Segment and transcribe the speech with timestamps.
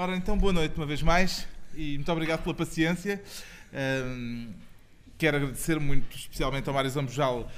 [0.00, 3.20] Ora, então, boa noite uma vez mais e muito obrigado pela paciência.
[3.74, 4.52] Um,
[5.18, 7.50] quero agradecer muito especialmente ao Mário Zambojal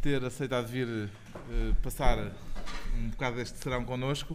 [0.00, 2.32] ter aceitado vir uh, passar
[2.96, 4.34] um bocado deste serão connosco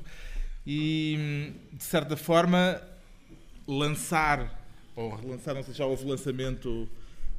[0.63, 2.79] e, de certa forma,
[3.67, 4.63] lançar,
[4.95, 6.87] ou relançar, não sei se já houve lançamento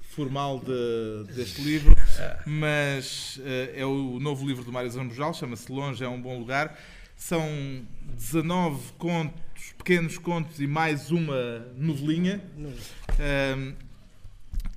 [0.00, 1.94] formal de, deste livro,
[2.44, 6.76] mas uh, é o novo livro do Mário Zambojal, chama-se Longe é um Bom Lugar.
[7.20, 12.42] São 19 contos, pequenos contos e mais uma novelinha.
[12.58, 13.74] Um,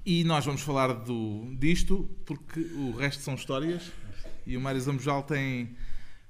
[0.06, 3.90] e nós vamos falar do, disto porque o resto são histórias
[4.46, 5.70] e o Mário Zambojal tem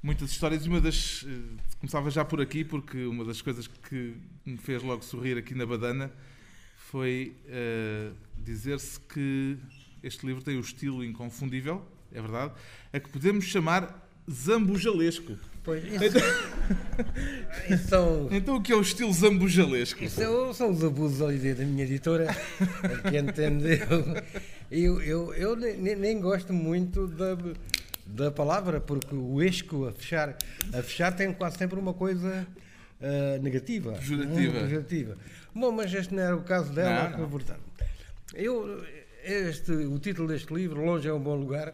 [0.04, 1.26] muitas histórias e uma das.
[1.28, 5.56] Eh, começava já por aqui porque uma das coisas que me fez logo sorrir aqui
[5.56, 6.12] na Badana
[6.76, 9.58] foi uh, dizer-se que
[10.04, 12.54] este livro tem o estilo inconfundível, é verdade,
[12.94, 15.53] a que podemos chamar zambujalesco.
[15.64, 16.18] Pois, isso,
[17.70, 20.04] isso são, então o que é o estilo zambujalesco?
[20.04, 22.28] Isso é são os abusos ali da minha editora,
[23.10, 23.88] que entendeu.
[24.70, 27.38] Eu, eu, eu nem, nem gosto muito da,
[28.06, 30.36] da palavra, porque o esco a fechar,
[30.74, 32.46] a fechar tem quase sempre uma coisa
[33.00, 33.94] uh, negativa.
[33.94, 34.60] Pejorativa.
[34.60, 35.18] pejorativa.
[35.56, 37.30] Bom, mas este não era o caso dela, não, não.
[37.30, 37.62] portanto.
[38.34, 38.84] Eu,
[39.24, 41.74] este, o título deste livro, Longe é um Bom Lugar,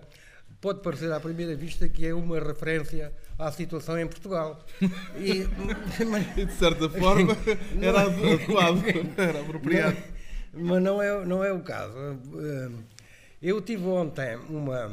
[0.62, 4.64] pode parecer à primeira vista que é uma referência à situação em Portugal.
[5.18, 5.48] E,
[6.06, 7.36] mas, e de certa forma
[7.82, 8.84] era adequado,
[9.18, 9.98] era apropriado.
[10.54, 11.96] Mas, mas não, é, não é o caso.
[13.42, 14.92] Eu tive ontem uma,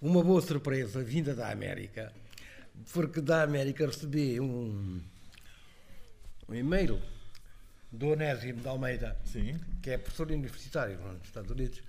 [0.00, 2.12] uma boa surpresa vinda da América,
[2.92, 5.00] porque da América recebi um,
[6.48, 7.02] um e-mail
[7.90, 9.58] do Onésimo de Almeida, Sim.
[9.82, 11.82] que é professor universitário nos Estados Unidos,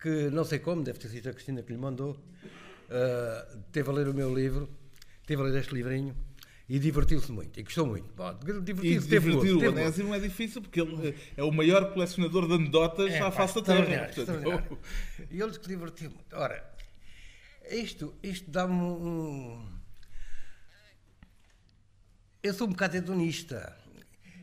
[0.00, 2.16] que não sei como, deve ter sido a Cristina que lhe mandou,
[2.88, 4.68] uh, teve a ler o meu livro,
[5.26, 6.16] teve a ler este livrinho
[6.68, 8.12] e divertiu-se muito, e gostou muito.
[8.62, 13.12] Divertiu-se, teve divertiu, o Onésimo é difícil porque ele é o maior colecionador de anedotas
[13.12, 14.10] é, à face da Terra.
[14.12, 14.78] Portanto,
[15.30, 16.34] e ele se divertiu muito.
[16.34, 16.74] Ora,
[17.70, 19.64] isto, isto dá-me um...
[22.42, 23.76] Eu sou um bocado hedonista.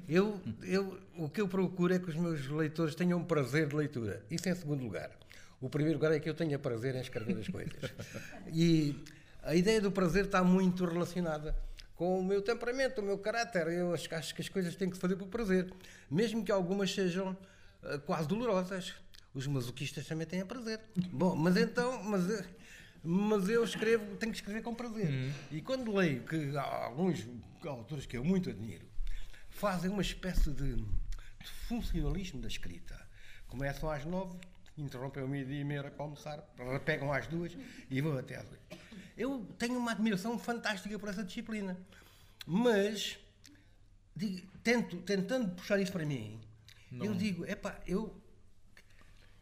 [0.07, 3.75] Eu, eu, o que eu procuro é que os meus leitores tenham um prazer de
[3.75, 4.25] leitura.
[4.29, 5.09] Isso em segundo lugar.
[5.63, 7.73] O primeiro lugar é que eu tenha prazer em escrever as coisas.
[8.51, 9.01] E
[9.41, 11.55] a ideia do prazer está muito relacionada
[11.95, 13.67] com o meu temperamento, o meu caráter.
[13.67, 15.73] Eu acho, acho que as coisas têm que se fazer por prazer,
[16.11, 17.31] mesmo que algumas sejam
[17.81, 18.93] uh, quase dolorosas.
[19.33, 20.81] Os masoquistas também têm prazer.
[21.09, 22.45] Bom, mas então, mas,
[23.01, 25.09] mas eu escrevo, tenho que escrever com prazer.
[25.09, 25.31] Uhum.
[25.49, 27.25] E quando leio que alguns
[27.65, 28.85] autores que eu muito admiro
[29.49, 32.99] fazem uma espécie de, de funcionalismo da escrita,
[33.47, 34.37] começam às nove
[34.77, 37.55] interrompem o meio-dia e meia para almoçar, repegam às duas
[37.89, 38.77] e vão até às oito.
[39.15, 41.77] Eu tenho uma admiração fantástica por essa disciplina,
[42.45, 43.19] mas
[44.15, 46.39] digo, tento, tentando puxar isso para mim,
[46.91, 47.05] Não.
[47.05, 48.19] eu digo, epá, eu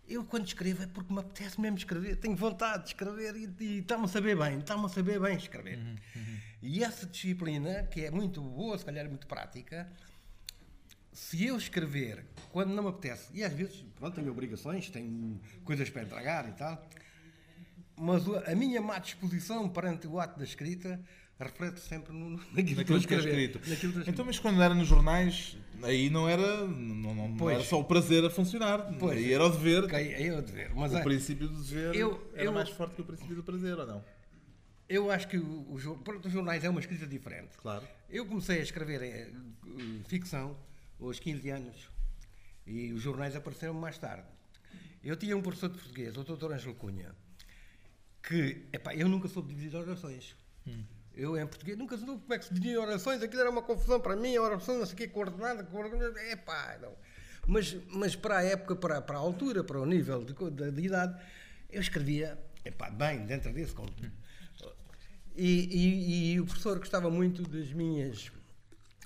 [0.07, 3.79] eu quando escrevo é porque me apetece mesmo escrever, tenho vontade de escrever e, e
[3.79, 5.77] está-me a saber bem, está-me a saber bem escrever.
[5.77, 6.37] Uhum, uhum.
[6.61, 9.89] E essa disciplina, que é muito boa, se calhar muito prática,
[11.13, 15.89] se eu escrever quando não me apetece, e às vezes, pronto, tenho obrigações, tenho coisas
[15.89, 16.89] para entregar e tal,
[17.95, 20.99] mas a minha má disposição perante o ato da escrita
[21.39, 23.69] reflete sempre no, naquilo, naquilo que, que é escrito.
[23.69, 27.63] Naquilo que então, mas quando era nos jornais, aí não era, não, não, não era
[27.63, 29.93] só o prazer a funcionar, pois, aí era o dever.
[29.93, 30.71] Aí era o dever.
[30.75, 33.43] Mas o é, princípio do dever eu, era eu, mais forte que o princípio do
[33.43, 34.03] prazer, ou não?
[34.87, 37.57] Eu acho que o, o, os jornais é uma escrita diferente.
[37.57, 37.87] Claro.
[38.09, 39.29] Eu comecei a escrever eh,
[40.07, 40.57] ficção
[41.01, 41.89] aos 15 anos.
[42.65, 44.27] E os jornais apareceram mais tarde.
[45.03, 47.15] Eu tinha um professor de português, o doutor Ângelo Cunha,
[48.21, 50.35] que, epá, eu nunca soube dividir orações.
[50.67, 50.83] Hum.
[51.13, 53.21] Eu, em português, nunca soube como é que se dividia orações.
[53.21, 56.77] Aquilo era uma confusão para mim, a oração, não sei o quê, coordenada, coordenada, epá,
[56.81, 56.95] não.
[57.47, 60.81] Mas, mas para a época, para, para a altura, para o nível de, de, de
[60.83, 61.19] idade,
[61.69, 63.73] eu escrevia, epá, bem, dentro desse.
[63.73, 63.83] Com...
[63.83, 64.11] Hum.
[65.35, 68.31] E, e, e o professor gostava muito das minhas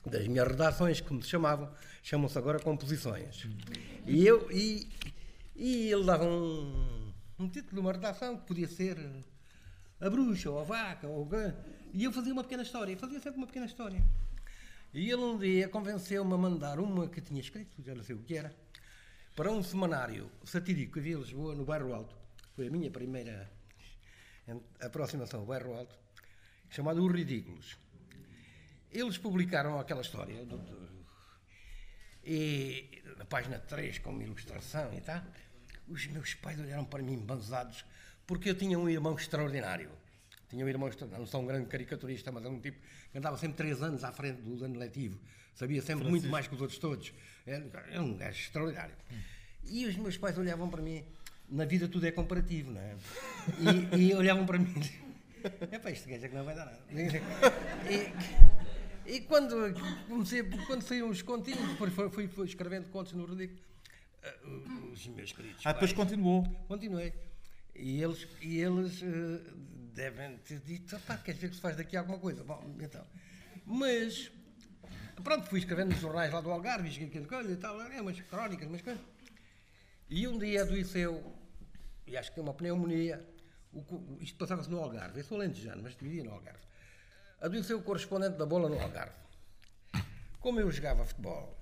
[0.05, 1.69] das minhas redações, que me chamavam,
[2.05, 3.47] chamam-se agora composições.
[4.05, 4.87] E, eu, e,
[5.55, 8.95] e ele dava um, um título de uma redação que podia ser
[9.99, 11.27] A Bruxa, ou A Vaca, ou
[11.91, 14.05] E eu fazia uma pequena história, fazia sempre uma pequena história.
[14.93, 18.19] E ele um dia convenceu-me a mandar uma que tinha escrito, já não sei o
[18.19, 18.55] que era,
[19.35, 22.15] para um semanário satírico que havia em Lisboa, no Bairro Alto.
[22.53, 23.51] Foi a minha primeira
[24.79, 25.97] aproximação ao Bairro Alto,
[26.69, 27.75] chamado Os Ridículos.
[28.91, 30.45] Eles publicaram aquela história
[32.25, 35.21] e na página 3, com uma ilustração e tal.
[35.87, 37.85] Os meus pais olharam para mim banzados
[38.25, 39.89] porque eu tinha um irmão extraordinário.
[40.49, 42.79] tinha um irmão, não sou um grande caricaturista, mas era um tipo
[43.11, 45.19] que andava sempre três anos à frente do ano letivo.
[45.53, 46.11] Sabia sempre Francisco.
[46.11, 47.13] muito mais que os outros todos.
[47.45, 48.95] Era, era um gajo extraordinário.
[49.63, 51.03] E os meus pais olhavam para mim,
[51.49, 52.95] na vida tudo é comparativo, não é?
[53.95, 54.73] E, e olhavam para mim,
[55.71, 56.79] é para este gajo é que não vai dar nada.
[57.89, 58.64] E,
[59.05, 59.55] e quando
[60.07, 63.53] comecei, quando saíram os continhos, depois fui, fui, fui escrevendo contos no Rodrigo,
[64.23, 65.61] uh, os meus queridos.
[65.65, 66.43] Ah, depois continuou.
[66.67, 67.13] Continuei.
[67.75, 69.55] E eles, e eles uh,
[69.93, 72.43] devem ter dito, pá, queres ver que se faz daqui alguma coisa?
[72.43, 73.05] Bom, então.
[73.65, 74.31] Mas,
[75.23, 78.67] pronto, fui escrevendo nos jornais lá do Algarve, aquilo, coisa e tal, é umas crónicas,
[78.67, 79.01] umas coisas.
[80.09, 81.33] E um dia adoeceu,
[82.07, 83.27] e acho que é uma pneumonia,
[83.73, 86.63] o, isto passava-se no Algarve, eu sou lentejano, mas vivia no Algarve.
[87.41, 89.15] Adoeceu o correspondente da bola no Algarve.
[90.39, 91.57] Como eu jogava futebol,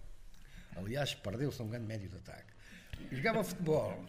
[0.75, 2.51] aliás, perdeu-se um grande médio de ataque,
[3.11, 4.03] jogava futebol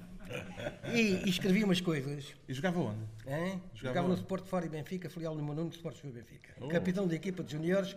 [0.92, 2.34] e, e, escrevia umas coisas.
[2.48, 3.06] E jogava onde?
[3.24, 6.54] Jogava, jogava no Sport Fora e Benfica, filial número 1 do Sport Fora e Benfica.
[6.60, 6.68] Oh.
[6.68, 7.96] Capitão da equipa de juniores,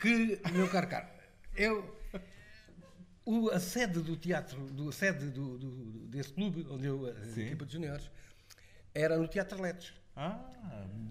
[0.00, 1.06] que, meu caro caro,
[1.54, 1.94] eu
[3.24, 5.70] o, a sede do teatro, do, a sede do, do,
[6.08, 7.42] desse clube, onde eu, a Sim.
[7.42, 8.10] equipa de juniores,
[8.94, 9.92] era no Teatro Letes.
[10.16, 10.38] Ah,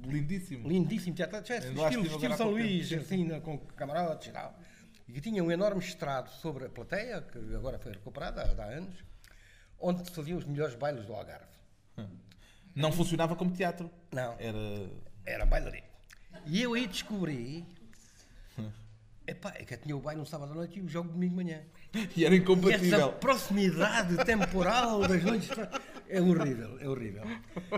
[0.06, 0.68] lindíssimo.
[0.68, 1.38] Lindíssimo Teatro.
[1.38, 4.58] É, estilo, estilo São Luís, assim, com camarotes e tal.
[5.08, 9.04] E tinha um enorme estrado sobre a plateia, que agora foi recuperada há, há anos,
[9.80, 11.52] onde se faziam os melhores bailes do Algarve.
[12.74, 13.92] Não funcionava como teatro?
[14.12, 14.36] Não.
[14.40, 14.90] Era...
[15.26, 15.88] Era bailarino.
[16.46, 17.68] E eu aí descobri
[19.28, 21.38] Epá, é que eu tinha o baile no sábado à noite e o jogo domingo
[21.38, 21.62] de manhã.
[22.16, 22.86] E era incompatível.
[22.86, 25.50] E essa proximidade temporal das noites.
[26.12, 27.24] É horrível, é horrível.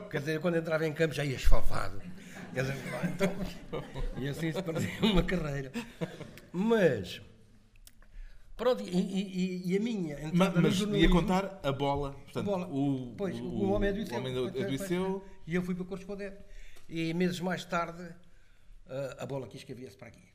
[0.09, 2.01] Quer dizer, quando entrava em campo já ia esfalfado.
[2.51, 2.75] Dizer,
[3.11, 3.31] então,
[4.17, 5.71] e assim se perdia uma carreira.
[6.51, 7.21] Mas.
[8.55, 12.13] Pronto, e, e, e a minha entrada Mas, mas ia contar a bola.
[12.13, 12.67] Portanto, a bola.
[12.67, 14.15] O, pois, o, o homem adoeceu.
[14.15, 15.25] O homem adoeceu.
[15.47, 16.37] E eu fui para correspondente.
[16.87, 18.07] E meses mais tarde,
[19.17, 20.33] a bola quis que havia-se para aqui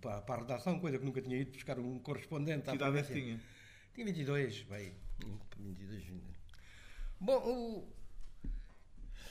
[0.00, 3.02] para, para a redação, coisa que nunca tinha ido buscar um correspondente Que idade é
[3.02, 3.40] tinha?
[3.94, 4.92] Tinha 22, bem,
[5.58, 6.04] 22,
[7.22, 7.88] Bom, o...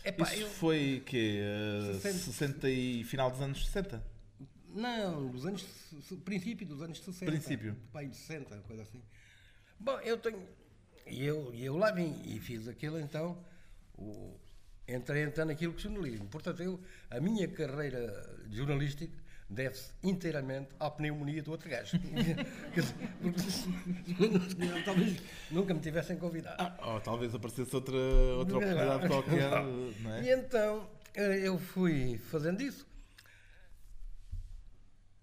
[0.04, 0.50] Epá, Isso eu...
[0.50, 1.42] foi que
[1.92, 2.18] uh, 60...
[2.18, 4.02] 60 e final dos anos 60?
[4.74, 5.66] Não, dos anos
[6.24, 7.30] princípio dos anos 60.
[7.30, 7.76] Princípio.
[7.92, 9.02] Pai de 60, coisa assim.
[9.78, 10.42] Bom, eu tenho
[11.06, 13.38] e eu, eu lá vim e fiz aquilo então,
[13.98, 14.40] o,
[14.88, 16.28] entrei então naquilo que jornalismo.
[16.28, 16.80] Portanto, eu,
[17.10, 19.21] a minha carreira jornalística
[19.52, 22.00] deve-se inteiramente à pneumonia do outro gajo.
[24.86, 25.18] talvez
[25.52, 26.56] nunca me tivessem convidado.
[26.58, 29.52] Ah, ou talvez aparecesse outra, outra oportunidade qualquer.
[29.52, 30.24] É?
[30.24, 32.88] E então eh, eu fui fazendo isso.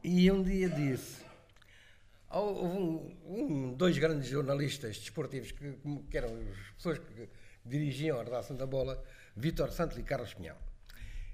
[0.04, 1.26] E um dia disse.
[2.30, 5.78] Houve um, um, dois grandes jornalistas desportivos que,
[6.10, 7.28] que eram as pessoas que
[7.64, 9.02] dirigiam a redação da bola,
[9.34, 10.67] Vítor Santos e Carlos Pinhão.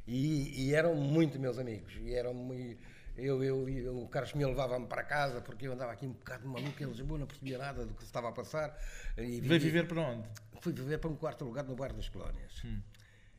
[0.06, 1.94] E, e, eram muito meus amigos.
[2.00, 2.78] E eram muito,
[3.16, 6.48] eu, eu, eu, o Carlos Pinhão levava-me para casa porque eu andava aqui um bocado
[6.48, 8.76] maluco em Lisboa, não percebia nada do que se estava a passar.
[9.16, 10.28] E Veio viver para onde?
[10.60, 12.62] Fui viver para um quarto lugar no bairro das Colónias.
[12.64, 12.80] Hum.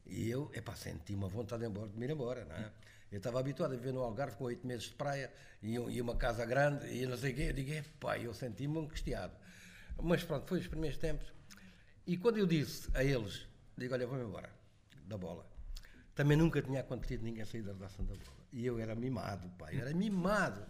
[0.05, 2.71] E eu, epá, senti uma vontade de, embora, de me ir embora, não é?
[3.11, 6.15] Eu estava habituado a viver no Algarve com oito meses de praia e, e, uma
[6.15, 7.41] casa grande e não sei o quê.
[7.49, 9.33] Eu digo, epá, eu senti-me angustiado.
[10.01, 11.31] Mas pronto, foi os primeiros tempos.
[12.07, 13.47] E quando eu disse a eles,
[13.77, 14.49] digo, olha, vou-me embora,
[15.05, 15.54] da bola
[16.15, 18.47] também nunca tinha acontecido ninguém sair da redação da bola.
[18.51, 20.65] E eu era mimado, pai, era mimado.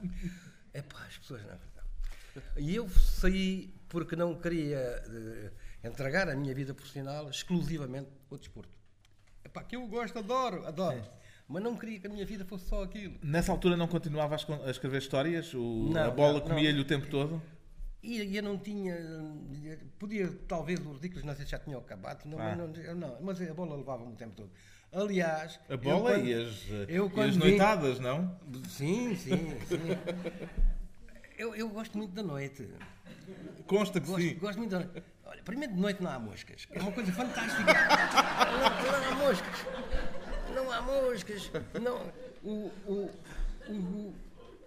[0.74, 6.54] É pá, as pessoas não E eu saí porque não queria uh, entregar a minha
[6.54, 8.78] vida profissional exclusivamente ao desporto.
[9.44, 10.98] É pá, que eu gosto, adoro, adoro.
[10.98, 11.26] É.
[11.48, 13.16] Mas não queria que a minha vida fosse só aquilo.
[13.22, 15.54] Nessa altura não continuava a escrever histórias?
[15.54, 17.40] O, não, a bola comia-lhe o tempo todo?
[18.02, 18.96] E eu não tinha.
[19.98, 22.56] Podia, talvez, os ridículos, não sei se já tinham acabado, não, ah.
[22.56, 24.52] não, não, mas a bola levava-me o tempo todo.
[24.92, 25.60] Aliás.
[25.70, 28.40] A bola quando, e as, eu, e as noitadas, não?
[28.70, 29.78] Sim, sim, sim.
[31.38, 32.68] eu, eu gosto muito da noite.
[33.68, 34.36] Consta que gosto, sim.
[34.36, 35.04] Gosto muito da noite.
[35.26, 36.68] Olha, primeiro de noite não há moscas.
[36.72, 37.74] É uma coisa fantástica.
[38.52, 38.62] não,
[38.92, 39.66] não, há moscas.
[40.54, 41.52] Não há moscas.
[41.82, 42.14] Não,
[42.44, 43.12] o, o,
[43.68, 44.14] o,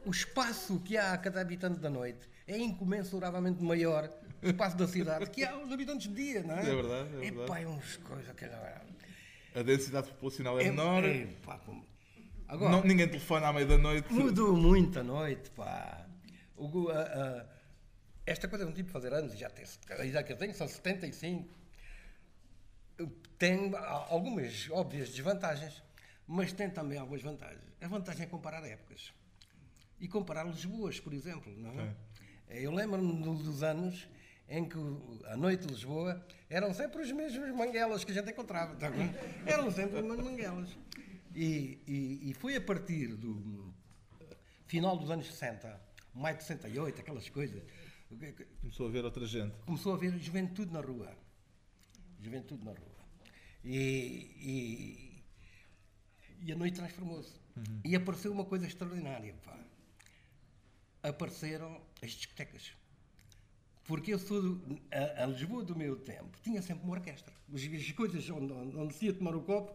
[0.05, 4.11] o espaço que há a cada habitante da noite é incomensuravelmente maior
[4.43, 6.61] o espaço da cidade que há os habitantes de dia, não é?
[6.61, 7.41] É verdade, é verdade.
[7.43, 8.45] Epá, é uns coisas que
[9.59, 11.05] a densidade populacional é, é menor.
[11.05, 11.61] É, pá,
[12.47, 14.13] Agora, não, ninguém telefona à meia-noite.
[14.13, 16.07] Mudou muito a noite, pá.
[16.57, 17.47] O, a, a,
[18.25, 20.67] esta coisa de um tipo fazer anos, já tem, a idade que eu tenho são
[20.67, 21.49] 75,
[23.39, 23.73] tem
[24.09, 25.83] algumas óbvias desvantagens,
[26.27, 27.63] mas tem também algumas vantagens.
[27.81, 29.13] A vantagem é comparar épocas.
[30.01, 31.53] E comparar Lisboas, por exemplo.
[31.57, 31.95] Não é?
[32.49, 32.61] é.
[32.61, 34.09] Eu lembro-me dos anos
[34.49, 34.79] em que
[35.27, 38.75] a noite de Lisboa eram sempre os mesmos manguelas que a gente encontrava.
[38.77, 38.89] Tá
[39.47, 40.77] eram sempre as manguelas.
[41.35, 43.73] E, e, e foi a partir do
[44.67, 45.81] final dos anos 60,
[46.15, 47.63] maio de 68, aquelas coisas,
[48.61, 49.55] Começou a ver outra gente.
[49.67, 51.15] começou a haver juventude na rua.
[52.21, 52.99] Juventude na rua.
[53.63, 55.25] E, e,
[56.41, 57.35] e a noite transformou-se.
[57.85, 59.35] E apareceu uma coisa extraordinária.
[59.45, 59.59] Pá.
[61.03, 62.73] Apareceram as discotecas.
[63.89, 67.33] Porque eu sou do, a, a Lisboa do meu tempo, tinha sempre uma orquestra.
[67.53, 69.75] As, as coisas onde, onde, onde se ia tomar o copo,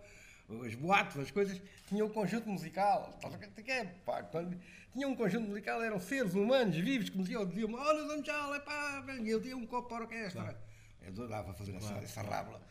[0.64, 3.20] as boates, as coisas, tinham um conjunto musical.
[3.66, 4.56] É, pá, quando
[4.92, 8.54] tinha um conjunto musical, eram seres humanos vivos que me diziam, diziam olha, Dom Tchau,
[8.54, 10.62] é pá, e eu tinha um copo para a orquestra.
[11.02, 12.62] Eu adorava fazer essa, essa rábula.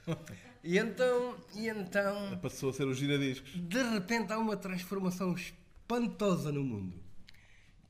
[0.63, 3.51] E então, e então, Passou a ser o giradiscos.
[3.53, 7.03] de repente há uma transformação espantosa no mundo.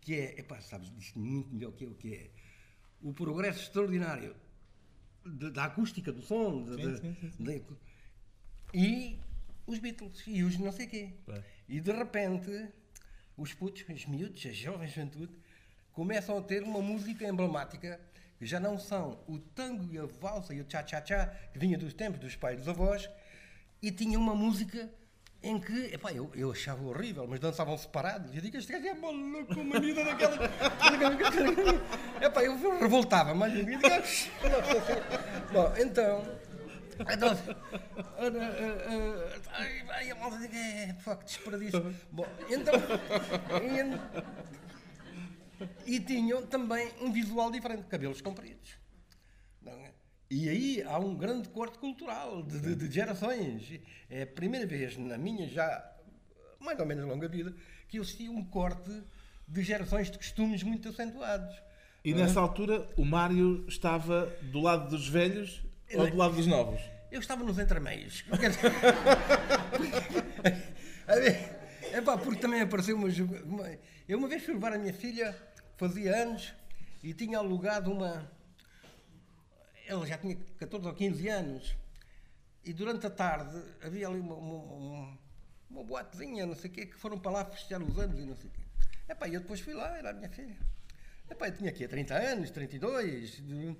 [0.00, 2.30] Que é, epá, sabes, diz muito melhor que eu, que é
[3.02, 4.34] o progresso extraordinário
[5.24, 7.42] de- da acústica do som de- de- sim, sim, de-
[8.74, 9.18] e
[9.66, 11.10] os Beatles e os não sei quê.
[11.26, 11.42] Bem.
[11.68, 12.68] E de repente
[13.36, 15.32] os putos, os miúdos, a jovem juventude,
[15.92, 18.00] começam a ter uma música emblemática
[18.38, 21.92] que já não são o tango e a valsa e o cha-cha-cha que vinha dos
[21.94, 23.08] tempos dos pais dos avós
[23.80, 24.90] e tinha uma música
[25.42, 28.34] em que, epá, eu, eu achava horrível, mas dançavam separados.
[28.34, 30.36] Eu digo, este gajo é maluco, uma menina daquela.
[32.22, 33.80] epá, eu revoltava, mas eu digo,
[35.52, 36.22] Bom, então.
[37.12, 37.38] então,
[38.18, 41.94] ah, ah, ai, ai, a malta diz, é, fuck, desperdício.
[42.12, 42.74] Bom, então.
[45.86, 48.82] e E tinham também um visual diferente, cabelos compridos.
[50.32, 50.34] É?
[50.34, 53.80] E aí há um grande corte cultural de, de- de gerações.
[54.08, 55.88] É a primeira vez na minha já
[56.60, 57.54] mais ou menos longa vida
[57.88, 58.90] que eu assisti um corte
[59.46, 61.54] de gerações de costumes muito acentuados.
[62.04, 65.62] E nessa altura o Mário estava do lado dos velhos
[65.94, 66.80] ou do lado dos novos?
[67.10, 68.24] Eu estava nos entremeios.
[71.92, 73.08] É pá, porque também apareceu uma,
[73.44, 73.70] uma.
[74.08, 75.36] Eu uma vez fui levar a minha filha,
[75.76, 76.54] fazia anos,
[77.02, 78.30] e tinha alugado uma.
[79.92, 81.76] Ela já tinha 14 ou 15 anos,
[82.64, 85.18] e durante a tarde havia ali uma, uma,
[85.68, 88.34] uma, boatezinha, não sei o quê, que foram para lá festejar os anos e não
[88.34, 89.14] sei o quê.
[89.14, 90.56] Pá, eu depois fui lá, era a minha filha.
[91.38, 93.76] Pá, eu tinha aqui 30 anos, 32, de-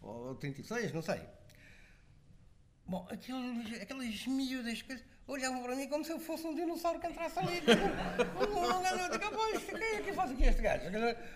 [0.00, 1.20] ou 36, não sei.
[2.86, 7.06] Bom, aqueles, aquelas miúdas que olhavam para mim como se eu fosse um dinossauro que
[7.06, 7.60] entrasse ali.
[9.30, 10.84] Pois, quem é que faz aqui este gajo?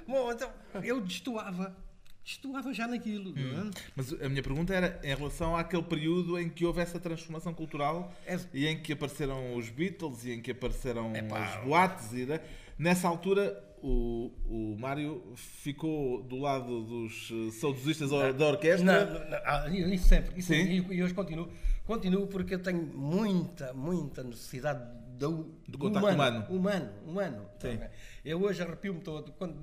[0.08, 0.50] Bom, então
[0.82, 1.76] eu destoava.
[2.24, 3.34] Destoava já naquilo.
[3.34, 3.70] não é?
[3.94, 8.12] Mas a minha pergunta era em relação àquele período em que houve essa transformação cultural
[8.26, 12.12] É- e em que apareceram os Beatles e em que apareceram Epá, as boates.
[12.14, 12.40] E, né?
[12.78, 19.04] Nessa altura, o, o Mário ficou do lado dos eh, saudosistas or- da orquestra.
[19.06, 20.38] Não, não, ah, isso sempre.
[20.40, 20.86] Isso, Sim.
[20.90, 21.48] e, hoje continuo.
[21.84, 24.82] Continuo porque eu tenho muita, muita necessidade
[25.18, 26.46] do, Do contacto humano.
[26.48, 27.46] Humano, humano.
[27.60, 27.78] Sim.
[28.24, 29.54] Eu hoje arrepio-me todo quando,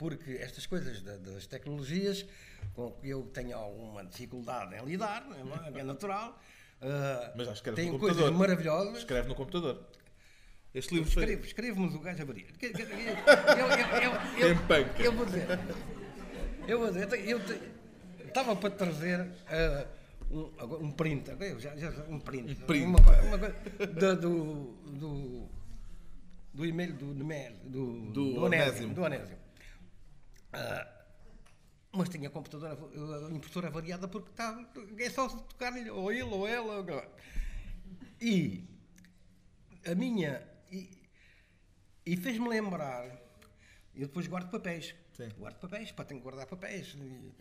[0.00, 2.24] porque estas coisas da- das tecnologias,
[2.74, 6.40] com que eu tenho alguma dificuldade em lidar, não é, é natural.
[6.80, 8.40] ah, Mas já escreve tenho no coisas computador.
[8.48, 8.96] maravilhosas.
[8.98, 9.84] Escreve no computador.
[10.72, 11.22] Este livro foi.
[11.24, 12.88] Escrevo, escrevo, mas o gajo que- Eu, eu,
[14.38, 15.46] eu, eu, eu vou dizer.
[16.66, 17.28] Eu vou dizer.
[17.28, 17.38] Eu
[18.26, 19.86] estava para trazer ah,
[20.30, 21.26] um, um print.
[21.58, 22.52] Já, já, um print.
[22.52, 22.86] Um print.
[22.86, 23.54] Uma, uma coisa
[24.00, 25.48] da- do, do,
[26.54, 27.12] do e-mail do
[27.64, 28.70] do, Do Onésimo.
[28.70, 28.94] Onésimo.
[28.94, 29.40] Do Onésimo.
[30.52, 31.00] Ah,
[31.92, 32.78] mas tinha a computadora,
[33.26, 34.64] a impressora variada porque está,
[34.98, 37.08] é só tocar-lhe ou ele ou ela.
[38.20, 38.64] E
[39.86, 40.46] a minha.
[40.70, 40.88] E,
[42.06, 43.06] e fez-me lembrar.
[43.94, 44.94] Eu depois guardo papéis.
[45.12, 45.28] Sim.
[45.36, 46.96] Guardo papéis, para tenho que guardar papéis.
[46.96, 47.32] E,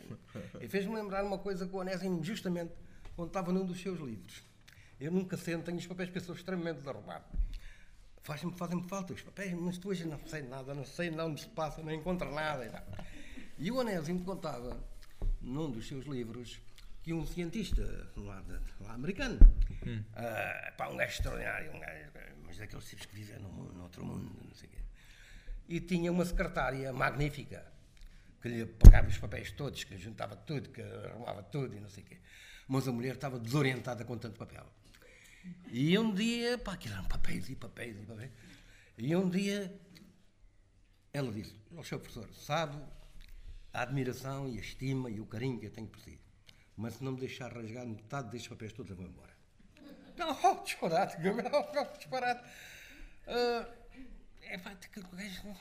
[0.62, 2.74] e fez-me lembrar uma coisa que o Onésimo, justamente,
[3.16, 4.44] quando estava num dos seus livros.
[5.00, 7.26] Eu nunca onde tenho os papéis, sou extremamente desarrumado.
[8.24, 11.48] Faz-me, fazem-me falta os papéis, mas tu hoje não sei nada, não sei onde se
[11.48, 12.66] passa, não encontro nada.
[12.66, 12.84] E, tal.
[13.58, 14.78] e o Onésimo contava,
[15.42, 16.60] num dos seus livros,
[17.02, 17.82] que um cientista
[18.18, 19.40] lá, de- lá americano,
[20.16, 22.10] ah, pá, um gajo extraordinário, um gajo,
[22.46, 24.78] mas daqueles tipos que vivem num, mundo- noutro mundo, não sei o quê,
[25.70, 27.66] e tinha uma secretária magnífica,
[28.42, 32.04] que lhe pagava os papéis todos, que juntava tudo, que arrumava tudo e não sei
[32.04, 32.18] o quê.
[32.68, 34.66] Mas a mulher estava desorientada com tanto papel.
[35.72, 38.32] E um dia, pá, aquilo eram papéis e papéis e papéis.
[38.98, 39.74] E um dia
[41.14, 42.78] ela disse: Ó seu professor, sabe
[43.74, 46.20] a admiração e a estima e o carinho que eu tenho por si,
[46.76, 49.34] mas se não me deixar rasgar metade destes papéis todos, eu vou embora.
[50.18, 52.44] Não, oh, disparate, oh, disparate.
[53.28, 53.70] Ah,
[54.42, 55.56] é, pá, que gajo-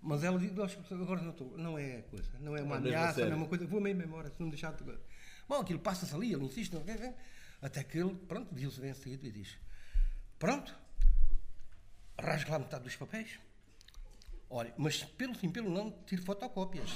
[0.00, 2.76] mas ela disse: "Ó, seu professor, agora não estou, não é coisa, não é uma
[2.76, 4.72] É ameaça, não é uma coisa, vou mesmo embora, se não me deixar.
[4.72, 4.98] de-
[5.48, 7.14] Bom, aquilo passa-se ali, ele insiste, não quer ver.
[7.60, 9.56] Até que ele, pronto, viu-se vencido e diz:
[10.38, 10.74] Pronto,
[12.18, 13.38] rasgo lá metade dos papéis.
[14.50, 16.88] Olha, mas pelo sim, pelo não, tiro fotocópias.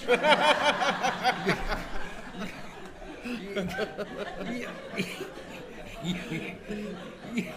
[4.51, 4.67] E-
[6.09, 7.53] e- e- e-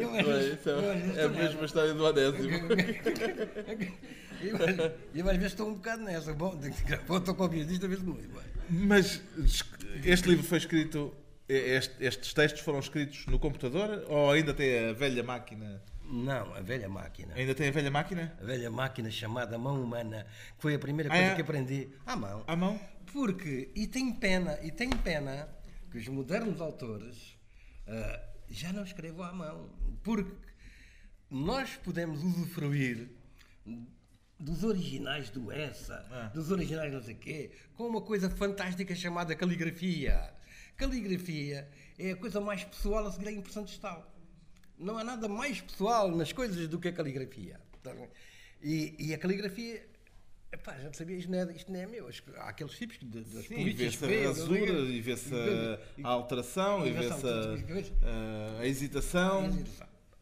[0.00, 2.68] eu- Bem, isso é, é a mesma história do Onésimo.
[4.42, 4.56] Eu,
[5.14, 6.34] eu às vezes estou um bocado nessa.
[6.34, 8.18] Bom, tenho que tirar fotocópias disto a ver se não.
[8.68, 9.22] Mas
[10.04, 11.14] este livro foi escrito.
[11.52, 15.82] Este- estes textos foram escritos no computador ou ainda tem a velha máquina?
[16.04, 17.34] Não, a velha máquina.
[17.34, 18.36] Ainda tem a velha máquina?
[18.40, 21.34] A velha máquina chamada mão humana, que foi a primeira Ah, coisa é?
[21.34, 22.44] que aprendi à mão.
[22.46, 22.78] À mão?
[23.12, 25.48] Porque, e tenho pena, e tenho pena
[25.90, 27.36] que os modernos autores
[27.86, 29.70] ah, já não escrevam à mão.
[30.02, 30.32] Porque
[31.30, 33.08] nós podemos usufruir
[34.38, 36.30] dos originais do Essa, Ah.
[36.34, 40.30] dos originais não sei quê, com uma coisa fantástica chamada caligrafia.
[40.86, 44.12] Caligrafia é a coisa mais pessoal a seguir a impressão digital.
[44.76, 47.60] Não há nada mais pessoal nas coisas do que a caligrafia.
[47.84, 47.94] Tá?
[48.60, 49.86] E, e a caligrafia,
[50.50, 52.08] epá, já sabia, isto não é, isto não é meu.
[52.36, 56.08] Há aqueles tipos que de- das Sim, polícias vê-se a rasura, e vê-se E- a,
[56.08, 59.42] alteração, e e vê-se a a, a hesitação.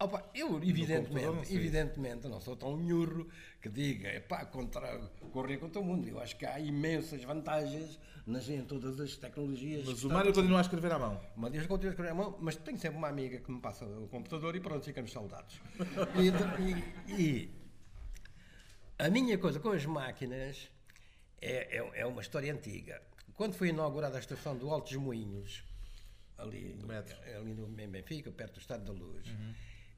[0.02, 3.28] Opa, eu, evidentemente, evidentemente, não sou tão nhurro
[3.60, 4.98] que diga, epá, contra,
[5.30, 6.08] correr contra o mundo.
[6.08, 9.84] Eu acho que há imensas vantagens nas, em todas as tecnologias.
[9.86, 11.20] Mas o Mário continua a escrever à mão.
[11.36, 13.84] Mas eu continuo a escrever à mão, mas tenho sempre uma amiga que me passa
[13.84, 15.60] o computador e pronto, ficamos saudados.
[16.18, 17.50] E, e- e
[18.98, 20.70] a minha coisa com as máquinas
[21.42, 23.02] é, é, é uma história antiga.
[23.34, 25.62] Quando foi inaugurada a estação do Altos Moinhos,
[26.38, 26.74] ali,
[27.36, 29.26] ali no Benfica, perto do Estado da Luz,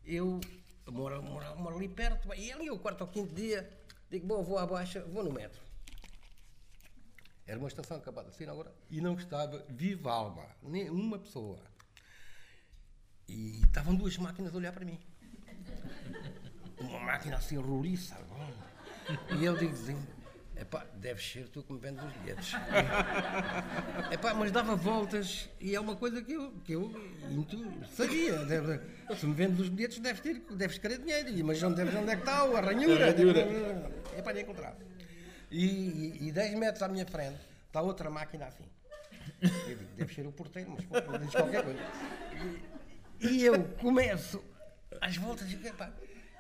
[0.05, 0.41] eu
[0.87, 3.69] moro, moro, moro ali perto, e ali o quarto ou quinto dia,
[4.11, 5.61] digo, bom, vou à baixa, vou no metro.
[7.47, 11.59] Era uma estação acabada ser inaugurada e não estava viva alma, nem uma pessoa.
[13.29, 14.99] E estavam duas máquinas a olhar para mim.
[16.79, 18.17] Uma máquina assim roliça.
[19.39, 20.01] E eu digo assim,
[20.57, 22.53] epá, deves ser tu que me vendes os bilhetes.
[24.11, 26.93] epá, mas dava voltas e é uma coisa que eu, que eu
[27.95, 28.45] sabia.
[28.45, 28.81] Deve-
[29.17, 31.29] se me vendes os bilhetes, deves, ter, deves querer dinheiro.
[31.45, 33.09] Mas onde, deves, onde é que está o- a ranhura?
[33.09, 33.93] A ranhura.
[34.17, 34.77] É para encontrar.
[35.51, 38.65] E, e, e 10 metros à minha frente está outra máquina assim.
[39.41, 41.81] Eu digo, deve ser o porteiro, mas pô, diz qualquer coisa.
[43.21, 44.43] E, e eu começo
[45.01, 45.91] às voltas e, epá,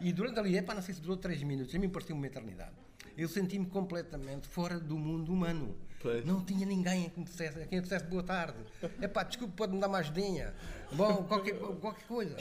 [0.00, 2.72] e durante ali, epá, não sei se durou 3 minutos, a mim parecia uma eternidade.
[3.16, 5.76] Eu senti-me completamente fora do mundo humano.
[6.00, 6.24] Pois.
[6.24, 8.58] Não tinha ninguém a quem dissesse, a quem dissesse boa tarde.
[9.00, 10.52] Epá, desculpe, pode-me dar mais ajudinha.
[10.92, 12.36] Bom, qualquer, qualquer coisa.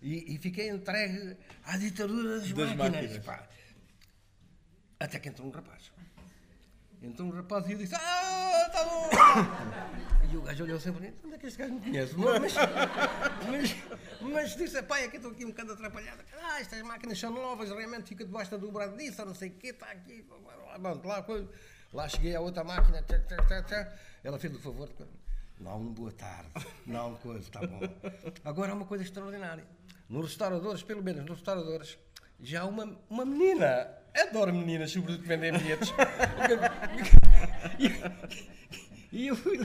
[0.00, 2.78] E, e fiquei entregue à ditadura das, Das máquinas.
[2.92, 3.18] máquinas.
[3.24, 3.48] pá.
[5.00, 5.90] Até que entrou um rapaz.
[7.02, 10.19] Entrou um rapaz e eu disse: Ah, tá bom!
[10.30, 12.14] e o gajo olhou sempre para mim: Onde é que este gajo me conhece?
[12.16, 12.54] Mas,
[13.48, 13.76] mas,
[14.20, 16.22] mas disse: Pai, é que estou aqui um bocado atrapalhado.
[16.42, 19.68] Ah, estas máquinas são novas, realmente fica debaixo da dobrada disso, não sei o quê,
[19.68, 20.22] está aqui.
[20.22, 20.40] Bom,
[21.04, 21.24] lá,
[21.92, 23.04] lá cheguei à outra máquina,
[24.22, 24.88] ela fez o favor.
[25.58, 26.48] Não, boa tarde,
[26.86, 27.80] não, coisa, está bom.
[28.44, 29.64] Agora uma coisa extraordinária.
[30.08, 31.98] Nos restauradores, pelo menos nos restauradores,
[32.40, 33.98] já uma, uma menina.
[34.12, 35.92] Adoro meninas, sobretudo que vendem bilhetes.
[39.12, 39.58] E eu fui,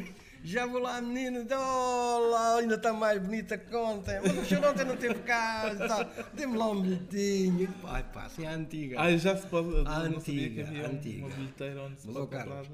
[0.46, 4.20] já vou lá, menina, oh, lá, ainda está mais bonita que ontem.
[4.22, 6.06] Mas o senhor ontem não teve casa e tal.
[6.34, 7.74] Dê-me lá um bilhetinho.
[7.86, 9.02] Ai, pá, assim é a antiga.
[9.02, 9.70] Ah, já se pode.
[9.70, 11.26] A não sabia antiga, que havia a um- antiga.
[11.26, 12.08] uma bilheteira onde se.
[12.30, 12.68] Carlos,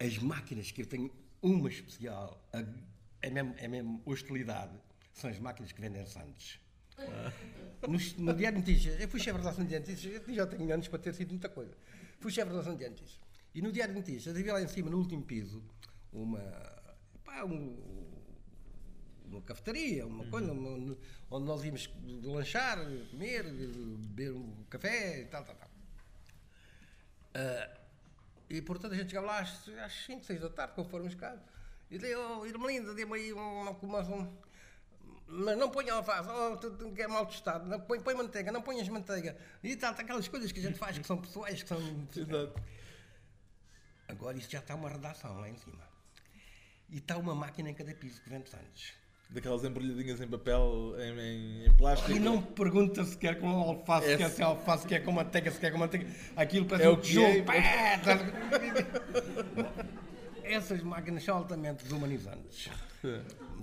[0.00, 2.64] As máquinas que eu tenho, uma especial, a-
[3.22, 4.72] é mesmo, é mesmo hostilidade,
[5.12, 6.58] são as máquinas que vendem sandes.
[7.86, 10.88] No, no Diário de Notícias, eu fui chefe de redação de Notícias, já tenho anos
[10.88, 11.72] para ter sido muita coisa.
[12.20, 13.20] Fui chefe de redação de Notícias.
[13.54, 15.62] E no Diário de Notícias, havia lá em cima, no último piso,
[16.12, 16.40] uma.
[17.24, 18.02] pá, um-
[19.24, 20.96] uma cafetaria, uma coisa, uma-
[21.30, 21.88] onde nós íamos
[22.22, 22.78] lanchar,
[23.10, 25.70] comer, beber um café e tal, tal, tal.
[27.34, 27.78] Ah,
[28.50, 31.42] e portanto a gente chegava lá às, às 5, 6 da tarde, conforme os casos.
[31.90, 34.32] E dei, oh, Irmelinda, dê-me aí uma, uma, uma,
[35.26, 38.52] mas não ponha alface, oh, tu, tu, que é mal tostado, não, põe, põe manteiga,
[38.52, 39.34] não ponhas manteiga.
[39.62, 41.78] E tal, aquelas coisas que a gente faz que são pessoais, que são.
[42.14, 42.62] Exato.
[44.08, 45.91] Agora isto já está uma redação lá em cima.
[46.92, 48.92] E está uma máquina em cada piso que vende Santos.
[49.30, 52.12] Daquelas embrulhadinhas em papel, em, em, em plástico.
[52.12, 55.02] E não pergunta se quer com alface, se É quer se- sem alface, se quer
[55.02, 56.06] com manteiga, se quer com manteiga.
[56.36, 57.26] Aquilo parece É um o que tijolo.
[57.50, 57.96] é.
[57.98, 58.18] Tá-
[60.44, 62.68] Essas máquinas são altamente desumanizantes.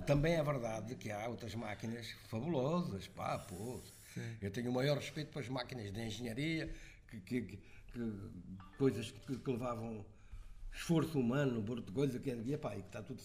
[0.08, 3.80] Também é verdade que há outras máquinas fabulosas, pá, pô.
[4.42, 6.74] Eu tenho o maior respeito para as máquinas de engenharia,
[7.08, 7.56] que, que- que-
[7.92, 8.12] que-
[8.76, 10.04] coisas que levavam
[10.72, 13.22] esforço humano, coisa que, é, pá, e que está tudo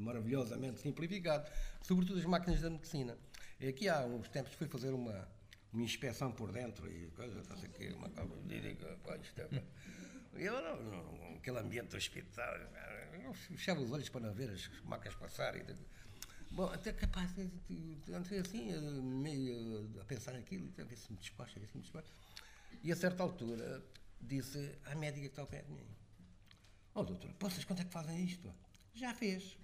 [0.00, 1.50] maravilhosamente simplificado.
[1.82, 3.16] Sobretudo as máquinas da medicina.
[3.60, 5.28] E aqui há uns tempos fui fazer uma,
[5.72, 9.62] uma inspeção por dentro e coisa, não sei o quê, uma coisa, e digo, é...
[10.34, 12.54] E eu, não, aquele ambiente do hospital,
[13.32, 15.64] fechava os olhos para não ver as macas passar e...
[16.50, 17.50] Bom, até capaz de,
[18.12, 21.82] andei assim, meio a pensar naquilo, a ver se me despacha, a ver se me
[21.82, 22.12] despacha.
[22.82, 23.82] E a certa altura
[24.20, 25.86] disse à médica que está ao pé de mim:
[26.94, 28.52] Oh, doutora, vocês quanto é que fazem isto?
[28.94, 29.56] Já fez.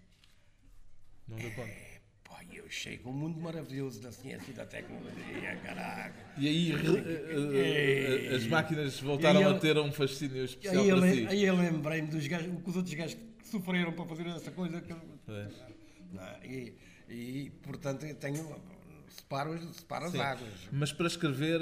[1.27, 1.69] Não deu conta.
[1.69, 6.25] É, pá, eu chego ao mundo maravilhoso da ciência e da tecnologia, caraca.
[6.39, 10.89] E aí re- eh, as máquinas voltaram E aí a ter um fascínio especial Aí
[10.89, 11.27] eu, para si.
[11.27, 14.81] aí eu lembrei-me dos gajos, os outros gajos que sofreram para fazer essa coisa.
[14.81, 15.49] Que, É.
[16.11, 16.75] Não, e,
[17.11, 18.57] e, portanto, eu tenho.
[19.11, 20.53] Separo, as- separo as águas.
[20.73, 21.61] Mas para escrever,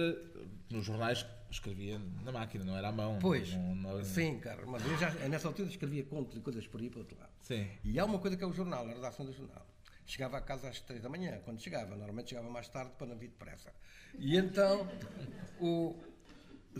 [0.71, 3.19] nos jornais escrevia na máquina, não era à mão.
[3.21, 6.81] Pois, Não- não- sim, cara, mas eu já, nessa altura escrevia contos e coisas por
[6.81, 7.33] aí para o outro lado.
[7.43, 7.67] Sim.
[7.85, 9.67] E há uma coisa que é o jornal, a redação do jornal.
[10.05, 13.17] Chegava a casa às três da manhã, quando chegava, normalmente chegava mais tarde para não
[13.17, 13.73] vir depressa.
[14.19, 14.89] E então,
[15.61, 15.97] o,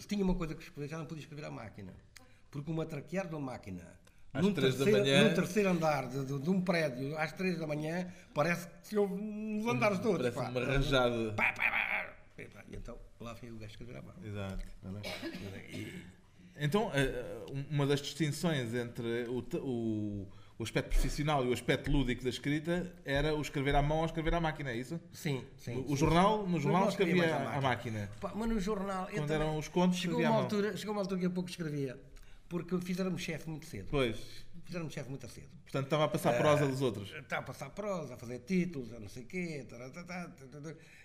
[0.07, 1.93] tinha uma coisa que escrever, já não podia escrever à máquina.
[2.51, 3.83] Porque uma traquear uma máquina
[4.33, 5.29] Às num três da terceiro, manhã.
[5.29, 8.97] num terceiro andar de, de- de um prédio, às três da manhã, parece que se
[8.97, 10.19] ouve nos andares todos.
[10.31, 10.49] Parece pá.
[10.61, 11.33] uma rajada.
[11.33, 11.96] Pá, pá, pá.
[12.39, 14.15] E, então, lá veio o gajo escrever à mão.
[14.25, 14.65] Exato.
[15.03, 15.59] É?
[15.77, 16.17] E-
[16.59, 21.91] Então, eh, eh, uma das distinções entre o, o, o aspecto profissional e o aspecto
[21.91, 24.99] lúdico da escrita era o escrever à mão ou escrever à máquina, é isso?
[25.13, 25.85] Sim, sim.
[25.87, 26.53] O sim, jornal, sim.
[26.53, 28.11] no jornal escrevia à à máquina.
[28.21, 29.07] Pá, mas no jornal.
[29.13, 31.99] Quando eram os contos, chegou uma, altura, chegou uma altura que eu pouco escrevia.
[32.49, 33.89] Porque fizeram-me chefe muito cedo.
[33.91, 34.46] Pois.
[34.67, 35.49] Fizeram-me chefe muito cedo.
[35.63, 37.11] Portanto, estava a passar prosa dos outros.
[37.13, 39.65] Estava a passar prosa, a fazer títulos, a não sei o quê,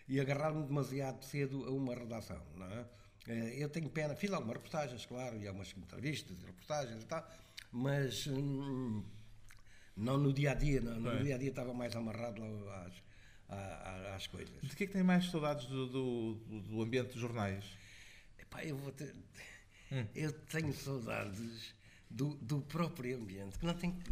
[0.08, 2.86] e agarrar-me demasiado cedo a uma redação, não é?
[3.28, 7.30] Eh, Eu tenho pena, fiz algumas reportagens, claro, e algumas entrevistas e reportagens e tal,
[7.71, 9.04] mas hum,
[9.95, 11.24] não no dia a dia, não, no Bem.
[11.24, 12.93] dia a dia estava mais amarrado às,
[13.47, 14.60] à- às coisas.
[14.62, 17.63] De que é que tem mais saudades do, do, do ambiente dos jornais?
[18.39, 19.15] Epá, eu, vou ter-
[19.91, 20.08] Hum.
[20.15, 21.76] eu tenho saudades
[22.12, 24.12] do, do próprio ambiente, que não tem, que-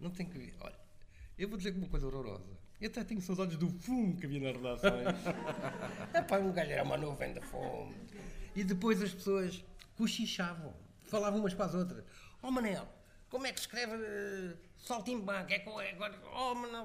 [0.00, 0.54] não tem que ver.
[0.60, 0.78] Olha,
[1.38, 2.56] eu vou dizer uma coisa horrorosa.
[2.80, 5.06] Eu até tenho saudades do fumo que havia nas redações.
[6.14, 7.94] Epá, um galho era uma nuvem de fumo.
[8.54, 9.64] E depois as pessoas
[9.96, 12.04] cochichavam, falavam umas para as outras.
[12.42, 12.86] Oh Manel,
[13.30, 15.50] como é que escreve uh, saltimbanco?
[15.50, 15.56] É.
[15.56, 16.84] É, com- oh Manel...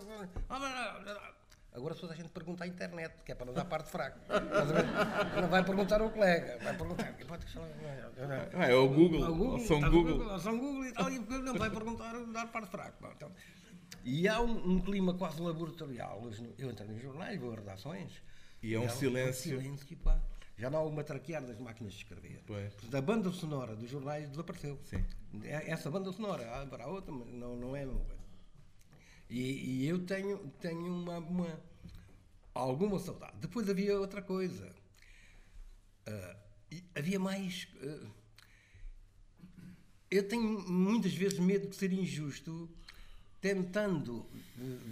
[0.49, 1.30] Oh, Manel.
[1.73, 4.19] Agora toda a gente pergunta à internet, que é para não dar parte fraca.
[4.29, 5.41] A?
[5.41, 7.15] Não vai perguntar ao colega, vai perguntar.
[8.53, 9.89] Ah, é o Google, ao ou São a?
[9.89, 10.39] Google.
[10.39, 12.95] São Google e tal, e não vai perguntar, dar parte fraca.
[13.15, 13.31] Então,
[14.03, 16.21] e há um, um clima quase laboratorial.
[16.57, 18.11] Eu entro nos jornais, vou a redações.
[18.61, 19.59] E é um há silêncio.
[19.59, 20.19] silêncio, pá.
[20.57, 22.43] Já não há uma traquear das máquinas de escrever.
[22.45, 22.73] Pois.
[22.73, 24.77] Portanto, A banda sonora dos jornais desapareceu.
[24.83, 25.03] Sim.
[25.43, 28.20] É- Essa banda sonora, há para a outra, mas não, não é a mesma coisa.
[29.31, 31.59] E, e eu tenho, tenho uma, uma-
[32.53, 33.37] alguma saudade.
[33.39, 34.75] Depois havia outra coisa.
[36.69, 37.67] E havia mais.
[37.81, 38.07] ah,
[40.09, 42.69] eu tenho muitas vezes medo de ser injusto,
[43.39, 44.25] tentando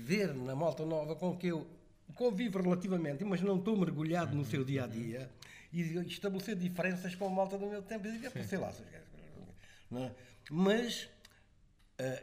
[0.05, 1.67] ver na malta nova com que eu
[2.15, 5.29] convivo relativamente, mas não estou mergulhado no seu dia a dia,
[5.73, 8.07] e estabelecer diferenças com a malta do meu tempo.
[8.07, 9.07] E dizer, "Pá, sei lá, seus gajos",
[9.91, 10.15] não é?
[10.49, 11.09] Mas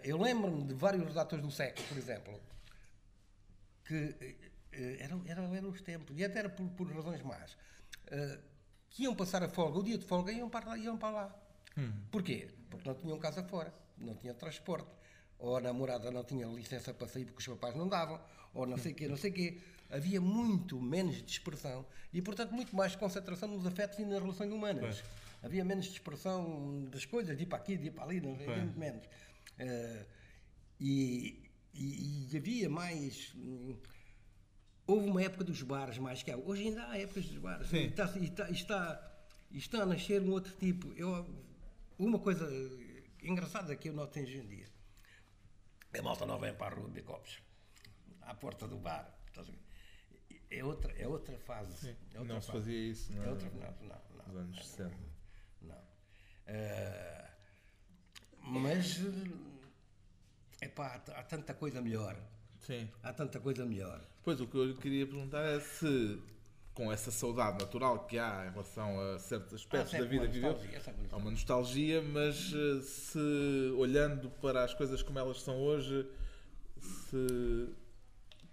[0.04, 2.40] eu lembro-me de vários redatores do século, por exemplo,
[3.84, 4.16] que
[4.72, 7.56] eh, eram, eram, eram os tempos, e até era por, por razões más,
[8.08, 8.38] eh,
[8.90, 10.78] que iam passar a folga, o dia de folga, iam para lá.
[10.78, 11.42] Iam para lá.
[12.10, 12.48] Porquê?
[12.70, 14.88] Porque não tinham casa fora, não tinha transporte,
[15.38, 18.20] ou a namorada não tinha licença para sair porque os papais não davam,
[18.54, 19.60] ou não sei o quê, não sei o quê.
[19.90, 25.02] Havia muito menos dispersão e, portanto, muito mais concentração nos afetos e nas relações humanas.
[25.42, 28.56] Havia menos dispersão das coisas, de ir para aqui, de ir para ali, não havia
[28.56, 29.06] muito menos.
[29.58, 30.06] Eh,
[30.80, 33.32] e, e- e havia mais.
[33.36, 33.76] hum,
[34.86, 36.36] Houve uma época dos bares mais que há.
[36.36, 37.72] Hoje ainda há épocas dos bares.
[37.72, 39.18] E está, e está, está,
[39.50, 40.92] e está a nascer um outro tipo.
[40.94, 41.26] Eu,
[41.98, 42.48] uma coisa
[43.22, 44.66] engraçada que eu noto hoje em dia.
[45.98, 47.40] A malta não vem para a rua de copos.
[48.22, 49.12] À porta do bar.
[50.50, 51.88] É outra, é outra fase.
[52.14, 52.58] É outra Não se fase.
[52.60, 54.26] fazia isso É não, outra, não, não, não.
[54.28, 54.96] nos anos 60.
[55.62, 55.82] Não.
[56.46, 57.30] Eh,
[58.42, 59.02] mas, é
[60.76, 62.16] pá, há tanta coisa melhor.
[62.60, 62.88] Sim.
[63.02, 64.00] Há tanta coisa melhor.
[64.22, 66.20] Pois o que eu lhe queria perguntar é se,
[66.74, 70.26] com essa saudade natural que há em relação a certos aspectos Há da sempre vida
[70.28, 75.40] que viveu, é há uma nostalgia, mas eh, se olhando para as coisas como elas
[75.40, 76.06] são hoje,
[76.78, 77.68] se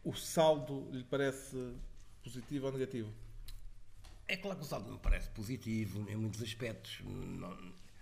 [0.03, 1.75] o saldo lhe parece
[2.23, 3.13] positivo ou negativo?
[4.27, 7.01] É claro que o saldo me parece positivo em muitos aspectos.
[7.03, 7.57] Não,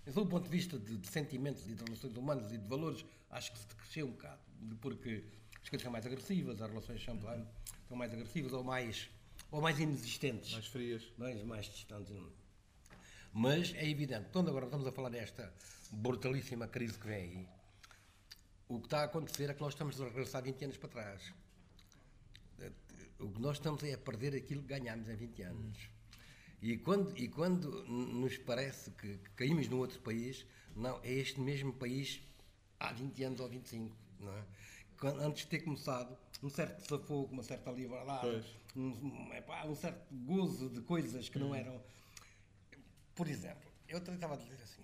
[0.05, 3.51] do ponto de vista de, de sentimentos e de relações humanas e de valores, acho
[3.51, 4.41] que se cresceu um bocado.
[4.79, 5.23] Porque
[5.61, 7.19] as coisas são mais agressivas, as relações são,
[7.87, 9.09] são mais agressivas ou mais
[9.49, 10.51] ou mais inexistentes.
[10.53, 11.03] Mais frias.
[11.17, 12.13] mais, mais distantes.
[13.33, 15.53] Mas é evidente, quando agora estamos a falar desta
[15.91, 17.47] brutalíssima crise que vem aí,
[18.67, 21.33] o que está a acontecer é que nós estamos a regressar 20 anos para trás.
[23.19, 25.77] O que nós estamos é a perder aquilo que ganhámos em 20 anos.
[26.61, 31.39] E quando, e quando nos parece que, que caímos num outro país, não, é este
[31.39, 32.21] mesmo país
[32.81, 34.43] há 20 anos ou 25, não é?
[35.23, 40.13] Antes de ter começado, um certo desafogo, uma certa liberdade, um, um, epá, um certo
[40.13, 41.81] gozo de coisas que não eram.
[43.15, 44.83] Por exemplo, eu estava a dizer assim,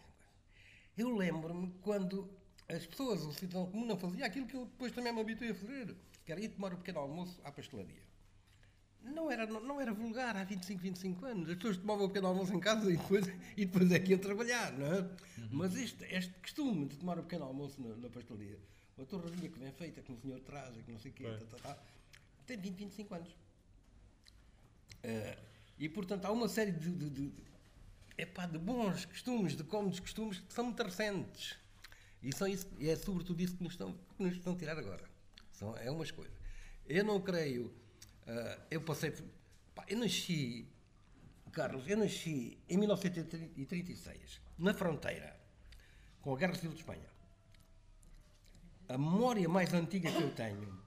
[0.98, 2.30] eu lembro-me quando
[2.68, 5.56] as pessoas, o cidadão comum, não fazia aquilo que eu depois também me habituei a
[5.56, 8.07] fazer, que era ir tomar o pequeno almoço à pastelaria.
[9.14, 11.50] Não era, não, não era vulgar há 25, 25 anos.
[11.50, 14.20] As pessoas tomavam o pequeno almoço em casa e depois, e depois é que iam
[14.20, 15.10] trabalhar, não é?
[15.52, 18.60] Mas este, este costume de tomar o pequeno almoço na, na pastelaria,
[19.00, 21.58] a torradinha que vem feita, que o senhor traz, que não sei o quê, tá,
[21.58, 21.84] tá, tá,
[22.46, 23.36] tem 20, 25 anos.
[25.04, 25.38] Eh,
[25.80, 27.32] e, portanto, há uma série de, de, de,
[28.18, 31.58] epá, de bons costumes, de cómodos costumes que são muito recentes.
[32.22, 35.04] E são isso, é sobretudo isso que nos estão, que nos estão a tirar agora.
[35.52, 36.34] São, é umas coisas.
[36.86, 37.72] Eu não creio.
[38.28, 39.12] Eh, eu passei.
[39.74, 40.68] pá, eu nasci.
[41.52, 45.36] Carlos, eu nasci em 1936, na fronteira,
[46.22, 47.08] com a Guerra Civil de Espanha.
[48.90, 50.78] A memória mais antiga que eu tenho,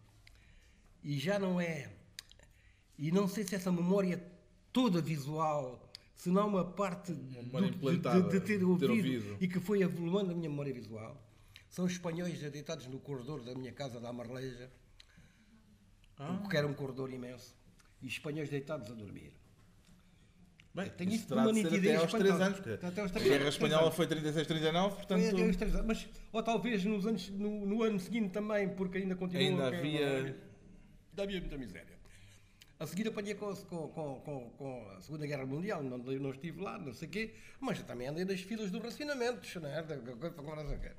[1.03, 1.91] e já não é.
[2.99, 4.23] E não sei se essa memória
[4.73, 7.79] toda visual, se não uma parte memória do-
[8.23, 9.37] de, de- ter de ter ouvido, ouvido.
[9.41, 11.21] e que foi avolumando a minha memória visual,
[11.69, 14.71] são espanhóis deitados no corredor da minha casa da Amarleja,
[16.21, 16.49] Ah.
[16.49, 17.57] que era um corredor imenso,
[18.03, 19.33] e espanhóis deitados a dormir.
[20.73, 22.45] Bem, tenho isso de uma de ser até nitidez aos 3 espantosa.
[22.45, 22.61] anos.
[22.61, 23.97] porque Até aos A três Guerra Espanhola anos.
[23.97, 27.67] foi 36, 39, Foi portanto até aos três anos, mas, ou talvez nos anos, no,
[27.67, 30.17] no ano seguinte também, porque ainda continua ainda havia.
[30.17, 31.99] Ainda havia muita miséria.
[32.79, 33.89] A seguir apanhei com, com,
[34.21, 37.79] com, com, a Segunda Guerra Mundial, não, não estive lá, não sei o quê, mas
[37.79, 40.95] eu também andei nas filas dos racionamentos, não é?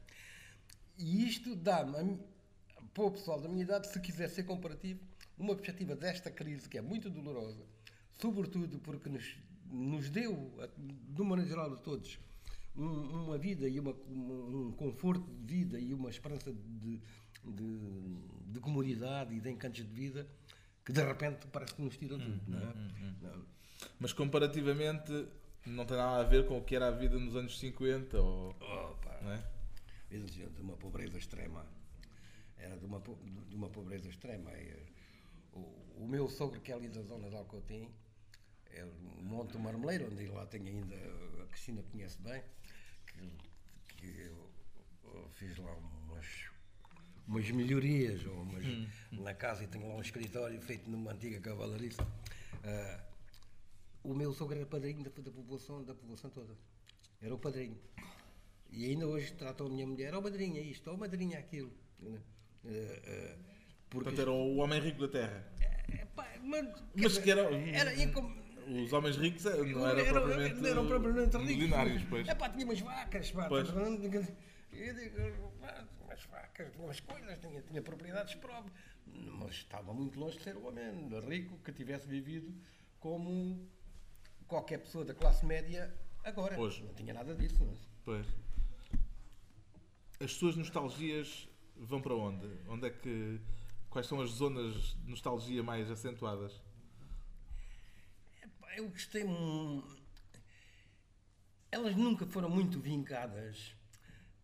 [0.97, 4.99] E isto dá-me, a para o pessoal da minha idade, se quiser ser comparativo,
[5.41, 7.65] uma perspectiva desta crise que é muito dolorosa,
[8.13, 12.19] sobretudo porque nos, nos deu, de uma maneira geral a todos,
[12.75, 17.01] um- uma vida e uma, um conforto de vida e uma esperança de,
[17.43, 17.80] de,
[18.54, 20.27] de comodidade e de encantos de vida
[20.86, 22.73] que de repente parece que nos tiram tudo, não é?
[23.21, 23.45] Não.
[23.99, 25.12] Mas comparativamente
[25.65, 28.49] não tem nada a ver com o que era a vida nos anos 50 ou.
[28.49, 29.19] Opa.
[29.21, 29.43] Não é?
[30.10, 31.65] Mesmo de uma pobreza extrema.
[32.58, 34.51] Era de uma, de uma pobreza extrema.
[34.54, 34.75] E,
[35.53, 37.89] o, o meu sogro, que é ali da zona de Alcotim,
[38.71, 40.95] é o Monte do Marmeleiro, onde lá tem ainda,
[41.43, 42.41] a Cristina conhece bem,
[43.07, 44.49] que, que eu,
[45.03, 46.25] eu fiz lá umas,
[47.27, 48.65] umas melhorias ou umas,
[49.11, 52.05] na casa e tenho lá um escritório feito numa antiga cavalariça.
[52.63, 53.03] Ah,
[54.03, 56.55] o meu sogro era padrinho da, da, população, da população toda.
[57.21, 57.77] Era o padrinho.
[58.71, 61.71] E ainda hoje tratam a minha mulher, ó madrinha isto, ó madrinha aquilo.
[62.03, 62.21] Eh,
[62.65, 63.37] eh,
[63.91, 65.45] porque, Portanto, era o homem rico da terra.
[65.91, 68.34] É, pá, mas, Mas que era- era incom-
[68.86, 70.56] Os homens ricos eh, não eram era- propriamente.
[70.62, 71.47] não eram propriamente ricos.
[71.47, 72.27] milionários, pois.
[72.27, 73.47] É pá, tinha umas vacas, pá.
[73.49, 73.67] Pois.
[73.69, 73.95] Eu
[74.95, 75.51] digo,
[76.06, 78.73] umas vacas, umas coisas, tinha, tinha propriedades próprias.
[79.39, 82.54] Mas estava muito longe de ser o homem rico que tivesse vivido
[82.99, 83.67] como
[84.47, 86.58] qualquer pessoa da classe média agora.
[86.58, 86.82] Hoje.
[86.84, 87.62] Não tinha nada disso.
[87.65, 87.75] Não é?
[88.06, 88.25] Pois.
[90.19, 92.47] As suas nostalgias vão para onde?
[92.69, 93.41] Onde é que.
[93.91, 96.62] Quais são as zonas de nostalgia mais acentuadas?
[98.77, 99.25] Eu gostei.
[101.69, 103.75] Elas nunca foram muito vincadas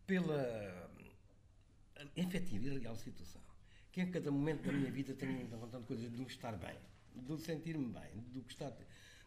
[0.06, 0.90] pela
[2.14, 3.40] efetiva e real situação.
[3.90, 6.76] Que em cada momento da minha vida tenho contando coisas do estar bem,
[7.14, 8.76] do sentir-me bem, do gostar.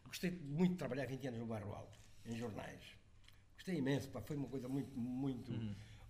[0.05, 2.84] Gostei muito de trabalhar 20 anos no Bairro Alto, em jornais.
[3.55, 5.51] Gostei imenso, pá, foi uma coisa muito, muito,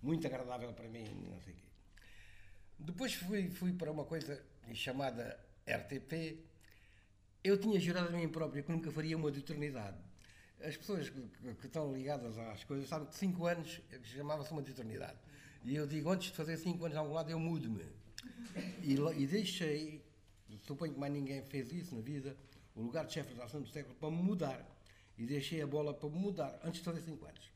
[0.02, 1.71] muito agradável para mim, não sei o quê.
[2.84, 4.42] Depois fui, fui para uma coisa
[4.74, 6.38] chamada RTP.
[7.44, 9.98] Eu tinha jurado a mim próprio que nunca faria uma de eternidade.
[10.64, 14.62] As pessoas que, que- que estão ligadas às coisas sabem que 5 anos chamava-se uma
[14.62, 15.18] de eternidade.
[15.64, 17.84] E eu digo, antes de fazer 5 anos a algum lado, eu mudo-me.
[18.82, 20.04] E, e deixei,
[20.66, 22.36] suponho que mais ninguém fez isso na vida,
[22.76, 24.64] o lugar de chefe de redação do século para mudar.
[25.18, 27.51] E deixei a bola para mudar antes de fazer 5 anos.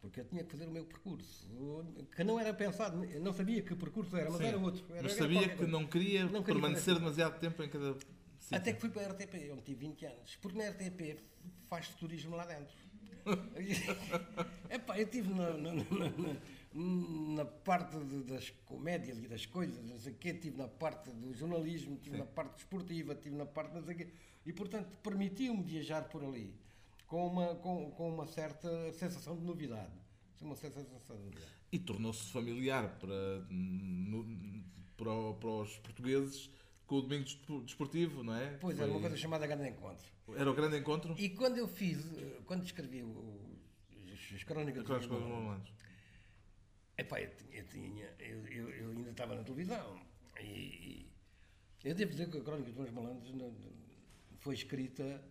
[0.00, 1.48] Porque eu tinha que fazer o meu percurso,
[2.14, 4.46] que não era pensado, não sabia que percurso era, mas Sim.
[4.46, 4.84] era outro.
[4.90, 7.94] Era, Mas sabia que não queria Não queria permanecer demasiado tempo em cada.
[8.38, 8.56] sítio.
[8.56, 11.18] Até que fui para a RTP, onde tive 20 anos, porque na RTP
[11.68, 12.76] faz turismo lá dentro.
[14.70, 19.84] Epá, eu estive na, na, na, na, na parte de, das comédias e das coisas,
[19.84, 22.22] não sei o quê, estive na parte do jornalismo, estive Sim.
[22.22, 24.08] na parte desportiva, estive na parte não sei o quê,
[24.46, 26.54] e portanto permitiu-me viajar por ali
[27.08, 29.92] com uma, com, com uma certa sensação de novidade.
[30.40, 31.50] Uma certa sensação de novidade.
[31.72, 34.62] E tornou-se familiar para, no-
[34.96, 36.50] para, para os portugueses
[36.86, 38.56] com o Domingo Despo- Desportivo, não é?
[38.58, 40.06] Pois Foi- era uma coisa chamada Grande Encontro.
[40.36, 41.14] Era o grande encontro?
[41.18, 42.04] E quando eu fiz,
[42.44, 43.58] quando escrevi o,
[44.34, 45.72] as crónicas dos malandros.
[46.98, 49.98] Epá, eu, tinha- eu, tinha, eu, eu, ainda estava na televisão.
[50.40, 51.12] E, e
[51.84, 53.32] eu devo dizer que a Crónica dos Malandros
[54.40, 55.24] foi escrita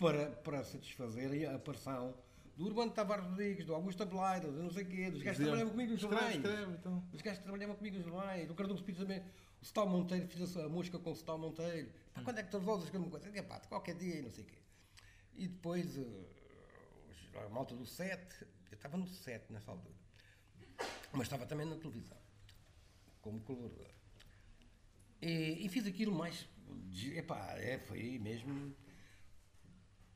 [0.00, 2.14] para, para satisfazer a aparição
[2.56, 5.72] do Urbano Tavares Rodrigues, do Augusto Abeleira, do não sei quê, dos gajos que trabalhavam
[5.72, 6.36] comigo nos jornais.
[6.36, 7.04] escreve, então.
[7.12, 10.56] Os gajos que trabalhavam comigo nos jornais, o Cardoso Pires também, o Stal Monteiro, fiz
[10.56, 11.90] a, a mosca com o Stal Monteiro.
[12.14, 13.38] Pá, quando é que tu resolves escrever uma coisa?
[13.38, 14.58] Epá, qualquer dia e não sei o quê.
[15.36, 19.94] E depois, os- a malta do 7, eu estava no 7 nessa altura,
[21.12, 22.16] mas estava também na televisão,
[23.22, 23.86] como colaborador.
[25.22, 26.46] E, e fiz aquilo mais.
[27.14, 28.74] Epá, é, foi mesmo.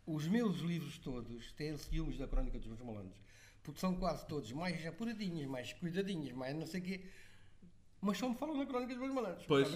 [0.06, 3.18] Os meus livros todos têm ciúmes da Crónica dos Meus Malandros,
[3.62, 7.04] porque são quase todos mais apuradinhos, mais cuidadinhos, mais não sei o quê,
[8.00, 9.46] mas só me falam na Crónica dos Meus Malandros.
[9.46, 9.68] Pois.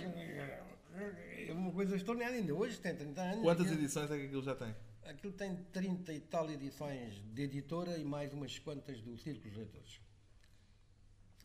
[1.49, 3.43] É uma coisa extraordinária, ainda hoje tem 30 anos.
[3.43, 4.75] Quantas aquilo- edições é que aquilo já tem?
[5.05, 9.57] Aquilo tem 30 e tal edições de editora e mais umas quantas do Círculo dos
[9.59, 10.01] Leitores.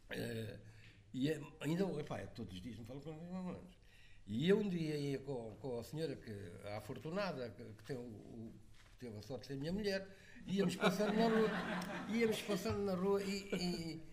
[0.09, 0.59] Eh,
[1.13, 3.77] e é, ainda, epá, é todos os dias me falam com os meus malandros.
[4.27, 6.31] E eu um dia ia com, com a senhora, que,
[6.67, 8.53] a afortunada, que, que tem o, o-
[9.03, 10.07] teve a sorte de ser minha mulher,
[10.47, 11.49] íamos passando na rua,
[12.09, 14.03] íamos passando na rua e, e,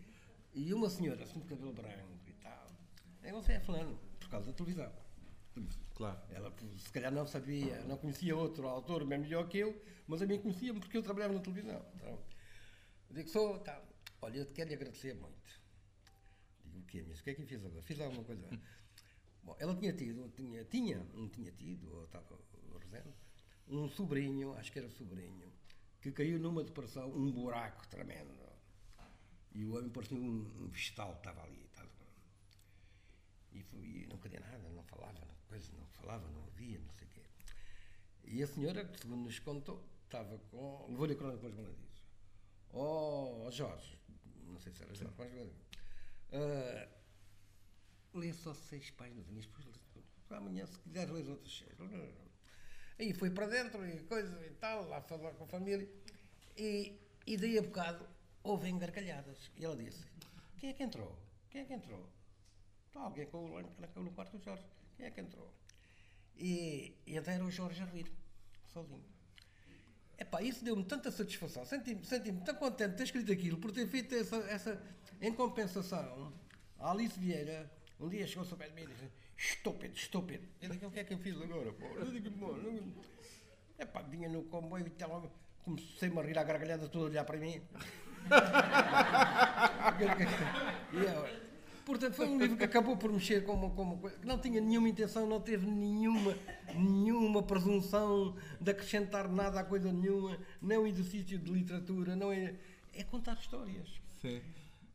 [0.55, 2.67] e uma senhora, assim de cabelo branco e tal,
[3.23, 4.93] é você é fulano, por causa da televisão.
[5.95, 6.19] Claro.
[6.31, 10.27] Ela se calhar não sabia, não conhecia outro autor bem melhor que eu, mas a
[10.27, 11.85] mim conhecia-me porque eu trabalhava na televisão.
[11.95, 12.19] Então,
[13.11, 13.81] eu digo, sou, tá,
[14.23, 15.61] olha, eu te quero lhe agradecer muito.
[16.65, 17.83] Digo, o quê, mas o que é que eu fiz agora?
[17.83, 18.49] Fiz alguma coisa?
[19.45, 22.39] Bom, ela tinha tido, tinha, tinha, não tinha tido, ou estava
[22.81, 23.15] rezando,
[23.71, 25.51] um sobrinho, acho que era sobrinho,
[26.01, 28.39] que caiu numa depressão, um buraco tremendo.
[29.53, 31.65] E o homem parecia um, um vegetal que estava ali.
[31.65, 31.91] Estava,
[33.53, 36.93] e, fui, e não queria nada, não falava, não, coisa, não falava, não ouvia, não
[36.93, 37.23] sei o quê.
[38.25, 40.87] E a senhora, segundo nos contou, estava com.
[40.89, 42.01] Levou-lhe a crónica depois quando disse:
[42.73, 43.99] Oh, Jorge,
[44.47, 45.49] não sei se era Jorge, mas.
[46.33, 46.89] Uh,
[48.15, 49.67] lê só seis páginas, depois
[50.31, 51.77] amanhã, se quiser, lê as outras seis.
[53.01, 55.89] Aí foi para dentro e coisa e tal, lá falar com a família.
[56.55, 58.07] E, e daí a bocado
[58.43, 59.51] houve gargalhadas.
[59.57, 60.05] E ela disse:
[60.59, 61.19] Quem é que entrou?
[61.49, 62.07] Quem é que entrou?
[62.89, 64.67] Está alguém com o naquele no quarto do Jorge.
[64.99, 65.51] Quem é que entrou?
[66.37, 68.13] E, e até era o Jorge a rir,
[68.67, 69.05] sozinho.
[70.19, 71.65] Epá, isso deu-me tanta satisfação.
[71.65, 74.83] Senti-me senti tão contente de ter escrito aquilo, por ter feito essa, essa
[75.23, 76.35] em compensação.
[76.79, 79.11] A Alice Vieira, um dia chegou-se ao pé de mim e disse:
[79.43, 80.47] Estúpido, estúpido.
[80.61, 81.73] Eu digo: O que é que eu fiz agora?
[81.73, 81.87] Pô?
[81.87, 82.93] Eu digo: "Pô, não-
[83.79, 85.33] Epá, vinha no comboio e tal,
[85.65, 87.63] comecei-me a rir à gargalhada, toda a olhar para mim.
[90.93, 91.51] Eu-
[91.87, 94.39] Portanto, foi um livro que acabou por mexer com uma, com uma coisa que não
[94.39, 96.37] tinha nenhuma intenção, não teve nenhuma,
[96.75, 102.31] nenhuma presunção de acrescentar nada a coisa nenhuma, não é um exercício de literatura, não
[102.31, 102.55] é.
[102.95, 103.89] É contar histórias.
[104.21, 104.41] Sim.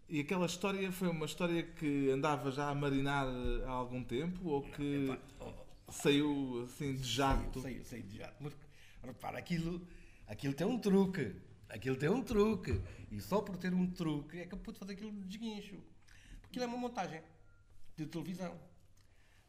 [0.08, 3.26] E aquela história foi uma história que andava já a marinar
[3.66, 7.60] há algum tempo ou que Epá, oh, saiu assim de jato?
[7.62, 8.36] Saiu, saiu de jato.
[8.40, 8.54] Mas
[9.04, 9.86] repara, aquilo,
[10.28, 11.36] aquilo tem um truque.
[11.68, 12.80] Aquilo tem um truque.
[13.12, 15.78] E só por ter um truque é que eu pude fazer aquilo de desguincho.
[16.42, 17.22] Porque aquilo é uma montagem
[17.98, 18.60] de televisão.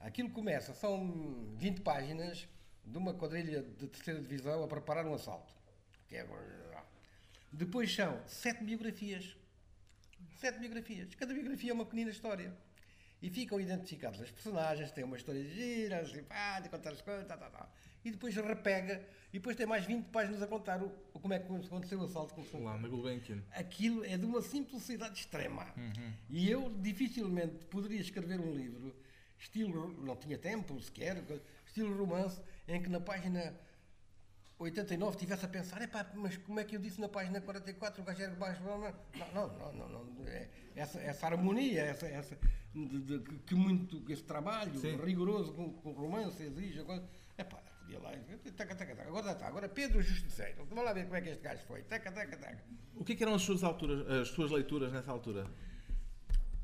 [0.01, 2.49] Aquilo começa, são 20 páginas
[2.83, 5.53] de uma quadrilha de terceira divisão a preparar um assalto.
[6.09, 6.27] Que é...
[7.53, 9.37] Depois são sete biografias.
[10.39, 11.15] Sete biografias.
[11.15, 12.53] Cada biografia é uma pequenina história.
[13.23, 17.51] E ficam identificados as personagens, têm uma história gira, simpática, contar as coisas, tal, tal,
[17.51, 17.73] tal.
[18.05, 21.39] E depois repega, e depois tem mais 20 páginas a contar o, o- como é
[21.39, 22.35] que aconteceu o assalto.
[22.35, 22.61] Como foi.
[22.63, 23.43] Lá na Gulbenkian.
[23.53, 25.67] Aquilo é de uma simplicidade extrema.
[26.29, 28.95] E eu dificilmente poderia escrever um livro,
[29.39, 31.17] estilo, não tinha tempo sequer,
[31.67, 33.59] estilo romance, em que na página
[34.59, 38.05] 89 estivesse a pensar, epá, mas como é que eu disse na página 44 o
[38.05, 38.63] gajo era baixo?
[38.63, 42.39] Não, não, não, não, não, é- essa, essa harmonia, essa, essa
[42.75, 44.97] de, de- que- muito, esse trabalho Sim.
[44.97, 48.11] rigoroso com, com romance exige, agora, epá, podia lá,
[48.57, 51.43] taca, taca, taca, agora está, agora Pedro Justiceiro, vamos lá ver como é que este
[51.43, 52.65] gajo foi, taca, taca, taca.
[52.95, 55.47] O que, é que eram as suas, alturas, as suas leituras nessa altura?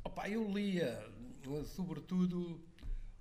[0.03, 0.99] Opa, eu lia,
[1.75, 2.59] sobretudo,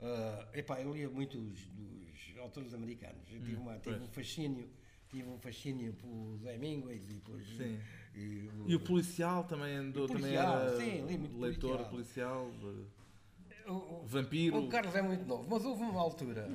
[0.02, 3.32] ah, epá, eu lia muitos dos autores americanos.
[3.32, 4.70] Eu tive, uma, tive um fascínio,
[5.10, 7.80] tive um fascínio por Mingues e por, Sim.
[8.14, 11.86] E, o- E o policial também andou, O também policial, era sim, li muito leitor
[11.89, 14.58] policial, eh, o- o- vampiro.
[14.58, 16.47] O Carlos é muito novo, mas houve uma altura,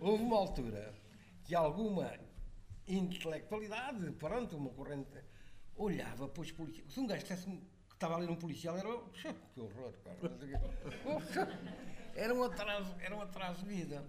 [0.00, 0.94] houve uma altura
[1.44, 2.10] que alguma
[2.88, 5.10] intelectualidade, pronto, uma corrente,
[5.74, 6.90] olhava para os policiais.
[6.92, 10.18] Se um gajo dissesse que estava ali num policial, era "Puxa, que horror, cara.
[12.16, 14.04] não sei o quê." Puxa, Era um atraso, era um atraso de vida.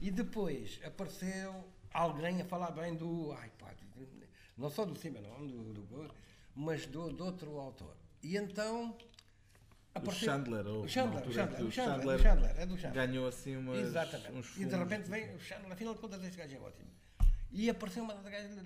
[0.00, 3.34] E depois apareceu alguém a falar bem do.
[3.58, 3.74] Pá,
[4.56, 6.14] não só do Simenon, do, do,
[6.54, 7.96] mas do, do outro autor.
[8.22, 8.96] E então.
[9.94, 13.06] O Chandler, ou O Chandler, o Chandler, o Chandler, Chandler é do Chandler.
[13.06, 14.32] ganhou assim umas, Exatamente.
[14.32, 14.70] uns e fundos.
[14.70, 16.88] de repente vem o Chandler, afinal de contas, este gajo é ótimo.
[17.50, 18.56] E apareceu uma das gajas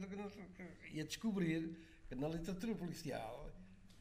[0.92, 3.50] e a descobrir que na literatura policial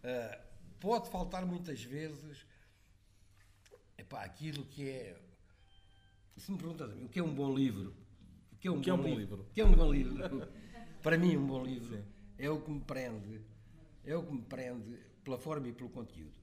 [0.03, 0.37] ah,
[0.81, 2.45] pode faltar muitas vezes
[3.97, 5.19] epá, aquilo que é.
[6.37, 7.93] Se me perguntas a mim, o que é um bom livro?
[8.51, 9.19] O que é um, que é um bom, bom livro?
[9.35, 9.41] livro?
[9.49, 10.47] O que é um bom livro?
[11.03, 12.03] Para mim, um bom livro
[12.37, 13.41] é o que me prende,
[14.05, 16.33] é o que me prende pela forma e pelo conteúdo.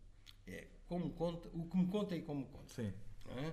[0.47, 2.73] É como conta, o que me conta e como conta.
[2.75, 2.93] Sim.
[3.29, 3.53] É?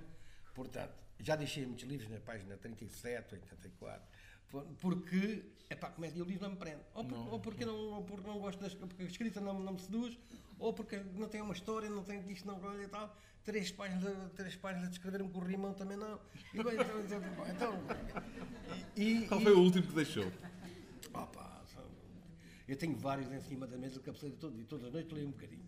[0.54, 4.08] Portanto, já deixei muitos livros na página 37, 84,
[4.50, 6.82] por- porque é a comédia o livro não me prende.
[6.94, 9.74] Ou, por- ou porque, não, ou porque não gosto das porque a escrita não, não
[9.74, 10.18] me seduz,
[10.60, 13.16] ou porque não tem uma história, não tem isto, não e tal.
[13.44, 16.20] Três páginas, três páginas de escrever um corrimão também não.
[16.54, 17.84] E, bem, então, então, então,
[18.96, 20.32] e, Qual e- foi o último que deixou?
[21.14, 21.64] Opa,
[22.68, 25.28] eu tenho vários em cima da mesa que cabeceira todo, e todas as noites leio
[25.28, 25.66] um bocadinho.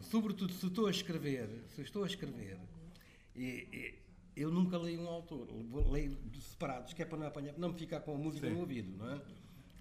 [0.00, 2.58] Sobretudo se estou a escrever, se estou a escrever,
[3.36, 3.98] e, e-
[4.40, 5.48] eu nunca leio um autor,
[5.90, 8.54] leio separados, que é para não apanhar, não me ficar com a música Sim.
[8.54, 9.20] no ouvido, não é?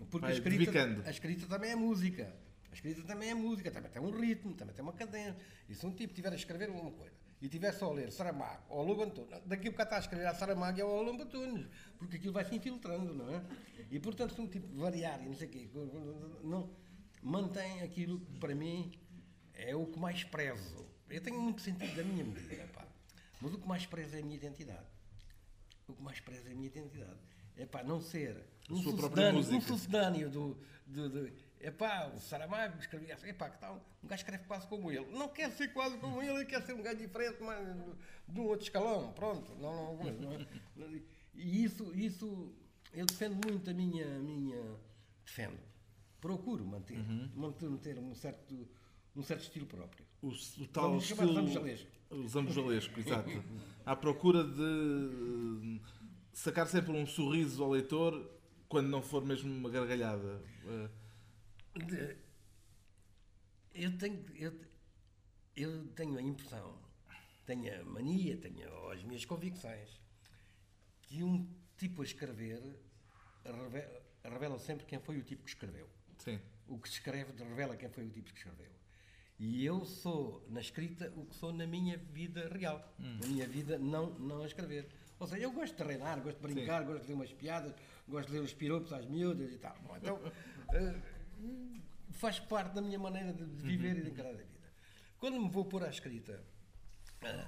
[0.10, 2.34] Porque Vai a escrita, a escrita também é música.
[2.72, 5.36] A escrita também é música, também tem um ritmo, também tem uma cadência.
[5.68, 8.64] E se um tipo estiver a escrever uma coisa e estiver só a ler Saramago
[8.70, 11.68] ou Lobo Antunes, daqui a bocado está a escrever a Saramago e ao Lobo Antunes,
[11.98, 13.44] porque aquilo vai se infiltrando, não é?
[13.90, 15.70] E portanto, se um tipo variar e não sei o quê,
[16.44, 16.70] não,
[17.24, 18.92] mantém aquilo que para mim
[19.54, 20.86] é o que mais prezo.
[21.10, 22.89] Eu tenho muito sentido da minha medida, pá.
[23.42, 24.88] Mas o que mais prezo é a minha identidade.
[25.88, 27.20] O que mais prezo é a minha identidade.
[27.56, 28.38] É pá, não ser
[28.70, 33.50] um sucedâneo, um sucedâneo do, do, do é pá, o Saramago escrevia assim, é pá,
[33.50, 33.84] que tal?
[34.02, 35.06] Um gajo escreve quase como ele.
[35.12, 37.60] Não quer ser quase como ele, ele quer ser um gajo diferente, mas
[38.28, 39.54] de um outro escalão, pronto.
[39.56, 41.02] Não, não, não, não.
[41.34, 42.54] E isso, isso,
[42.94, 44.78] eu defendo muito a minha, minha
[45.26, 45.60] defendo.
[46.22, 47.30] Procuro manter, Uhum.
[47.36, 48.68] manter, manter um certo,
[49.16, 50.06] um certo estilo próprio.
[50.22, 51.34] O, o tal Vamos estilo...
[51.34, 51.88] zambujalesco.
[52.12, 53.30] O zambujalesco, exato.
[53.86, 55.90] À procura de eh,
[56.34, 58.30] sacar sempre um sorriso ao leitor
[58.68, 60.42] quando não for mesmo uma gargalhada.
[60.66, 62.18] Eh,
[63.74, 64.60] Eu tenho, eu,
[65.56, 66.78] eu tenho a impressão,
[67.46, 69.90] tenho a mania, tenho as minhas convicções,
[71.04, 71.48] que um
[71.78, 72.62] tipo a escrever
[73.46, 75.88] reve- revela sempre quem foi o tipo que escreveu.
[76.18, 76.40] Sim.
[76.68, 78.69] O que se escreve revela quem foi o tipo que escreveu.
[79.40, 82.94] E eu sou, na escrita, o que sou na minha vida real.
[83.22, 84.90] Na minha vida, não, não a escrever.
[85.18, 87.74] Ou seja, eu gosto de treinar, gosto de brincar, gosto de ler umas piadas,
[88.08, 89.76] gosto de ler os piropos às miúdas e tal.
[89.86, 90.20] Bom, então,
[90.74, 90.96] eh,
[92.12, 94.50] faz parte da minha maneira de viver e de encarar a vida.
[95.20, 96.42] Quando me vou pôr à escrita,
[97.24, 97.48] ah,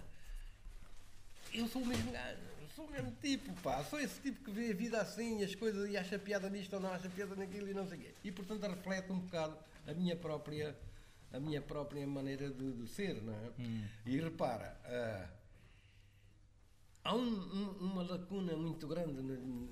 [1.53, 2.39] eu sou o mesmo gajo,
[2.75, 5.89] sou o mesmo tipo, pá, sou esse tipo que vê a vida assim, as coisas
[5.89, 8.13] e acha piada nisto ou não acha piada naquilo e não sei o quê.
[8.23, 10.77] E portanto reflete um bocado a minha própria,
[11.33, 13.51] a minha própria maneira de, de ser, não é?
[14.05, 15.29] E repara, ah,
[17.03, 17.19] há um-
[17.55, 19.69] um- uma lacuna muito grande no-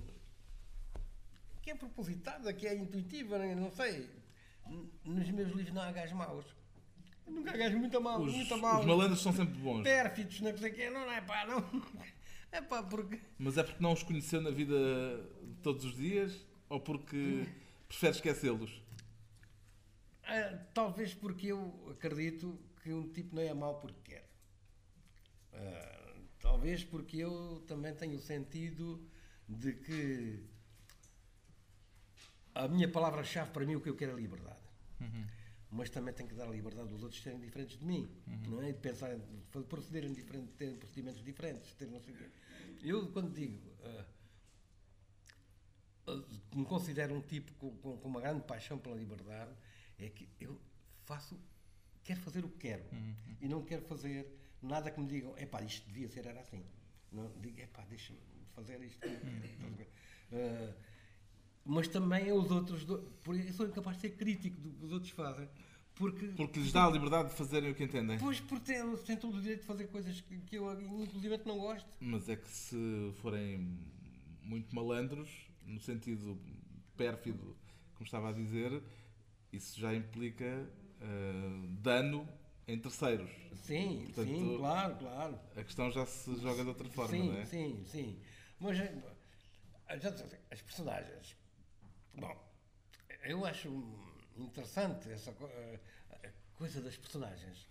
[1.62, 4.08] que é propositada, que é intuitiva, não- não sei.
[5.04, 6.44] Nos meus livros não há gajos maus.
[7.26, 9.82] Nunca há gajos muito maus, Os, muito maus os malandros são sempre bons.
[9.82, 11.60] pérfidos, não sei o quê, não é pá, não.
[12.52, 13.20] É pá, porque.
[13.38, 14.74] Mas é porque não os conheceu na vida
[15.40, 17.46] de todos os dias ou porque
[17.86, 18.82] prefere esquecê-los?
[20.30, 24.28] Ah, talvez porque eu acredito que um tipo não é mau porque quer.
[25.52, 28.86] Ah, talvez porque eu também tenho o sentido
[29.48, 30.44] de que
[32.54, 34.60] a minha palavra-chave para mim o que eu quero é liberdade.
[35.72, 38.10] Mas também tenho que dar a liberdade dos outros serem diferentes de mim,
[38.48, 38.70] não é?
[38.70, 42.28] E de pensar, de procederem diferentes, terem procedimentos diferentes, ter não sei o quê.
[42.82, 44.04] Eu, quando digo ah,
[46.08, 46.22] ah,
[46.54, 49.52] me considero um tipo com, com- com uma grande paixão pela liberdade,
[50.04, 50.60] é que eu
[51.04, 51.38] faço,
[52.04, 52.84] quero fazer o que quero
[53.40, 54.26] e não quero fazer
[54.62, 56.62] nada que me digam, epá, isto devia ser era assim.
[57.12, 58.18] Não digo, epá, deixa-me
[58.54, 59.00] fazer isto.
[60.32, 60.72] Ah,
[61.64, 64.92] mas também os outros, do- por isso sou incapaz de ser crítico do que os
[64.92, 65.48] outros fazem,
[65.94, 68.18] porque Porque lhes dá a liberdade de fazerem o que entendem.
[68.18, 71.58] Pois, por ter, têm todo o direito de fazer coisas que, que eu, inclusive, não
[71.58, 71.88] gosto.
[72.00, 73.78] Mas é que se forem
[74.42, 75.28] muito malandros,
[75.66, 76.38] no sentido
[76.96, 77.56] pérfido,
[77.94, 78.82] como estava a dizer,
[79.52, 80.68] isso já implica
[81.00, 82.28] uh, dano
[82.66, 83.30] em terceiros.
[83.54, 85.40] Sim, Portanto, sim, claro, claro.
[85.56, 87.44] A questão já se joga de outra forma, sim, não é?
[87.44, 88.20] Sim, sim.
[88.58, 88.78] Mas
[90.50, 91.36] as personagens.
[92.14, 92.36] Bom,
[93.24, 93.68] eu acho
[94.36, 95.34] interessante essa
[96.54, 97.66] coisa das personagens.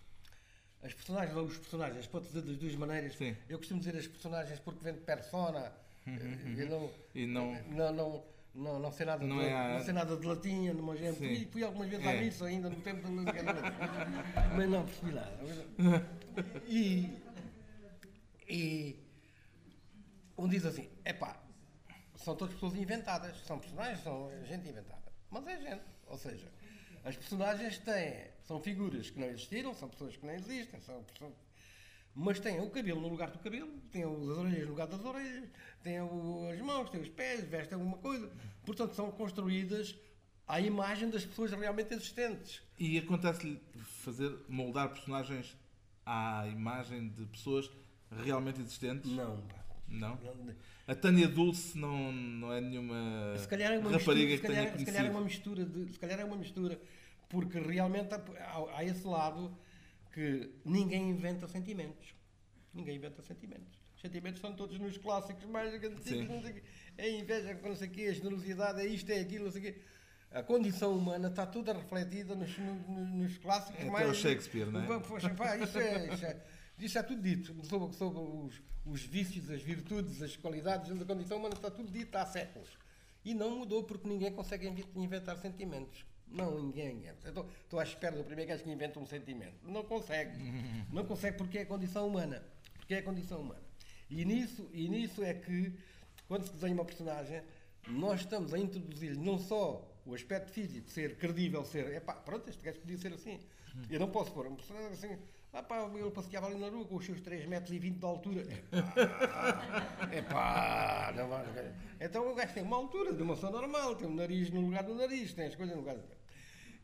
[0.82, 3.14] As personagens ou os personagens, pode dizer das duas maneiras.
[3.14, 3.36] Sim.
[3.48, 5.72] Eu costumo dizer as personagens porque vem de persona.
[6.06, 6.54] Uhum, uhum.
[6.58, 8.24] Eu não, e não, não, não,
[8.54, 11.16] não, não sei nada, não de, é não sei nada de latim, não gente.
[11.16, 12.18] Fui, fui algumas vezes é.
[12.18, 13.14] à missa ainda no tempo de
[14.56, 15.38] mas não percebi nada.
[16.66, 17.18] E,
[18.48, 18.96] e
[20.38, 21.42] um diz assim, epá,
[22.14, 25.12] são todas pessoas inventadas, são personagens, são gente inventada.
[25.28, 26.50] Mas é gente, ou seja,
[27.04, 31.32] as personagens têm, são figuras que não existiram, são pessoas que não existem, são pessoas,
[32.14, 35.48] mas têm o cabelo no lugar do cabelo, têm as orelhas no lugar das orelhas,
[35.82, 38.30] têm as mãos, têm os pés, vestem alguma coisa.
[38.64, 39.96] Portanto, são construídas
[40.46, 42.60] à imagem das pessoas realmente existentes.
[42.78, 43.60] E acontece-lhe
[44.02, 45.56] fazer, moldar personagens
[46.04, 47.70] à imagem de pessoas
[48.24, 49.10] realmente existentes?
[49.10, 49.42] Não,
[49.88, 50.16] Não?
[50.16, 50.54] não
[50.90, 54.70] a Tânia Dulce não, não é nenhuma se calhar é uma rapariga mistura, que tenha
[54.72, 54.78] conhecido.
[54.78, 56.80] Se calhar é uma mistura, de, se calhar é uma mistura,
[57.28, 58.20] porque realmente há,
[58.74, 59.56] há esse lado
[60.12, 62.14] que ninguém inventa sentimentos.
[62.72, 63.80] Ninguém inventa sentimentos.
[63.94, 66.62] Os sentimentos são todos nos clássicos mais antigos.
[66.96, 69.64] É inveja, não sei o quê, a generosidade, é isto, é aquilo, não sei o
[69.64, 69.80] quê.
[70.32, 74.08] A condição humana está toda refletida nos, nos, nos clássicos é mais.
[74.08, 74.86] Até o Shakespeare, não é?
[75.36, 76.40] Pá, isso é, isso é
[76.80, 81.36] isso é tudo dito sobre, sobre os, os, vícios, as virtudes, as qualidades da condição
[81.36, 82.70] humana, está tudo dito há séculos.
[83.22, 86.06] E não mudou porque ninguém consegue inventar sentimentos.
[86.30, 87.04] Não, ninguém.
[87.24, 89.56] Estou, estou à espera do primeiro gajo que inventa um sentimento.
[89.64, 90.38] Não consegue.
[90.92, 92.42] Não consegue porque é a condição humana.
[92.74, 93.62] Porque é a condição humana.
[94.08, 95.72] E nisso, e nisso é que,
[96.26, 97.42] quando se desenha uma personagem,
[97.88, 101.92] nós estamos a introduzir não só o aspecto físico, ser credível, ser.
[101.94, 103.40] Epá, pronto, este gajo podia ser assim.
[103.88, 105.18] Eu não posso pôr uma personagem assim
[105.52, 108.04] ah, pá, ele passeava ali na rua com os seus 3 metros e 20 de
[108.04, 108.44] altura.
[110.12, 111.44] É pá, não vai.
[112.00, 114.60] Então o gajo tem uma altura de uma pessoa normal, tem o um nariz no
[114.60, 116.02] lugar do nariz, tem as coisas no lugar do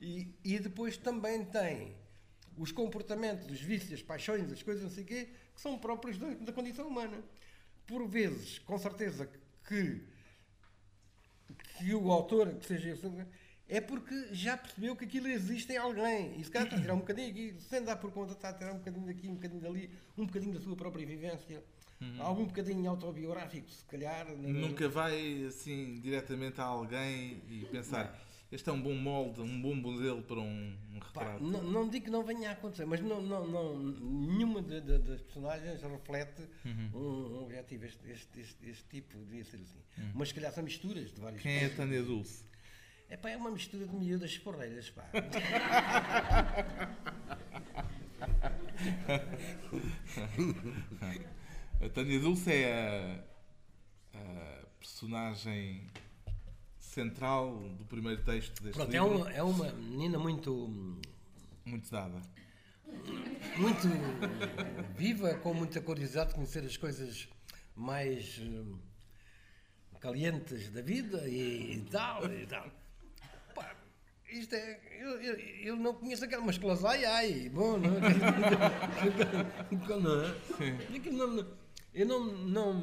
[0.01, 1.97] e, e depois também tem
[2.57, 6.19] os comportamentos, os vícios, as paixões, as coisas, não sei o quê, que são próprios
[6.19, 7.23] da, da condição humana.
[7.87, 9.29] Por vezes, com certeza,
[9.67, 10.03] que,
[11.79, 12.97] que o autor, que seja
[13.69, 16.39] é porque já percebeu que aquilo existe em alguém.
[16.41, 18.53] E se calhar está a tirar um bocadinho aqui, sem dar por conta, está a
[18.53, 21.63] tirar um bocadinho daqui, um bocadinho dali, um bocadinho da sua própria vivência.
[22.01, 22.23] Uhum.
[22.23, 24.27] Algum bocadinho autobiográfico, se calhar.
[24.37, 29.75] Nunca vai assim diretamente a alguém e pensar este é um bom molde, um bom
[29.75, 31.39] modelo para um, um retrato.
[31.39, 34.81] Pá, não, não, digo que não venha a acontecer, mas não, não, não, nenhuma de,
[34.81, 36.91] de, das personagens reflete uhum.
[36.95, 37.85] um, um, objetivo.
[37.87, 39.83] Este, este, este, este, tipo devia ser assim.
[39.99, 40.13] Uhum.
[40.15, 42.45] Mas se calhar são misturas de vários Quem é a Tânia Dulce?
[43.09, 45.09] É pá, é uma mistura de miúdas porreiras, pá.
[51.81, 53.23] a Tânia Dulce é
[54.13, 55.87] a, a, personagem
[56.97, 59.07] central do primeiro texto deste Pronto, livro.
[59.07, 60.51] É uma, é uma menina muito.
[61.65, 62.23] Muito dada.
[63.59, 63.89] Muito
[64.97, 67.29] viva, com muita curiosidade de conhecer as coisas
[67.75, 68.79] mais uh,
[70.01, 72.25] calientes da vida e, e tal.
[72.33, 72.71] E tal
[74.31, 74.81] isto é.
[74.99, 78.01] Eu, eu, eu, não conheço aquela, mas que ai ai, bom, não é?
[80.01, 80.35] não é?
[81.13, 81.47] Não,
[81.95, 82.75] eu não, não,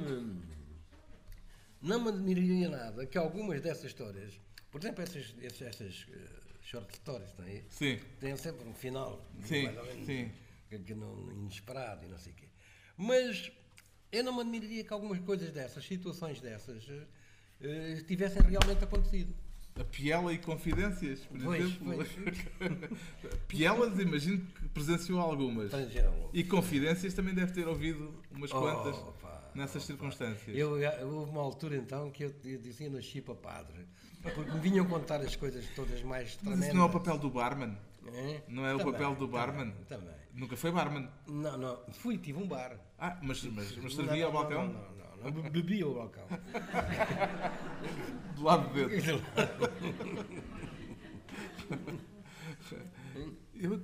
[1.84, 4.40] não me admiraria nada que algumas dessas histórias,
[4.72, 7.62] por exemplo, essas, essas, uh, short stories, não é?
[7.70, 8.00] Sim.
[8.20, 10.32] Têm sempre um final sim, menos, sim.
[10.70, 12.48] Que, que não, inesperado e não sei o quê.
[12.98, 13.52] Mas
[14.12, 19.36] eu não me admiraria que algumas coisas dessas, situações dessas, uh, tivessem realmente acontecido.
[19.76, 21.96] A Piela e Confidências, por pois, exemplo.
[21.96, 23.38] Pois.
[23.48, 25.72] Pielas, imagino que presenciou algumas.
[26.32, 28.96] E Confidências também deve ter ouvido umas oh, quantas
[29.56, 30.56] nessas circunstâncias.
[30.56, 33.86] Eu, eu, houve uma altura então que eu, eu dizia nasci para padre.
[34.22, 36.60] Porque me vinham contar as coisas todas mais tremendas.
[36.60, 37.78] Mas isso não é o papel do barman?
[38.08, 38.42] É?
[38.48, 39.72] Não é também, o papel do barman?
[39.72, 40.16] Também, também.
[40.34, 41.10] Nunca foi barman?
[41.28, 41.84] Não, não.
[41.92, 42.80] Fui, tive um bar.
[42.98, 44.68] Ah, mas, mas, mas servia ao balcão?
[44.68, 45.50] Não, não, não.
[45.50, 46.26] Bebi o balcão.
[48.36, 49.22] Do lado de dentro.
[53.56, 53.80] Eu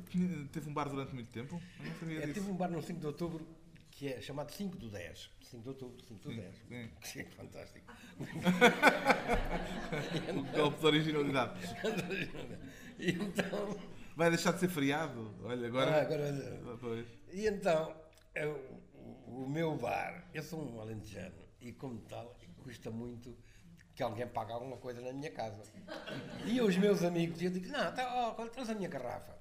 [0.52, 1.62] teve um bar durante muito tempo?
[1.80, 2.34] Eu não sabia disso.
[2.34, 3.46] Tive um bar no 5 de outubro
[4.00, 5.30] que é chamado 5 do 10.
[5.42, 6.56] 5 de outubro, 5 do 10.
[6.56, 6.90] Sim.
[7.02, 7.94] Que é fantástico.
[10.38, 11.60] o golpe de originalidade.
[12.98, 13.78] e então.
[14.16, 15.36] Vai deixar de ser feriado?
[15.44, 15.98] Olha, agora.
[15.98, 16.30] Ah, agora...
[16.30, 17.94] Ah, e então,
[18.36, 18.82] eu,
[19.28, 23.38] o meu bar, eu sou um alentejano e como tal, custa muito
[23.94, 25.62] que alguém paga alguma coisa na minha casa.
[26.46, 29.39] E os meus amigos, eu digo, não, tá, ó, traz a minha garrafa.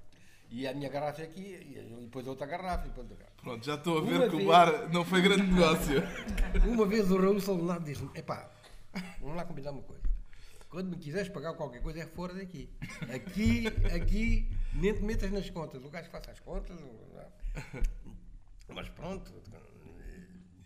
[0.51, 3.43] E a minha garrafa é aqui, e depois outra garrafa, e depois outra garrafa.
[3.43, 6.03] Pronto, já estou a ver Uma que vez- o bar não foi grande negócio.
[6.67, 8.51] Uma vez o Raul Soldado disse-me: epá,
[9.21, 10.03] vamos lá combinar uma coisa.
[10.71, 12.69] Quando me quiseres pagar qualquer coisa é fora daqui.
[13.15, 15.83] Aqui, aqui, nem te metas nas contas.
[15.85, 16.77] O gajo faça as contas.
[18.69, 19.33] Mas pronto.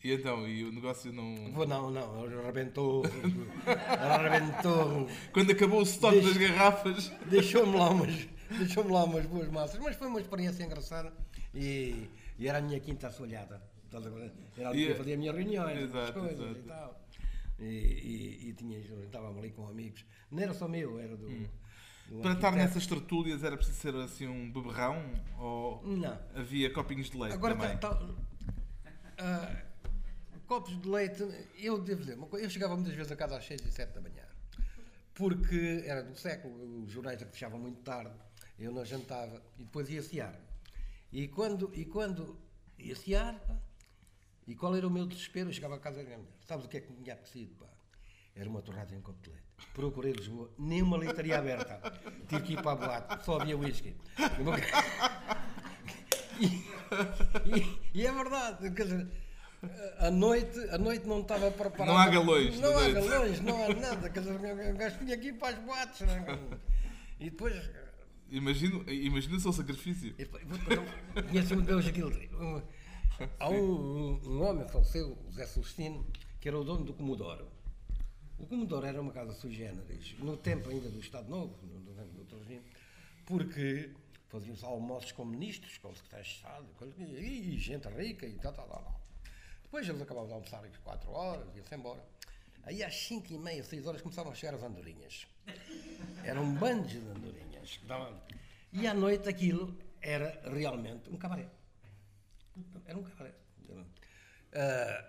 [0.02, 1.52] E então, e o negócio não.
[1.52, 3.02] Vou, não, não, arrebentou.
[3.86, 5.08] Arrebentou.
[5.32, 7.12] Quando acabou o estoque Deixa- das garrafas.
[7.26, 8.28] Deixou-me lá umas.
[8.58, 11.12] Deixou-me lá umas boas massas, mas foi uma experiência engraçada
[11.54, 13.62] e, e era a minha quinta assolhada.
[14.56, 16.58] Era ali que eu E- fazia as minhas reuniões, as Exato, coisas exato.
[16.58, 17.06] e tal.
[17.58, 20.04] E, e, e tinha, estava ali com amigos.
[20.30, 21.26] Não era só meu, era do.
[21.28, 21.52] do
[22.10, 22.20] Hum.
[22.20, 25.02] Para estar nessas tertúlias era preciso ser assim um beberrão?
[25.38, 26.18] Ou Não.
[26.34, 27.78] havia copinhos de leite Agora também?
[27.78, 28.08] tá, tá,
[29.18, 29.62] ah,
[30.46, 31.22] copos de leite,
[31.58, 34.24] eu devo dizer, eu chegava muitas vezes a casa às 6 e 7 da manhã,
[35.14, 38.12] porque era do século, os jornais já fechavam muito tarde,
[38.64, 40.38] eu não jantava e depois ia cear.
[41.12, 42.38] E quando, e quando
[42.78, 43.56] ia cear, pá,
[44.46, 45.48] e qual era o meu desespero?
[45.50, 47.54] Eu chegava a casa e dizia, sabes o que é que me tinha apetecido?
[47.56, 47.66] Pá?
[48.34, 49.42] Era uma torrada em leite.
[49.74, 51.80] Procurei Lisboa, nem uma leitaria aberta.
[52.28, 53.94] Tive que ir para a boate, só havia whisky.
[56.40, 56.46] E,
[57.46, 59.06] e- e é verdade, quer dizer,
[59.98, 61.92] a noite, a noite não estava preparada.
[61.92, 62.94] Não há galões Não há noite.
[63.08, 64.10] galões, não há nada.
[64.10, 66.00] Quer dizer, o gajo vinha aqui para as boates.
[66.00, 66.38] não é?
[67.20, 67.54] E depois.
[68.32, 70.14] Imagino, imagino o seu sacrifício.
[70.18, 72.10] e contar um- Conhece um Deus aquilo.
[72.40, 72.62] Um,
[73.38, 76.06] há um, um, um homem faleceu, o Zé Celestino,
[76.40, 77.46] que era o dono do Comodoro.
[78.38, 82.18] O Comodoro era uma casa sui generis, no tempo ainda do Estado Novo, no, no
[82.20, 82.62] outro regime,
[83.26, 83.90] porque
[84.28, 86.66] faziam-se almoços com ministros, com secretários de Estado,
[86.98, 89.00] e, e gente rica e tal, tal, tal.
[89.62, 92.02] Depois eles acabavam de almoçar às 4 horas, ia-se embora.
[92.64, 95.26] Aí às 5 e meia, 6 horas começavam a chegar as andorinhas.
[96.24, 97.51] Eram bandos de andorinhas.
[98.72, 101.48] E à noite aquilo era realmente um cabaré.
[102.84, 103.34] Era um cabaré.
[104.52, 105.04] Ah,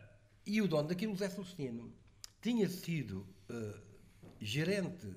[0.46, 1.94] e o dono daquilo, o Zé Celestino,
[2.42, 3.80] tinha sido ah,
[4.40, 5.08] gerente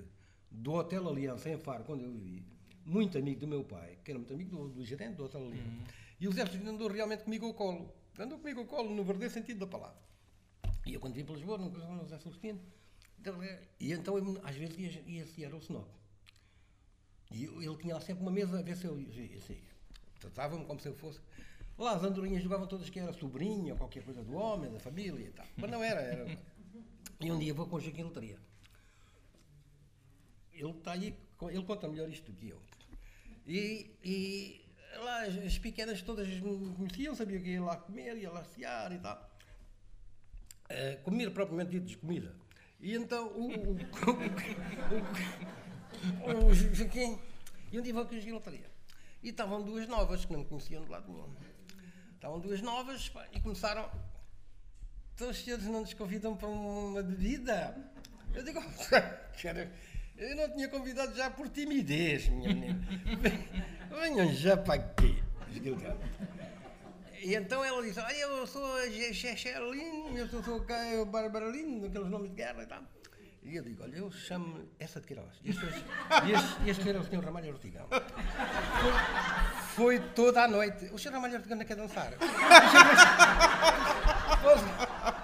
[0.49, 2.45] do Hotel Aliança em Faro, quando eu vivi,
[2.85, 5.93] muito amigo do meu pai, que era muito amigo do, do gerente do Hotel Aliança.
[6.19, 7.93] E o Zé Celestino andou realmente comigo ao colo.
[8.17, 10.01] Andou comigo ao colo, no verdadeiro sentido da palavra.
[10.85, 12.59] E eu, quando vim para Lisboa, nunca estava no Zé Celestino.
[13.79, 15.87] E então, eu, às vezes, ia, ia sear ao Snob.
[17.31, 19.63] E eu- ele tinha lá sempre uma mesa a ver se eu ia sair.
[20.19, 21.19] Tratava-me como se eu fosse.
[21.77, 25.25] Lá as andorinhas jogavam todas que era sobrinha ou qualquer coisa do homem, da família
[25.27, 25.45] e tal.
[25.57, 26.37] Mas não era, era.
[27.19, 28.37] E um dia vou com o Joaquim Loteria.
[30.53, 31.15] Ele está aí,
[31.49, 32.59] ele conta melhor isto do que eu.
[33.45, 34.65] E, e
[35.03, 38.91] lá as, as pequenas todas me conheciam, sabiam que ia lá comer, ia lá cear
[38.91, 39.29] e tal.
[40.69, 42.35] Eh, comer propriamente dito de comida.
[42.79, 43.77] E então o, o, o, o,
[46.25, 47.19] o Joaquim,
[47.71, 48.69] e um dia vou a gilotaria.
[49.23, 51.33] E estavam duas novas que não me conheciam de lado nenhum.
[52.15, 53.89] Estavam duas novas pá, e começaram.
[55.13, 57.75] Então os senhores não nos convidam para uma bebida?
[58.33, 58.63] Eu digo,
[60.17, 62.79] eu não tinha convidado já por timidez, minha menina.
[63.89, 65.23] Venham já para aqui.
[67.21, 72.07] E então ela disse, eu sou a Xexerlin, eu sou, sou a Bárbara Lin, aqueles
[72.07, 72.83] nomes de guerra e tal.
[73.47, 75.39] E eu digo, olha, eu chamo essa de Queiroz.
[75.41, 77.23] E este, este, este era o Sr.
[77.23, 77.87] Ramalho Ortigão.
[77.87, 78.01] Foi,
[79.97, 80.89] foi toda a noite.
[80.91, 81.13] O Sr.
[81.13, 82.11] Ramalho Ortigão não quer dançar.
[84.41, 84.65] Posso,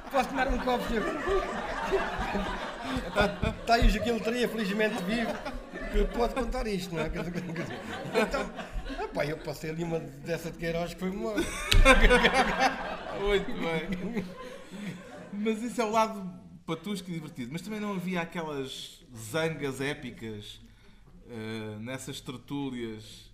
[0.10, 1.04] posso tomar um copo, senhor?
[3.60, 5.34] Está aí o Joaquim Loteria, felizmente vivo,
[5.92, 7.12] que pode contar isto, não é?
[8.22, 8.50] Então,
[9.04, 11.34] epá, eu passei ali uma dessa de Queiroz que foi uma.
[13.20, 14.26] Muito bem.
[15.34, 17.52] Mas isso é o lado patusco e divertido.
[17.52, 20.60] Mas também não havia aquelas zangas épicas
[21.30, 23.32] eh, nessas tertúlias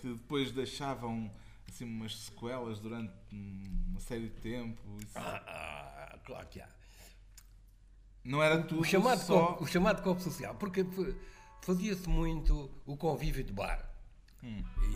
[0.00, 1.30] que depois deixavam
[1.68, 4.80] assim umas sequelas durante uma série de tempo.
[4.98, 6.68] Isso Ah, ah, claro que há.
[8.24, 9.46] não era tudo O chamado, só...
[9.46, 10.84] copo, o chamado copo social, porque
[11.62, 13.88] fazia-se muito o convívio de bar.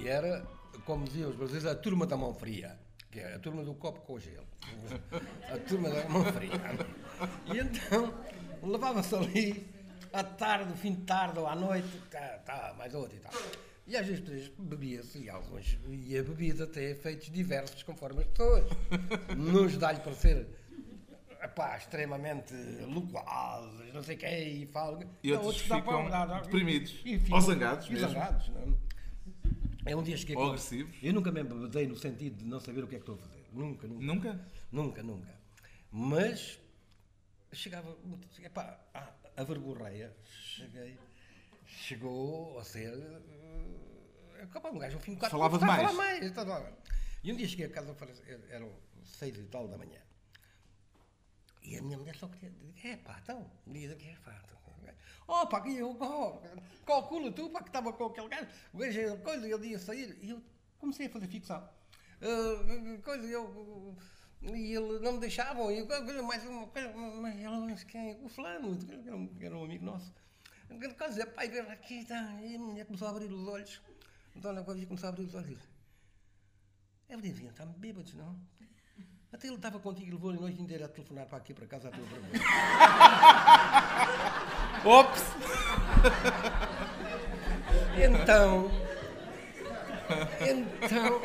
[0.01, 0.45] E era,
[0.85, 2.77] como diziam os brasileiros, a turma da mão fria,
[3.17, 4.47] que é a turma do copo com gelo.
[5.51, 6.51] A turma da mão fria.
[7.47, 8.13] E então
[8.63, 9.67] levava-se ali
[10.13, 13.33] à tarde, fim de tarde ou à noite, tá, tá, mais outro e tal.
[13.87, 18.65] E às vezes bebia-se, e alguns, e a bebida até efeitos diversos conforme as pessoas.
[19.37, 20.47] Nos dá-lhe para ser
[21.43, 22.53] epá, extremamente
[22.87, 25.01] loquazes, não sei o quê, e falam.
[25.23, 27.01] E outros dá ficam para- dá- deprimidos.
[27.05, 28.09] e ficam- Ou zangados e mesmo.
[28.09, 28.86] zangados, não
[29.87, 29.93] é?
[29.93, 30.97] É um dia cheguei Ou agressivos.
[31.03, 33.19] Eu nunca me embebedei no sentido de não saber o que é que estou a
[33.19, 33.45] fazer.
[33.53, 34.05] Nunca, nunca.
[34.05, 34.49] Nunca?
[34.71, 35.41] Nunca, nunca.
[35.91, 36.59] Mas
[37.53, 37.97] chegava.
[38.43, 40.99] Epá, ah, a verborreia, cheguei,
[41.67, 42.93] chegou a ser.
[42.95, 45.81] Uh, como um gajo, ao fim de quatro Falava a demais.
[45.83, 46.37] falar mais.
[46.37, 46.73] lá.
[47.23, 47.97] E um dia cheguei a casa,
[48.51, 48.71] eram
[49.05, 50.01] seis e tal da manhã.
[51.63, 52.53] E a minha mulher só queria
[52.85, 54.56] é pá, então, diz aqui, é então.
[55.29, 56.41] Oh, pá, eu, oh,
[56.87, 60.17] calcula tu, pá, que estava com aquele gajo, o gajo, é coisa, ele ia sair,
[60.23, 60.43] e eu
[60.79, 61.69] comecei a fazer ficção.
[62.23, 63.97] Uh, coisa, eu,
[64.43, 68.29] e ele não me deixavam, e eu, mais uma coisa, mas não sei quem, o
[68.29, 70.15] fulano, que era um, amigo nosso.
[70.97, 73.83] Coisa, pai, vem aqui, tá, e a mulher começou a abrir os olhos,
[74.35, 75.69] então a coisa começou a abrir os olhos, e disse,
[77.09, 78.39] é devia estar bêbados, não?
[79.37, 81.89] Até ele estava contigo e levou-lhe a noite inteira a telefonar para aqui, para casa,
[81.89, 82.41] à tua vergonha.
[84.83, 85.23] Ops!
[88.03, 88.71] Então,
[90.41, 91.21] então,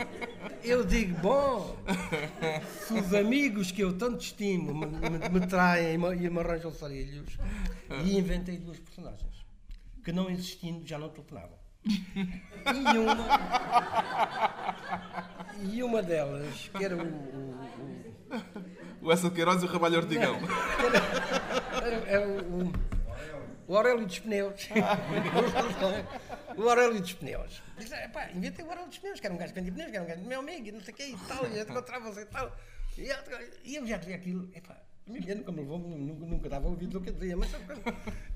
[0.62, 1.78] eu digo, bom,
[2.86, 6.39] se os amigos que eu tanto estimo me, me, me traem e me, e me
[6.41, 7.38] arranjam sarilhos,
[8.03, 9.45] e inventei duas personagens,
[10.03, 11.57] que não existindo já não telefonavam.
[11.86, 13.16] E uma,
[15.64, 17.56] e uma delas, que era o, o,
[19.02, 20.38] o O Essa de Queiroz e o Rabalho Ortigão.
[21.84, 22.72] Era, era o,
[23.68, 24.70] o Aurélio dos Pneus.
[26.58, 27.62] o Aurélio dos Pneus.
[27.78, 29.97] Disse, "Epá, inventei o Aurélio dos Pneus, que era um gajo que vendia pneus, que
[29.97, 32.26] era um gajo meu amigo, e não sei o que e tal, e encontrava-se e
[32.26, 32.56] tal.
[32.97, 33.18] E eu,
[33.64, 34.74] e eu já dizia aquilo, epá,
[35.08, 37.49] a minha mulher nunca me levou, nunca, nunca dava ouvido do que eu dizia, mas.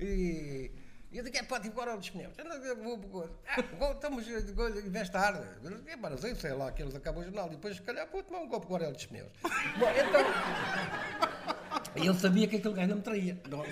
[0.00, 0.70] E,
[1.10, 2.32] e eu digo, é pá, o Aurélio dos Pneus.
[2.36, 5.40] Eu eu vou, vou, ah, vou, estamos, investe tarde.
[5.62, 8.08] Eu digo, "Epá, não sei, lá, que eles acabam o jornal, e depois, se calhar,
[8.10, 9.30] vou tomar um copo com o Aurélio dos Pneus.
[9.42, 11.56] Bom, então.
[11.96, 13.40] E ele sabia que aquele gajo não me traía.
[13.46, 13.64] Então,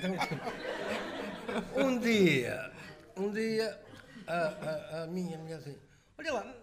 [1.76, 2.72] um dia,
[3.16, 3.78] um dia,
[4.26, 5.76] a, a, a minha mulher assim,
[6.18, 6.55] olha lá,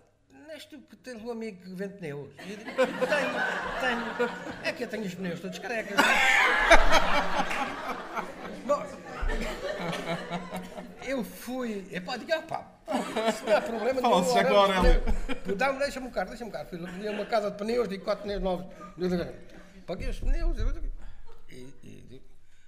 [0.51, 2.29] és tu que tens um amigo que vende pneus?
[2.45, 3.31] E eu digo, tenho,
[3.79, 4.29] tenho.
[4.63, 5.95] É que eu tenho os pneus todos carecas.
[8.65, 8.83] Bom,
[11.05, 12.71] eu fui, epá, digo, ah pá,
[13.29, 14.23] isso não há problema nenhum.
[14.23, 15.01] Fala-se Aurélio.
[15.43, 15.55] pneu.
[15.55, 16.67] Dá-me, deixa-me um carro, deixa-me um carro.
[16.67, 18.65] Fui ali a uma casa de pneus, digo quatro pneus novos.
[19.85, 20.57] Paguei os pneus.
[21.49, 22.25] E, e digo,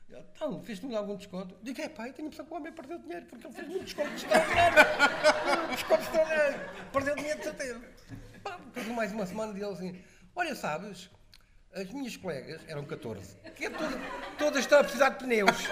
[0.09, 1.55] então, fez-me algum desconto?
[1.61, 3.75] Digo, é pá, eu tenho a impressão que o homem perdeu dinheiro, porque ele fez-me
[3.75, 4.77] um desconto extraordinário.
[5.69, 6.59] um desconto extraordinário.
[6.91, 7.81] Perdeu dinheiro de certeza.
[8.43, 8.59] Pá,
[8.93, 10.01] mais uma semana, dele assim,
[10.35, 11.09] olha, sabes,
[11.75, 13.99] as minhas colegas, eram 14, que é toda-
[14.37, 15.67] todas estão a precisar de pneus.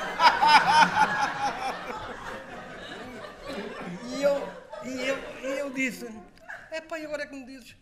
[4.18, 4.49] E eu,
[4.86, 6.08] e eu, e eu disse,
[6.72, 7.76] é pá, agora é que me dizes?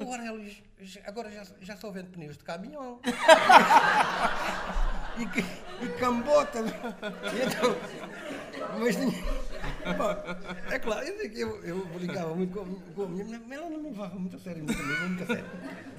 [0.00, 0.56] O Aurélio
[1.06, 3.00] agora já, já só vende pneus de caminhão.
[5.18, 6.58] e, e cambota.
[6.60, 7.76] Então,
[8.80, 8.96] mas
[10.70, 13.88] é claro, eu, eu, brincava muito com, com a minha mulher, mas ela não me
[13.90, 15.50] levava muito a sério, muito, muito, muito a sério.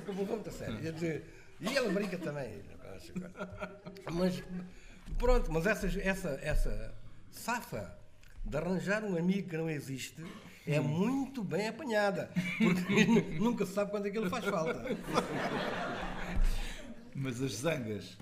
[0.07, 0.77] Eu vou muito a sério.
[1.59, 2.61] E ela brinca também.
[4.11, 4.43] Mas
[5.17, 6.95] pronto, mas essa, essa, essa
[7.31, 7.97] safa
[8.43, 10.23] de arranjar um amigo que não existe
[10.67, 12.29] é muito bem apanhada.
[12.57, 13.05] Porque
[13.39, 14.85] nunca se sabe quando é que ele faz falta.
[17.15, 18.17] Mas as zangas.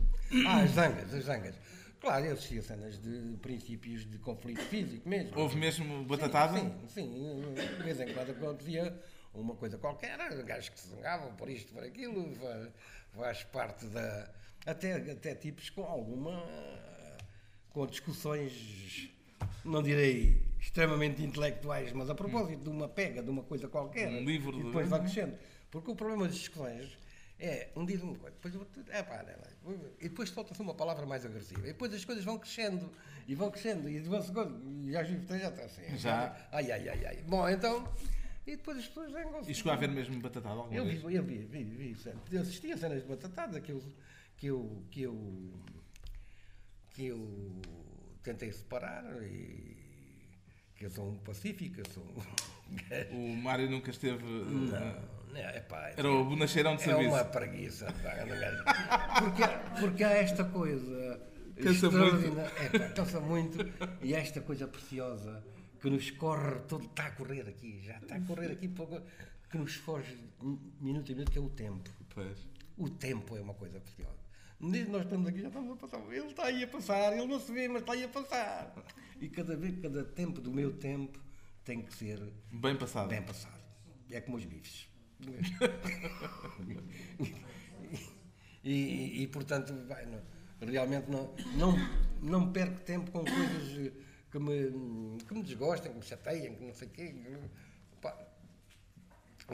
[0.47, 1.55] Ah, as zangas, as zangas.
[2.01, 5.39] Claro, existiam cenas de princípios de conflito físico mesmo.
[5.39, 6.59] Houve mesmo batatada?
[6.59, 8.99] Sim, sim, de vez em quando acontecia
[9.33, 12.27] uma coisa qualquer, gajos que se zangavam por isto, por aquilo,
[13.15, 14.29] faz, parte da.
[14.65, 16.43] Até, até tipos com alguma.
[17.69, 19.09] com discussões,
[19.63, 24.07] não direi extremamente intelectuais, mas a propósito de uma pega, de uma coisa qualquer.
[24.09, 25.37] Um livro e de- depois vai crescendo.
[25.69, 26.97] Porque o problema das discussões
[27.41, 31.07] é um diz uma coisa, depois outro, é pá, não, e depois solta-se uma palavra
[31.07, 31.61] mais agressiva.
[31.61, 32.91] E depois as coisas vão crescendo
[33.27, 33.99] e vão crescendo e
[34.31, 35.97] quando, e às vezes já está assim.
[35.97, 36.47] Já.
[36.51, 37.23] Ai, ai, ai, ai.
[37.27, 37.91] Bom, então,
[38.45, 41.01] e depois as pessoas vêm E chegou a haver mesmo batatada alguma Eu vez?
[41.01, 42.35] vi, eu vi, vi, vi, sempre.
[42.35, 43.83] Eu assisti a cenas de batatada que eu,
[44.37, 45.53] que eu, que eu,
[46.91, 47.61] que eu
[48.21, 49.75] tentei separar e
[50.75, 52.03] que eu sou um pacífico, eu sou
[53.11, 54.23] um O Mário nunca esteve.
[54.23, 57.09] Não, eh, não, é pá, Era o bonacheirão de é serviço.
[57.09, 57.85] uma preguiça.
[58.03, 58.63] pá, gajo.
[59.19, 61.21] Porque, porque há esta coisa
[61.55, 62.51] Cansa extraordinária.
[62.57, 63.57] É, pá, cansa muito.
[64.01, 65.43] E há esta coisa preciosa
[65.79, 69.01] que nos corre, todo, está a correr aqui, já está a correr aqui, pouco,
[69.49, 70.15] que nos foge
[70.79, 71.89] minuto a minuto, que é o tempo.
[72.13, 72.47] Pois.
[72.77, 74.21] O tempo é uma coisa preciosa.
[74.59, 75.99] Dia nós estamos aqui, já estamos a passar.
[76.11, 78.75] Ele está aí a passar, ele não se vê, mas está aí a passar.
[79.19, 81.19] E cada vez, cada tempo do meu tempo
[81.63, 82.21] tem que ser
[82.51, 83.07] Bem passado.
[83.09, 83.59] bem passado.
[84.11, 84.87] É como os bifes.
[88.63, 90.21] e, e, e, portanto, vai, não-
[90.67, 91.75] realmente não, não,
[92.21, 93.91] não perco tempo com coisas
[94.31, 97.15] que me, que me desgostem, que me chateiam, que não sei o quê.
[98.01, 98.17] Pá,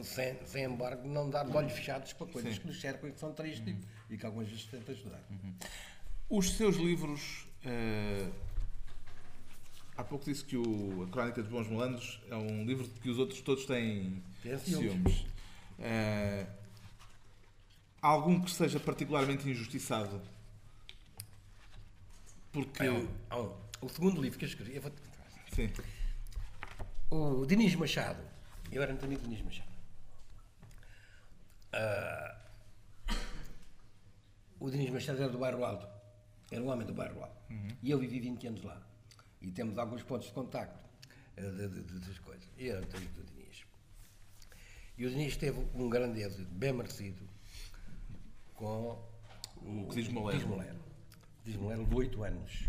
[0.03, 2.61] sem, sem embargo, não dar de olhos fechados para coisas Sim.
[2.61, 3.75] que nos cercam e que são tristes
[4.09, 5.21] e que algumas vezes tento ajudar.
[6.29, 8.29] Os seus livros eh,
[9.97, 13.17] Há pouco disse que o, a Crónica dos Bons Malandros é um livro que os
[13.17, 14.91] outros todos têm Tem ciúmes.
[14.91, 15.25] ciúmes.
[18.01, 20.21] Há algum que seja particularmente injustiçado?
[22.51, 22.83] Porque.
[23.81, 24.91] O segundo livro que eu escrevi, eu vou
[25.53, 25.69] Sim.
[27.11, 28.21] O Dinis Machado,
[28.71, 29.69] eu era muito amigo do Dinis Machado.
[31.73, 32.37] Ah,
[34.59, 35.87] o Dinis Machado era do bairro Alto,
[36.51, 37.37] era um homem do bairro Alto.
[37.83, 38.81] E eu vivi 20 anos lá.
[39.41, 40.77] E temos alguns pontos de contacto
[41.37, 42.43] eh, de, de- de- das coisas.
[42.57, 43.36] E eu era do
[44.97, 47.21] E o Dinis teve um grande êxito, bem merecido,
[48.55, 48.97] com
[49.61, 49.87] O
[50.57, 50.79] Lero.
[51.39, 52.63] O Clismo Lero levou 8 anos.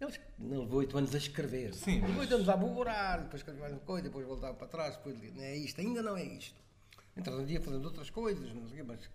[0.00, 1.74] Ele levou 8 anos a escrever.
[1.74, 4.96] Sim, mas- Levou 8 anos a aborar, depois escreveu uma coisa, depois voltava para trás,
[4.96, 6.54] depois não é isto, ainda não é isto.
[7.16, 9.10] Então um dia fazendo outras coisas, não sei o quê, mas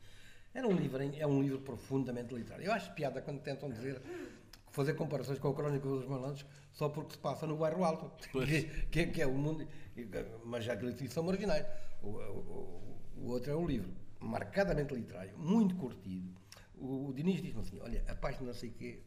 [0.53, 2.65] era um livro, é um livro profundamente literário.
[2.65, 4.01] Eu acho piada quando tentam dizer,
[4.71, 8.63] fazer comparações com a Crónica dos Malandros só porque se passa no bairro alto, que,
[8.91, 9.67] que- que é o mundo,
[10.45, 11.65] mas já que são marginais.
[12.01, 16.29] O, o- o- outro é um livro marcadamente literário, muito curtido.
[16.75, 18.99] O, o Diniz diz-me assim, olha, a página não sei o quê,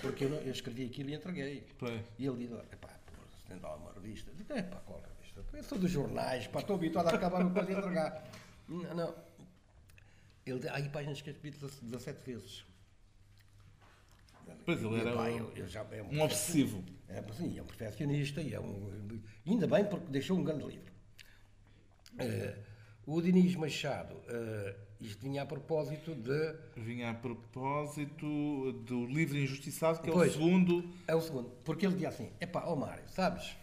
[0.00, 1.66] porque eu, não- eu escrevi aquilo e entreguei.
[1.78, 2.00] Pois.
[2.18, 4.32] E ele diz, epá, porra, se tem lá uma revista.
[4.34, 5.44] Digo, epá, qual revista?
[5.56, 8.24] Eu sou dos jornais, pá, estou habituado a acabar uma coisa e entregar.
[8.66, 9.14] Não, não.
[10.46, 12.64] Ele diz, há aí páginas que eu escrevi 17 vezes.
[14.64, 16.82] Pois ele era Epá, um- eu- é um obsessivo.
[17.08, 19.20] É, sim, é um perfeccionista e é um.
[19.46, 20.92] Ainda bem porque deixou um grande livro.
[22.18, 22.56] Eh,
[23.06, 26.54] o Diniz Machado, eh, isto vinha a propósito de.
[26.76, 30.30] Vinha a propósito do livro Injustiçado, que é Pois.
[30.30, 30.88] o segundo.
[31.06, 31.50] É o segundo.
[31.64, 33.56] Porque ele dizia assim: epá, ó Mário, sabes?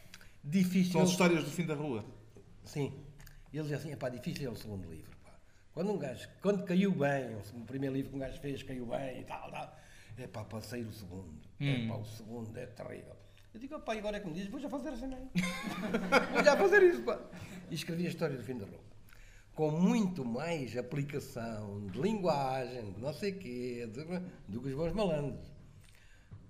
[0.44, 0.94] Difícil.
[0.94, 2.06] São as histórias do fim da rua.
[2.64, 2.94] Sim.
[3.54, 5.12] Ele dizia assim: epá, difícil é o segundo livro.
[5.24, 5.32] Pá.
[5.74, 9.22] Quando um gajo, quando caiu bem, o primeiro livro que um gajo fez caiu bem
[9.22, 9.80] e tal, tal.
[10.24, 11.34] Epá, para sair o segundo.
[11.86, 13.16] Epá, o segundo é terrível.
[13.54, 15.30] Eu digo, pá, agora é que me diz, vou já fazer assim mesmo.
[16.34, 17.20] vou já fazer isso, pá.
[17.70, 18.80] E escrevi a história do fim da rua.
[19.54, 24.94] Com muito mais aplicação de linguagem, de não sei quê, de- do que os bons
[24.94, 25.46] malandros.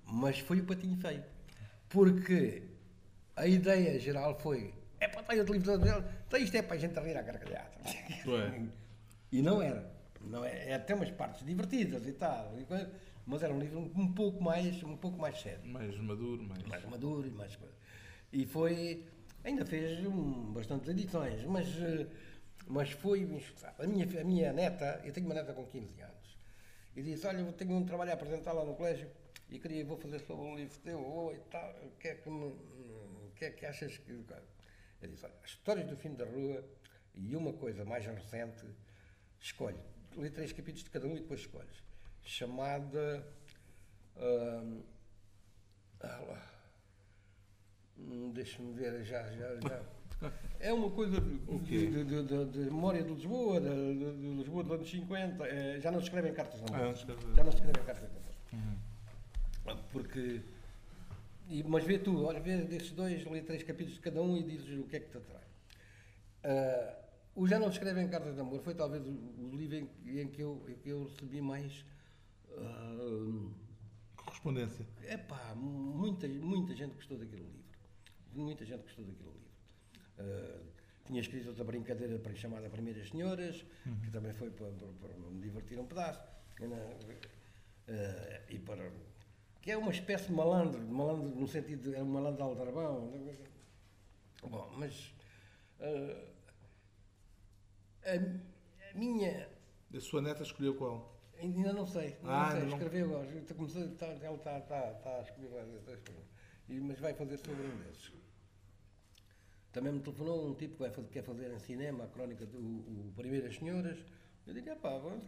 [0.05, 1.23] Mas foi o patinho feio.
[1.89, 2.63] Porque
[3.35, 6.79] a ideia geral foi: é para ter outro livro dele, então isto é para a
[6.79, 7.71] gente rir à gargalhada.
[9.31, 9.91] E não era.
[10.21, 12.91] Não é, é até umas partes divertidas e tal, e coisa,
[13.31, 16.65] mas era um livro um pouco mais, um pouco mais sério, Mais maduro, mais.
[16.65, 17.73] mais maduro e mais coisa.
[18.33, 19.05] E foi.
[19.45, 22.07] Ainda fez um, bastantes edições, mas, eh,
[22.67, 23.25] mas foi.
[23.79, 26.37] A minha, a minha neta, eu tenho uma neta com 15 anos,
[26.93, 29.09] e disse: Olha, eu tenho um trabalho a apresentar lá no colégio
[29.49, 32.29] e queria, vou fazer sobre um livro teu, oh, e tal, o que é que,
[32.29, 34.11] me, o que, é que achas que.
[34.11, 36.65] Eu disse: Olha, as histórias do fim da rua
[37.15, 38.65] e uma coisa mais recente,
[39.39, 39.79] escolhe.
[40.17, 41.90] Lê três capítulos de cada um e depois escolhes.
[42.23, 43.25] Chamada.
[44.17, 44.81] hum,
[46.01, 46.47] ah.
[47.97, 49.81] Hum, Deixa-me ver, já, já, já.
[50.59, 51.87] É uma coisa de, quê?
[51.87, 55.47] de, de- de- de memória de Lisboa, de, de- Lisboa dos anos 50.
[55.47, 56.93] eh, já não se escrevem cartas de Ah, amor.
[56.93, 57.21] escreve.
[57.35, 58.17] Já não se escrevem cartas de
[58.53, 58.77] amor.
[59.91, 60.41] Porque.
[61.49, 64.43] e- mas vê tu, olha, vê desses dois, lê três capítulos de cada um e
[64.43, 65.43] dizes o que é que te atrai.
[66.43, 66.95] Ah,
[67.35, 70.63] o Já não escrevem cartas de amor foi talvez o, o livro em que eu,
[70.69, 71.83] em que eu recebi mais.
[72.57, 73.51] Ah,
[74.15, 74.85] Correspondência.
[75.03, 77.61] é pá, muita, muita gente gostou daquele livro.
[78.33, 79.49] Muita gente gostou daquele livro.
[80.19, 80.61] Ah,
[81.05, 83.65] tinha escrito outra brincadeira para- chamada Primeiras Senhoras,
[84.03, 86.23] que também foi para, para- para me divertir um pedaço.
[86.59, 86.63] E,
[87.89, 88.91] ah, e para.
[89.61, 91.95] que é uma espécie de malandro, malandro no sentido de.
[91.95, 93.11] é um malandro aldrabão.
[94.43, 95.13] Bom, mas.
[95.79, 96.31] ah,
[98.05, 99.49] a, a minha.
[99.93, 101.20] A sua neta escolheu qual?
[101.41, 102.59] Ainda não sei, ainda Ah, não sei.
[102.69, 103.41] não- Escreveu agora.
[103.55, 106.03] Começando, está, ela está, está, está a escrever várias vezes.
[106.69, 108.11] E, mas vai fazer sobre um desses.
[109.71, 112.57] Também me telefonou um tipo que vai fazer, quer fazer em cinema a crónica do
[112.59, 113.97] o Primeiras Senhoras.
[114.45, 115.23] Eu digo, pá, vamos.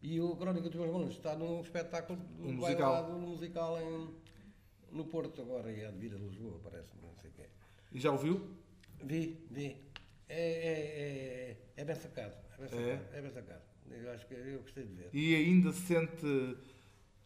[0.00, 3.10] E o Crónica dos Meus Malandros está num espetáculo do Um musical.
[3.10, 4.14] um musical em,
[4.92, 7.46] no Porto agora, e é de vir a Lisboa, parece-me, não sei o quê.
[7.92, 8.48] E já ouviu?
[9.02, 9.84] Vi, vi.
[10.28, 12.36] É, é, é, é bem sacado.
[12.54, 12.96] É bem É?
[12.96, 13.16] sacado.
[13.16, 13.62] É, bem sacado.
[13.90, 15.10] Eu acho que eu gostei de ver.
[15.12, 16.56] E ainda sente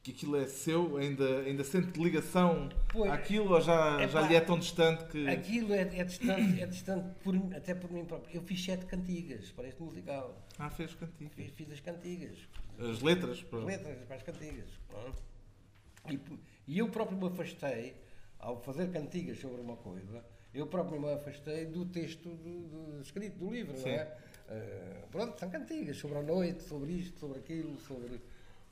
[0.02, 0.96] que aquilo é seu?
[0.96, 3.10] Ainda, ainda sente ligação Pois.
[3.10, 5.28] àquilo ou já, já lhe é tão distante que.
[5.28, 8.36] Aquilo é, é distante, é distante por, até por mim próprio.
[8.36, 10.44] Eu fiz sete cantigas para este musical.
[10.58, 11.30] Ah, fez cantiga.
[11.30, 12.36] Fiz, fiz as cantigas.
[12.78, 13.38] As letras.
[13.38, 13.66] As pronto.
[13.66, 14.68] letras para as cantigas.
[16.10, 16.20] E,
[16.66, 17.94] e eu próprio me afastei,
[18.40, 23.38] ao fazer cantigas sobre uma coisa, eu próprio me afastei do texto do, do escrito
[23.38, 23.84] do livro, Sim.
[23.84, 24.18] não é?
[24.49, 28.20] Eh, pronto, são cantigas sobre a noite, sobre isto, sobre aquilo, sobre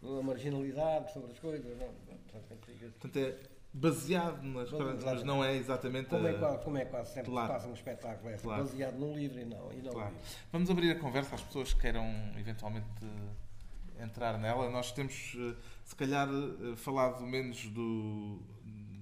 [0.03, 1.79] a marginalidade, sobre as coisas.
[1.79, 1.89] Não,
[2.31, 2.93] são cantigas.
[2.93, 3.37] Portanto, é,
[3.73, 6.09] baseado nas crónicas, mas não é exatamente.
[6.09, 7.49] Como é, a- quase, como é quase sempre Claro.
[7.49, 8.65] que passa um espetáculo é Claro.
[8.65, 10.11] baseado num livro e não, e não Claro.
[10.11, 10.25] livro.
[10.53, 12.05] Vamos abrir a conversa às pessoas que queiram
[12.39, 14.69] eventualmente eh, entrar nela.
[14.71, 15.55] Nós temos, eh,
[15.85, 18.39] se calhar, eh, falado menos do-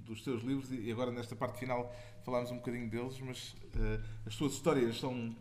[0.05, 1.95] dos teus livros e agora nesta parte final
[2.25, 5.35] falámos um bocadinho deles, mas eh, as tuas histórias são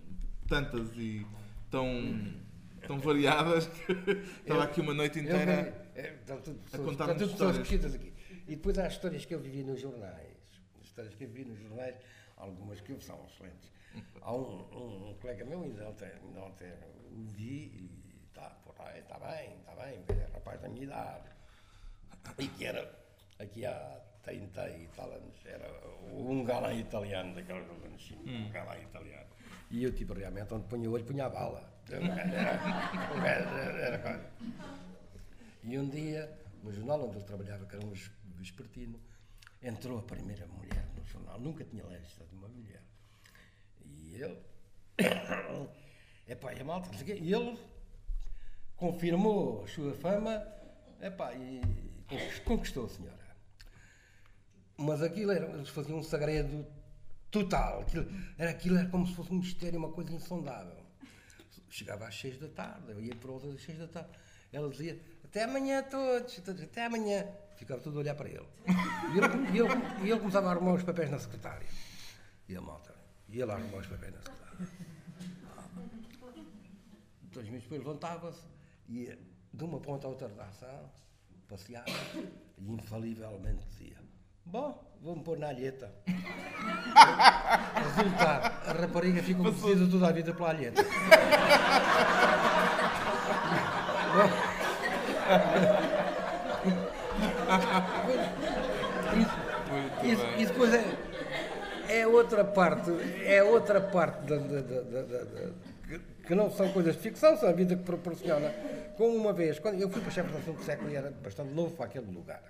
[0.48, 1.26] tantas e
[1.70, 2.34] tão,
[2.86, 3.92] tão variadas que
[4.42, 5.64] estava aqui uma noite inteira.
[5.96, 7.96] vi- é, tudo a pessoas, contar-nos estão tudo histórias.
[7.96, 8.14] aqui.
[8.48, 10.38] E depois há histórias que eu vivi nos jornais.
[10.82, 11.96] Histórias que eu vivi nos jornais,
[12.38, 13.72] algumas que são excelentes.
[14.22, 16.72] Há um, um- um colega meu, ainda ontem, ainda ontem
[17.12, 21.30] o vi e está por aí, está bem, está bem, é rapaz da minha idade.
[22.38, 22.94] E que era,
[23.40, 25.68] aqui há 30 e tal anos, era
[26.14, 29.26] um galã italiano, daqueles anos, um galã italiano.
[29.70, 31.74] E eu, tipo, realmente, onde punha o olho, punha a bala.
[31.90, 32.58] Era, era,
[33.22, 34.30] gajo, era, era coisa.
[35.64, 39.00] E um dia, no jornal onde ele trabalhava, que era um ves- vespertino,
[39.62, 41.40] entrou a primeira mulher no jornal.
[41.40, 42.82] Nunca tinha lido de uma mulher.
[43.86, 44.38] E ele.
[46.28, 47.58] Epá, e a malta, e ele
[48.76, 50.46] confirmou a sua fama
[51.02, 51.62] epá, e
[52.08, 53.28] conquist- conquistou a senhora.
[54.78, 56.66] Mas aquilo era, eles faziam um segredo
[57.44, 57.82] total.
[57.82, 58.06] Aquilo
[58.38, 60.78] era, aquilo era como se fosse um mistério, uma coisa insondável.
[61.70, 64.10] Chegava às seis da tarde, eu ia por volta das seis da tarde.
[64.52, 67.26] Ela dizia, até amanhã todos, todos, até amanhã.
[67.58, 68.46] Ficava tudo a olhar para ele.
[69.14, 71.68] E ele, e ele- e ele começava a arrumar os papéis na secretária.
[72.48, 72.96] E a malta,
[73.28, 74.68] e ele a arrumar os papéis na secretária.
[77.34, 78.42] Dois minutos depois levantava-se,
[78.88, 79.20] ia
[79.54, 80.92] de uma ponta à outra da ação,
[81.48, 81.86] passeava
[82.58, 83.97] e infalivelmente dizia:
[84.52, 85.92] Bom, vou-me pôr na alheta.
[87.96, 90.84] Resultado, a rapariga ficou conhecida toda a vida pela alheta.
[100.04, 100.42] Bem.
[100.42, 100.84] e depois é,
[102.00, 102.92] é outra parte,
[103.26, 105.52] é outra parte da, da- da-
[106.26, 108.50] que, não são coisas de ficção, são a vida que proporciona.
[108.98, 111.54] Como uma vez, quando eu fui para a chefe da do século e era bastante
[111.54, 112.42] novo para aquele lugar.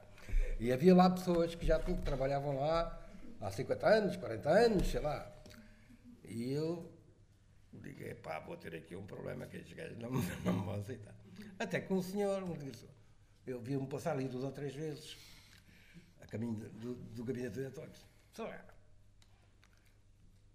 [0.59, 2.99] E havia lá pessoas que já trabalhavam lá
[3.39, 5.31] há 50 anos, 40 anos, sei lá.
[6.23, 6.91] E eu
[7.73, 10.09] digo, pá, vou ter aqui um problema que estes gajos não,
[10.43, 11.15] não me vão aceitar.
[11.59, 12.87] Até que um senhor me disse,
[13.45, 15.15] eu vi-me passar ali duas ou três vezes,
[16.21, 17.91] a caminho do, do gabinete de António.
[18.33, 18.61] Só é.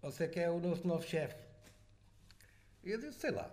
[0.01, 1.35] Você que é o nosso novo chefe.
[2.83, 3.49] E eu disse, sei lá.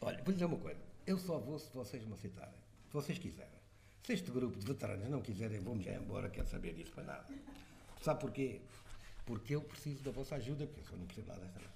[0.00, 0.80] Olha, vou dizer uma coisa.
[1.06, 2.58] Eu só vou se vocês me aceitarem.
[2.88, 3.63] Se vocês quiserem.
[4.04, 7.24] Se este grupo de veteranos não quiserem, vou-me já embora, quero saber disso para nada.
[8.02, 8.60] Sabe porquê?
[9.24, 11.70] Porque eu preciso da vossa ajuda, porque eu não percebo nada desta.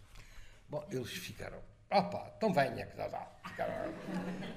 [0.68, 1.59] Bom, eles ficaram.
[1.91, 3.26] Opa, então venha, que já dá.
[3.47, 3.95] Ficaram.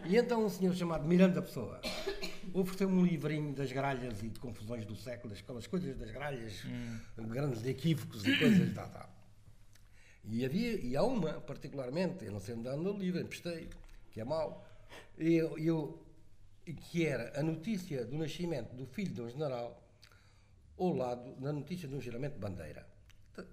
[0.05, 1.80] E então um senhor chamado Miranda Pessoa
[2.53, 6.61] ofereceu-me um livrinho das gralhas e de confusões do século, aquelas coisas das gralhas,
[7.17, 9.09] grandes equívocos e coisas tal, tal.
[10.26, 13.69] E havia, e há uma, particularmente, eu não sei onde anda no livro, emprestei,
[14.11, 14.67] que é mau,
[15.17, 16.05] e eu, eu-
[16.74, 19.82] que era a notícia do nascimento do filho de um general
[20.78, 22.88] ao lado da notícia de um juramento de bandeira.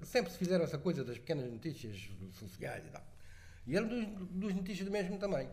[0.03, 3.07] Sempre se fizeram essa coisa das pequenas notícias sociais e tal.
[3.67, 5.51] E eram dos, dos notícias do mesmo tamanho.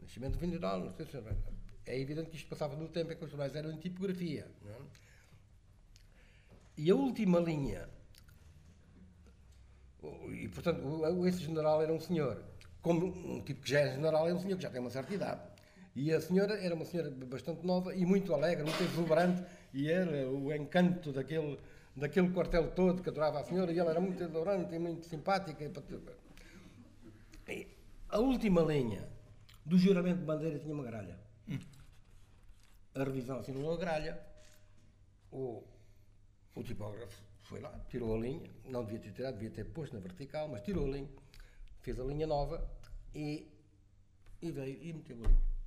[0.00, 1.16] Nascimento do filho de general, não sei se
[1.86, 4.46] é evidente que isto passava no tempo em que os jornais eram em tipografia.
[4.66, 4.76] É?
[6.76, 7.88] E a última linha
[10.32, 12.42] e, portanto, esse general era um senhor.
[12.80, 15.12] Como um tipo que já é general, é um senhor que já tem uma certa
[15.12, 15.40] idade.
[15.98, 19.42] E a senhora era uma senhora bastante nova e muito alegre, muito exuberante,
[19.74, 21.58] e era o encanto daquele,
[21.96, 25.64] daquele quartel todo que adorava a senhora, e ela era muito exuberante e muito simpática.
[27.48, 27.66] E,
[28.08, 29.08] a última linha
[29.66, 31.18] do juramento de bandeira tinha uma gralha.
[32.94, 34.24] A revisão assinou a gralha,
[35.32, 35.64] o,
[36.54, 40.00] o tipógrafo foi lá, tirou a linha, não devia ter tirado, devia ter posto na
[40.00, 41.08] vertical, mas tirou a linha,
[41.80, 42.64] fez a linha nova
[43.12, 43.48] e,
[44.40, 45.57] e veio e meteu a linha.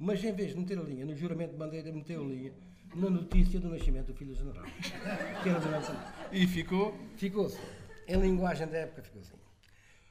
[0.00, 2.54] Mas em vez de meter a linha no juramento de bandeira, meteu a linha
[2.94, 4.64] na notícia do nascimento do filho general.
[5.42, 5.60] Que era
[6.32, 6.96] E ficou.
[7.16, 7.60] Ficou-se.
[8.08, 9.36] Em linguagem da época ficou assim.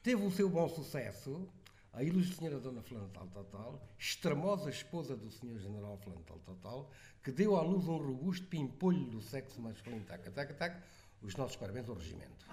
[0.04, 1.50] Teve o seu bom sucesso
[1.92, 6.38] a ilustre senhora Dona Fulana tal, tal, tal, extremosa esposa do senhor general Fulano tal,
[6.46, 6.92] tal, tal,
[7.24, 10.84] que deu à luz um robusto pimpolho do sexo masculino, taca, taca, taca,
[11.24, 12.46] os nossos parabéns ao regimento.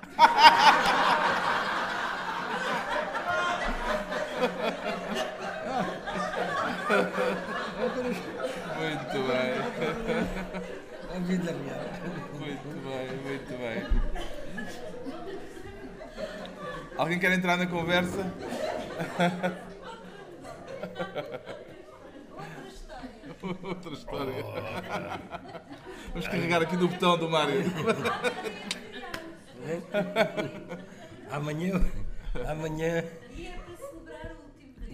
[8.79, 9.53] Muito bem.
[11.15, 11.85] A vida real.
[12.39, 13.79] Muito bem, muito bem.
[16.97, 18.33] Alguém quer entrar na conversa?
[23.63, 24.45] Outra história.
[26.09, 27.65] Vamos carregar aqui no botão do Mário.
[31.31, 31.81] Amanhã,
[32.49, 33.05] amanhã,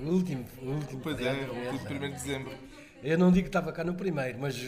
[0.02, 2.06] o último o último, Pois é, o último criança.
[2.06, 2.52] 1 de dezembro.
[3.02, 4.54] Eu não digo que estava cá no primeiro, mas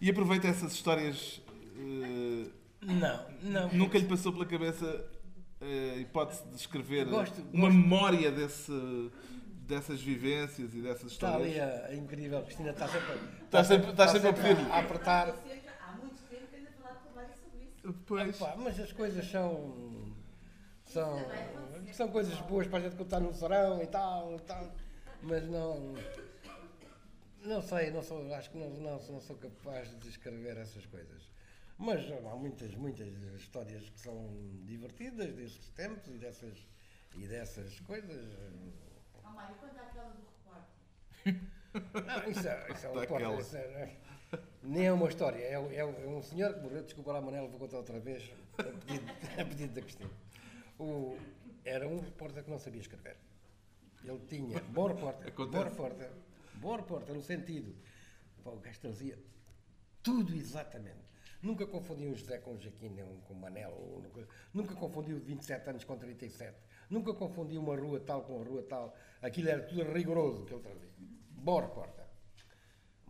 [0.00, 1.40] E aproveita essas histórias.
[1.76, 2.46] eh,
[2.82, 3.68] não, não.
[3.72, 5.04] nunca lhe passou pela cabeça
[5.60, 7.74] eh, a hipótese de escrever Gosto- uma gosto.
[7.80, 8.72] memória desse,
[9.66, 11.84] dessas vivências e dessas Está ali histórias?
[11.84, 13.14] a, a incrível Cristina, está sempre,
[13.44, 14.70] Está sempre- está sempre a pedir-lhe.
[14.70, 15.26] a apertar.
[15.28, 17.14] Sempre- Há muito tempo que ainda falar com o
[18.06, 18.36] Pois.
[18.36, 20.14] Epá, mas as coisas são,
[20.84, 21.18] são.
[21.92, 24.74] São coisas boas para a gente contar no serão e tal, e tal.
[25.22, 25.94] Mas não.
[27.42, 31.28] Não sei, não sou, acho que não, não, não sou capaz de escrever essas coisas.
[31.76, 34.30] Mas há muitas, muitas histórias que são
[34.64, 36.66] divertidas desses tempos e dessas,
[37.16, 38.32] e dessas coisas.
[39.22, 41.44] Ó Mário, quando há aquela do repórter?
[42.06, 43.42] Não, isso é, isso é uma Daquela.
[44.62, 47.58] Nem é uma história, é, é- é um senhor que morreu, desculpa lá, Manela, vou
[47.58, 49.04] contar outra vez, a pedido,
[49.40, 50.10] a pedido da Cristina.
[50.78, 51.16] O-
[51.64, 53.16] era um repórter que não sabia escrever.
[54.04, 56.10] Ele tinha, bom repórter, bom repórter,
[56.54, 57.74] bom repórter, no sentido,
[58.42, 59.18] pá, o gajo trazia
[60.02, 61.04] tudo exatamente.
[61.42, 65.18] Nunca confundiu o José com o Joaquim, nem um com o Manel, nunca, nunca confundiu
[65.20, 66.54] 27 anos com 37.
[66.90, 68.94] Nunca confundiu uma rua tal com a rua tal.
[69.22, 70.88] Aquilo era tudo rigoroso que ele trazia.
[71.30, 72.03] Bom repórter.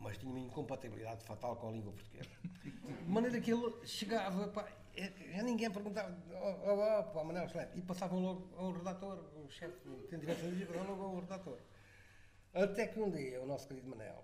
[0.05, 2.29] Mas tinha uma incompatibilidade fatal com a língua portuguesa.
[2.63, 7.47] De maneira que ele chegava, pá, é- já ninguém perguntava, oh, oh, oh, pá, Manel
[7.47, 9.75] Excelente, e passavam logo ao redator, o chefe,
[10.11, 11.59] tem direito a dizer, passavam logo ao redator.
[12.53, 14.23] Até que um dia o nosso querido Manel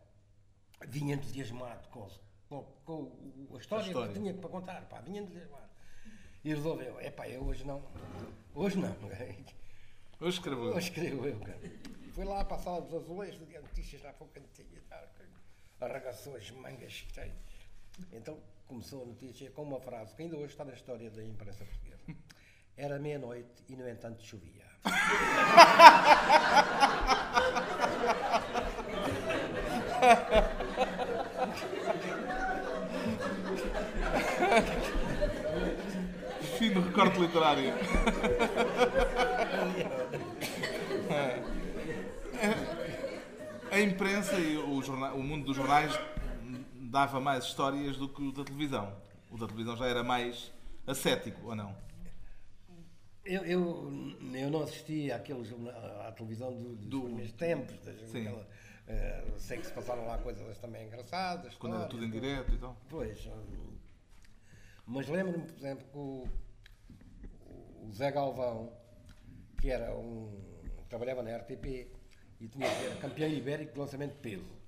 [0.87, 2.07] vinha entusiasmado com,
[2.51, 4.13] com, com a história, A história.
[4.13, 5.71] que tinha para contar, pá, vinha entusiasmado.
[6.45, 7.83] E resolveu, é pá, eu hoje não,
[8.55, 8.95] hoje não,
[10.21, 10.63] Hoje escrevo.
[10.65, 11.59] hoje escrevo eu, cara.
[12.13, 15.03] Foi lá para a sala dos azulejos, de notícias lá para o cantinho, e tal,
[15.81, 17.33] arregaçou as mangas, tem.
[18.13, 21.65] Então começou a notícia com uma frase que ainda hoje está na história da imprensa
[21.65, 22.05] portuguesa.
[22.77, 24.65] Era meia-noite e, no entanto, chovia.
[36.59, 37.75] Fim do recorte literário.
[43.81, 45.91] A imprensa e o, jorna- o mundo dos jornais
[46.75, 48.95] dava mais histórias do que o da televisão.
[49.31, 50.53] O da televisão já era mais
[50.87, 51.75] ascético, ou não?
[53.25, 53.93] Eu, eu,
[54.35, 55.73] eu não assisti àquele jornal,
[56.03, 57.79] à televisão do, dos Do- primeiros tempos.
[57.81, 58.27] Das, Sim.
[58.27, 58.47] aquela,
[58.89, 61.55] eh, sei que se passaram lá coisas também engraçadas.
[61.55, 62.77] Quando era tudo em direto e tal.
[62.89, 63.27] Pois.
[63.27, 63.77] hum,
[64.87, 66.29] Mas lembro-me, por exemplo, que o,
[67.87, 68.73] o Zé Galvão,
[69.59, 70.39] que era um.
[70.89, 71.89] trabalhava na RTP
[72.41, 74.61] e tinha, era campeão ibérico de lançamento de peso.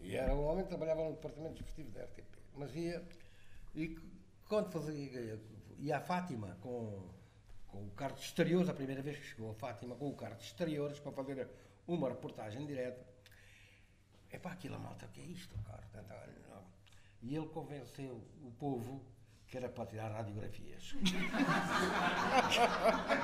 [0.00, 2.38] E era um homem que trabalhava no departamento desportivo da RTP.
[2.54, 3.02] Mas ia.
[3.74, 3.98] E
[4.46, 5.40] quando fazia.
[5.78, 7.08] ia à Fátima com,
[7.68, 10.36] com o carro de exteriores, a primeira vez que chegou a Fátima com o carro
[10.36, 11.48] de exteriores para fazer
[11.86, 13.02] uma reportagem direta.
[14.30, 15.82] É para aquilo, malta, o que é isto, cara?
[17.22, 19.02] E ele convenceu o povo
[19.54, 20.96] que era para tirar radiografias.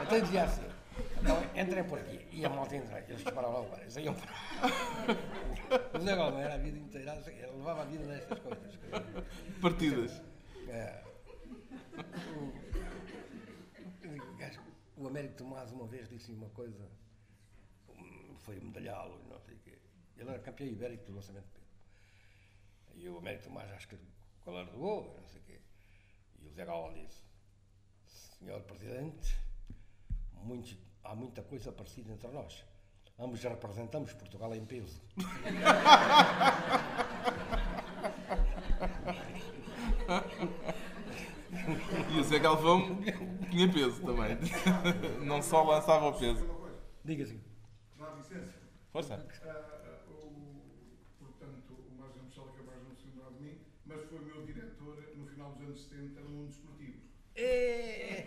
[0.03, 0.63] então dizia assim:
[1.21, 2.25] então, entrem por aqui.
[2.31, 4.33] E a malta entra, eles disparavam logo, eles iam para.
[5.99, 8.79] Zé Galvão era a vida inteira, ele levava a vida nestas coisas.
[9.61, 10.23] Partidas.
[10.69, 11.03] É,
[14.97, 16.89] o, o Américo Tomás uma vez disse uma coisa,
[18.39, 19.81] foi medalhá-lo, não sei o quê.
[20.17, 21.75] Ele era campeão ibérico do lançamento de peso.
[22.95, 23.99] E o Américo Tomás acho que
[24.47, 25.61] galardoou, não sei o quê.
[26.41, 27.23] E o Zé Galvão disse,
[28.39, 29.37] senhor Presidente,
[30.43, 32.65] muitos- há muita coisa parecida entre nós.
[33.19, 35.01] Ambos representamos Portugal em peso.
[42.15, 43.01] E o Zé Galvão
[43.51, 44.37] tinha peso também.
[45.25, 46.47] Não só lançava o peso.
[47.05, 47.41] Diga assim.
[47.99, 48.55] Dá licença.
[48.93, 49.27] Força.
[49.45, 50.75] Ah, o,
[51.19, 54.45] portanto, o Márcio Michel que é mais não se lembrar de mim, mas foi meu
[54.47, 56.53] diretor no final dos anos 70 no mundo
[57.41, 57.47] desportivo.
[57.47, 58.27] É,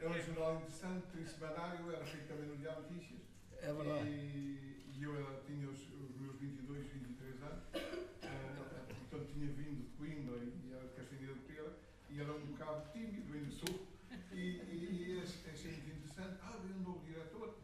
[0.00, 3.20] Era um jornal interessante, trisemanário, era feito também no Diário Notícias.
[3.60, 4.08] é verdade.
[4.08, 7.62] E, e eu era, tinha os, os meus 22, 23 anos,
[8.22, 11.72] ah, portanto tinha vindo de Coimbra e era de Castanheira de Pera,
[12.10, 13.86] e era um bocado tímido, ainda sou,
[14.32, 16.38] e, e, e achei muito interessante.
[16.42, 17.54] Ah, veio um novo diretor,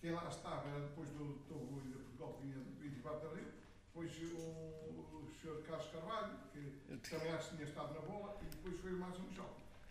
[0.00, 3.48] quem lá estava era depois do Togo de Portugal, que vinha de 24 de Abril,
[3.88, 5.62] depois o, o Sr.
[5.66, 9.24] Carlos Carvalho, que também acho que tinha estado na bola, e depois foi o Márcio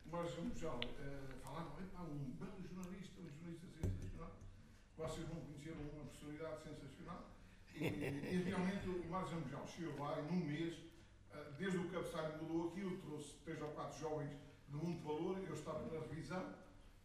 [0.07, 0.11] Michel.
[0.11, 4.31] Mário Zambujal uh, falaram, epá, um belo jornalista, um jornalista sensacional.
[4.97, 7.29] Vocês vão conhecer uma personalidade sensacional.
[7.75, 10.75] E, e realmente o Mário Zambujal chegou lá e num mês,
[11.31, 14.31] uh, desde o cabeçalho mudou aquilo, trouxe três ou quatro jovens
[14.67, 16.55] de muito valor, eu estava na revisão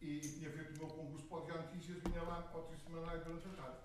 [0.01, 3.23] e tinha feito o meu concurso para o de Notícias, vinha lá ao Triste Semanário
[3.23, 3.77] durante a tarde.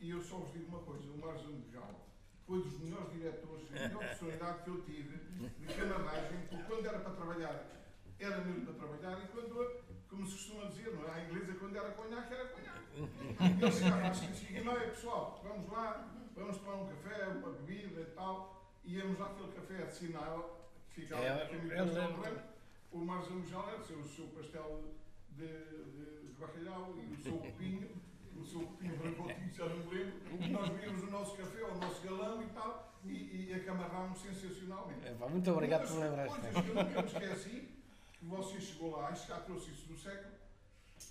[0.00, 2.08] E eu só vos digo uma coisa, o Mário Zambujal
[2.46, 7.00] foi dos melhores diretores, a melhor personalidade que eu tive de camaragem, porque quando era
[7.00, 7.77] para trabalhar,
[8.24, 11.10] era mesmo para trabalhar, e quando, como se costuma dizer, não é?
[11.12, 12.78] A inglesa, quando era conhaque, era conhaque.
[12.98, 17.50] E ele chegava às 5 e meia, pessoal, vamos lá, vamos tomar um café, uma
[17.50, 21.86] bebida e tal, e íamos àquele café de sinal, que ficava É, no caminho eu
[21.86, 22.20] do.
[22.20, 22.42] Branco,
[22.90, 24.84] o Mário Zambujal era o seu, o seu pastel
[25.30, 27.88] de, de, de bacalhau e o seu copinho,
[28.34, 31.74] o seu copinho brancotinho, já não me lembro, e nós víamos o nosso café, o
[31.76, 35.06] nosso galão e tal, e, e acamarrámos sensacionalmente.
[35.06, 37.77] É, muito obrigado por lembrar coisas que eu nunca me esqueci, que
[38.22, 40.34] você chegou lá, isto já trouxe isso do século,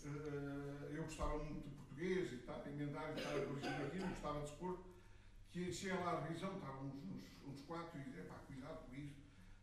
[0.06, 4.84] eh, eu gostava muito de português e tal, emendar e tal, aquilo, gostava de desporto,
[5.52, 9.16] que chega lá à revisão, estavam uns, uns, quatro e dizia, pá, cuidado com isso,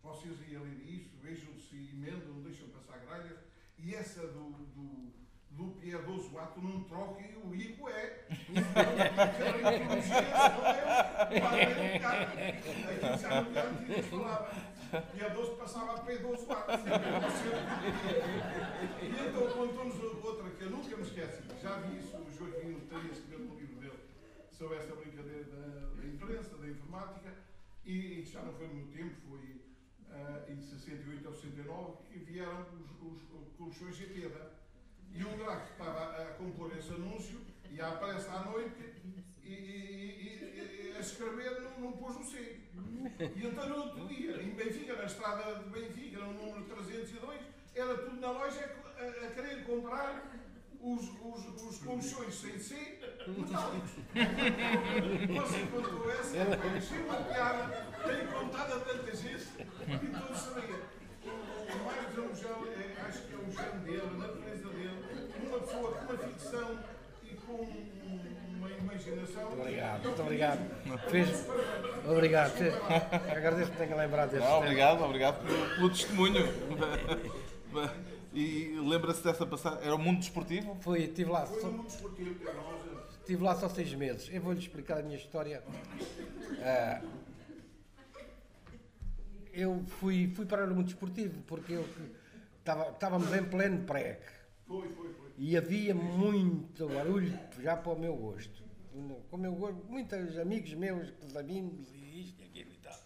[0.03, 3.39] vocês aí a ler isto, vejam se emendam, deixam passar grelhas,
[3.79, 5.13] e essa do, do,
[5.51, 8.27] do Pierre Dozoato não troca e o Ico é.
[9.17, 11.41] Aquela ideologia, não é?
[11.41, 12.23] Pá, é um cara.
[12.23, 14.74] Aquilo já não palavras.
[14.95, 16.67] E a 12 passava a P12 lá.
[19.03, 21.43] E então contou-nos outra que eu nunca me esqueci.
[21.61, 23.99] Já vi isso, o Joaquim Teria escreveu no livro dele
[24.53, 27.35] sobre esta brincadeira da, da imprensa, da informática,
[27.85, 29.61] e, e já não foi no meu tempo, foi
[30.13, 32.65] ah, em 68 ou 69, que vieram
[33.03, 34.53] os, os colchões de Peda.
[35.13, 37.41] E um gráfico estava a compor esse anúncio
[37.71, 38.95] e aparece à noite
[39.45, 39.55] e, e-
[40.23, 42.61] e- e a escrever não, não pôs o C.
[43.37, 47.41] E então no outro dia, em Benfica, na estrada de Benfica, no número 302,
[47.75, 50.33] era tudo na loja a, a querer comprar
[50.81, 52.75] os, os, os colchões sem C
[53.27, 53.91] metálicos.
[54.15, 56.37] Você contou essa,
[56.77, 60.81] achei uma piada, tenho contado a tanta gente e todos sabiam.
[61.25, 64.91] O Mário Zambujal, é, acho que é o gênio dele, a natureza dele,
[65.47, 66.79] uma pessoa com uma ficção
[67.23, 67.94] e com um-.
[69.53, 71.09] Obrigado, muito obrigado.
[71.11, 71.47] Fez...
[72.07, 72.53] Obrigado.
[73.31, 76.45] Agradeço que tenha lembrado desse Não, obrigado, obrigado pelo, pelo testemunho.
[78.35, 79.79] E lembra-se dessa passagem?
[79.85, 80.77] Era o mundo desportivo?
[80.81, 83.15] Fui, estive lá, Foi só, mundo esportivo, teve lá uns anos.
[83.21, 84.29] estive lá só seis meses.
[84.33, 85.63] Eu vou-lhe explicar a minha história.
[86.61, 87.01] Ah,
[89.53, 91.89] eu fui, fui para o mundo desportivo porque eu
[92.59, 94.19] estava, estávamos em pleno pré
[94.67, 95.31] Foi, foi, foi.
[95.39, 98.64] e havia muito barulho já para o meu gosto.
[99.29, 102.99] Com o meu gosto, muitos amigos meus que sabíamos e isto e aquilo e tal.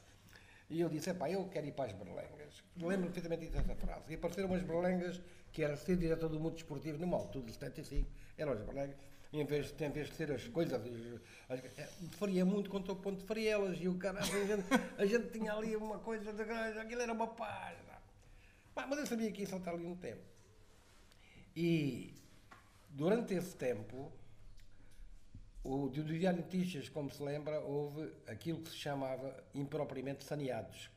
[0.69, 2.63] E eu disse, epá, eu quero ir para as berlengas.
[2.77, 4.13] Lembro perfeitamente dessa frase.
[4.13, 5.19] E apareceram umas berlengas
[5.51, 8.07] que era ser diretor do mundo desportivo numa altura de 75,
[8.37, 8.97] eram as berlengas.
[9.33, 13.21] Em vez, em vez de ser as coisas, as, as, faria muito contra o ponto
[13.21, 13.79] de Farielas.
[13.81, 14.65] E o cara, a gente,
[14.99, 17.99] a gente tinha ali uma coisa, de, aquilo era uma página.
[18.75, 20.23] Pá, Mas eu sabia que ia saltar ali um tempo.
[21.57, 22.15] E
[22.91, 24.13] durante esse tempo,
[25.65, 30.91] o, do Diário de Notícias, como se lembra, houve aquilo que se chamava impropriamente saneados.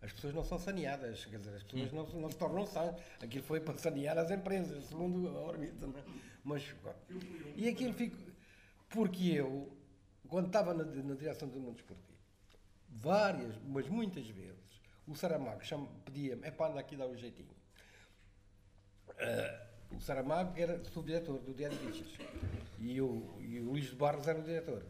[0.00, 2.94] As pessoas não são saneadas, quer dizer, as pessoas não, se- não se tornam sãs.
[3.20, 5.86] Aquilo foi para sanear as empresas, segundo a órbita.
[5.86, 6.02] Não é?
[6.44, 6.74] Mas,
[7.56, 8.16] e aquilo fico.
[8.90, 9.72] Porque eu,
[10.28, 12.18] quando estava na, na direção do mundo esportivo,
[12.88, 15.60] várias, mas muitas vezes, o Saramago
[16.04, 17.54] pedia-me: é para andar aqui dar um jeitinho.
[19.18, 22.28] Ah, o Saramago era subdiretor do Diário de Notícias
[22.82, 24.84] e o, e o Luís de Barros era o diretor.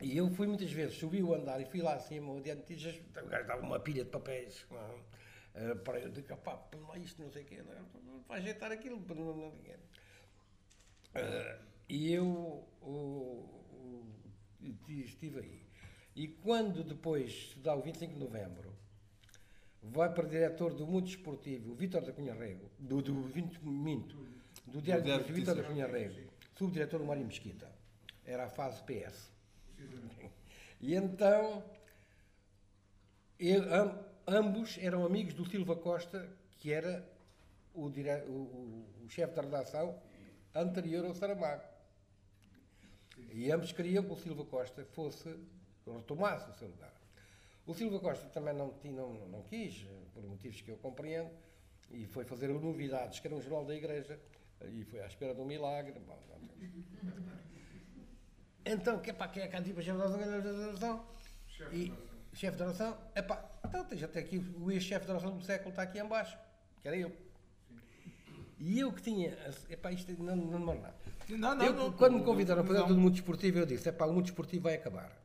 [0.00, 2.74] E eu fui muitas vezes, subi o andar e fui lá acima, o Diário de
[3.20, 5.00] o gajo dava uma pilha de papéis não é?
[5.56, 7.78] Ah, para eu dizer, pá, põe lá isto, não sei o quê, não é?
[8.28, 9.00] para ajeitar aquilo.
[9.00, 9.54] Para não, não.
[11.14, 11.58] Ah,
[11.88, 12.26] e eu
[12.80, 14.06] o- o-
[14.88, 15.66] estive aí.
[16.14, 18.72] E quando depois se dá o 25 de novembro,
[19.82, 24.16] vai para diretor do Mundo Esportivo, o Vítor da Cunha Rego, do, do 20 Minto,
[24.66, 25.62] do Diário Notícias, Vítor da.
[25.64, 26.27] Cunha Rego,
[26.58, 27.70] subdiretor do Mário Mesquita.
[28.26, 29.30] Era a fase PS.
[30.80, 31.62] E então,
[34.26, 36.28] ambos eram amigos do Silva Costa,
[36.58, 37.04] que era
[37.74, 39.98] o, dire- o- o- o chefe da redação
[40.54, 41.62] anterior ao Saramago.
[43.32, 45.34] E ambos queriam que o Silva Costa fosse,
[45.86, 46.92] retomasse o seu lugar.
[47.66, 51.30] O Silva Costa também não, não, não quis, por motivos que eu compreendo,
[51.90, 54.18] e foi fazer o Novidades, que era um jornal da Igreja,
[54.66, 55.94] e foi à espera de um milagre.
[56.06, 56.18] Bom,
[58.64, 61.06] Então, que, pá, quem é que anda para chefe da oração?
[61.48, 62.04] Chefe E de nação.
[62.34, 62.98] chefe de oração?
[63.14, 66.36] Epá, então tens até aqui o ex-chefe de oração do século está aqui em baixo,
[66.82, 67.12] que era eu.
[68.58, 69.36] E eu que tinha.
[69.70, 70.94] Epá, isto não, não demora nada.
[71.28, 73.92] Não, não, Eu, não, quando me convidaram para dentro do mundo desportivo, eu disse: é
[73.92, 75.16] pá, o mundo desportivo vai acabar.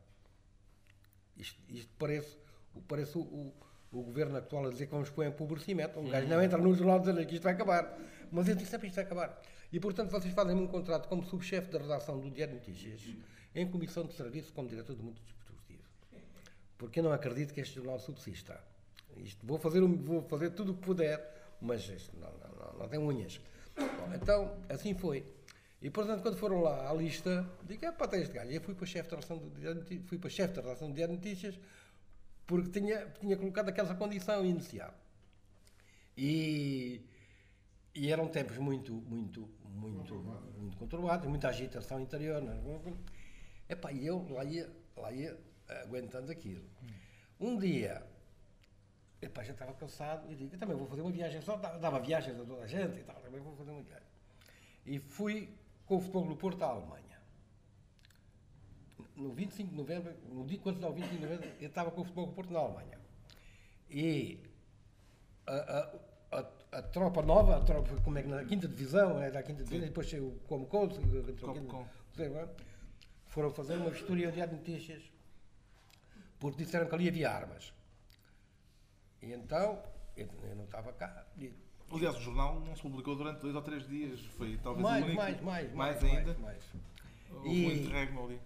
[1.36, 2.38] Isto, isto parece,
[2.88, 3.54] parece o, o,
[3.92, 6.00] o governo atual a dizer que vamos pôr em empobrecimento.
[6.00, 7.98] Um gajo não entra no jornal dizendo que isto vai acabar.
[8.34, 9.42] Mas eu disse: sempre isto vai acabar.
[9.72, 13.02] E portanto vocês fazem um contrato como subchefe da redação do Diário de Notícias,
[13.56, 15.84] em comissão de serviço como diretor do mundo desportivo.
[16.78, 18.60] Porque eu não acredito que este jornal subsista.
[19.18, 22.80] Isto, vou, fazer, o- vou fazer tudo o que puder, mas isto não, não, não,
[22.80, 23.40] não tem unhas.
[23.78, 25.24] Bom, então, assim foi.
[25.82, 28.50] E, portanto, quando foram lá à lista, digo, é pá, tem este gajo.
[28.50, 31.60] E eu fui para para chefe da redação do Diário de Notícias,
[32.48, 34.94] porque tinha, tinha colocado aquela condição inicial.
[36.18, 37.02] E,
[37.96, 40.16] e eram tempos muito, muito, muito,
[40.58, 42.42] muito conturbados, muita agitação interior.
[42.44, 43.74] é?
[43.74, 45.38] Epá, e eu lá ia, lá ia
[45.84, 46.68] aguentando aquilo.
[47.40, 48.06] Um dia,
[49.22, 52.46] epá, já estava cansado e digo, também vou fazer uma viagem só, dava, viagens a
[52.46, 54.08] toda a gente e tal, também vou fazer uma viagem.
[54.86, 55.50] E fui
[55.86, 57.04] com o Futebol do Porto à Alemanha.
[59.16, 62.04] No 25 de novembro, no dia quando o 25 de novembro, eu estava com o
[62.04, 63.00] Futebol do Porto na Alemanha.
[63.90, 64.40] E
[65.46, 66.00] a, a,
[66.78, 69.86] a, tropa nova, a tropa, como é que na quinta divisão, era a quinta divisão,
[69.86, 70.90] e depois saiu o Comecon,
[71.40, 71.86] Comecon.
[73.28, 75.04] foram fazer uma vistoria ao Diário de Notícias,
[76.40, 77.74] porque disseram que ali havia armas.
[79.22, 79.82] E então,
[80.18, 81.26] eu, eu não estava cá.
[81.38, 81.54] E,
[81.92, 84.20] Aliás, o jornal não se publicou durante dois ou três dias.
[84.38, 85.22] Foi talvez mais, o único.
[85.22, 86.34] mais, mais, mais, mais, ainda.
[86.40, 86.64] Mais,
[87.30, 87.46] mais.
[87.46, 88.40] E- ali.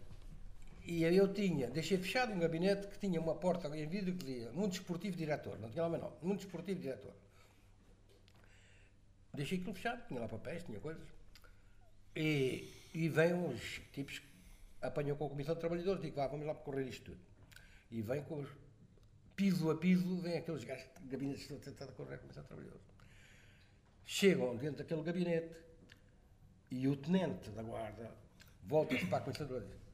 [0.85, 4.51] E eu tinha, deixei fechado um gabinete que tinha uma porta em vidro que dizia
[4.53, 7.13] Mundo Esportivo Diretor, não tinha lá nome, Mundo Esportivo Diretor.
[9.37, 11.07] Deixei aquilo fechado, tinha lá papéis, tinha coisas.
[12.15, 14.19] E, e vêm uns tipos,
[14.81, 17.19] apanham com a Comissão de Trabalhadores, digo, vá, vamos lá percorrer isto tudo.
[17.91, 18.49] E vem com os,
[19.35, 22.47] piso a piso, vêm aqueles gajos de gabinetes estão a tentar correr a Comissão de
[22.47, 22.87] Trabalhadores.
[24.03, 25.55] Chegam dentro daquele gabinete
[26.71, 28.09] e o tenente da guarda
[28.63, 29.87] volta-se para a Comissão de Trabalhadores.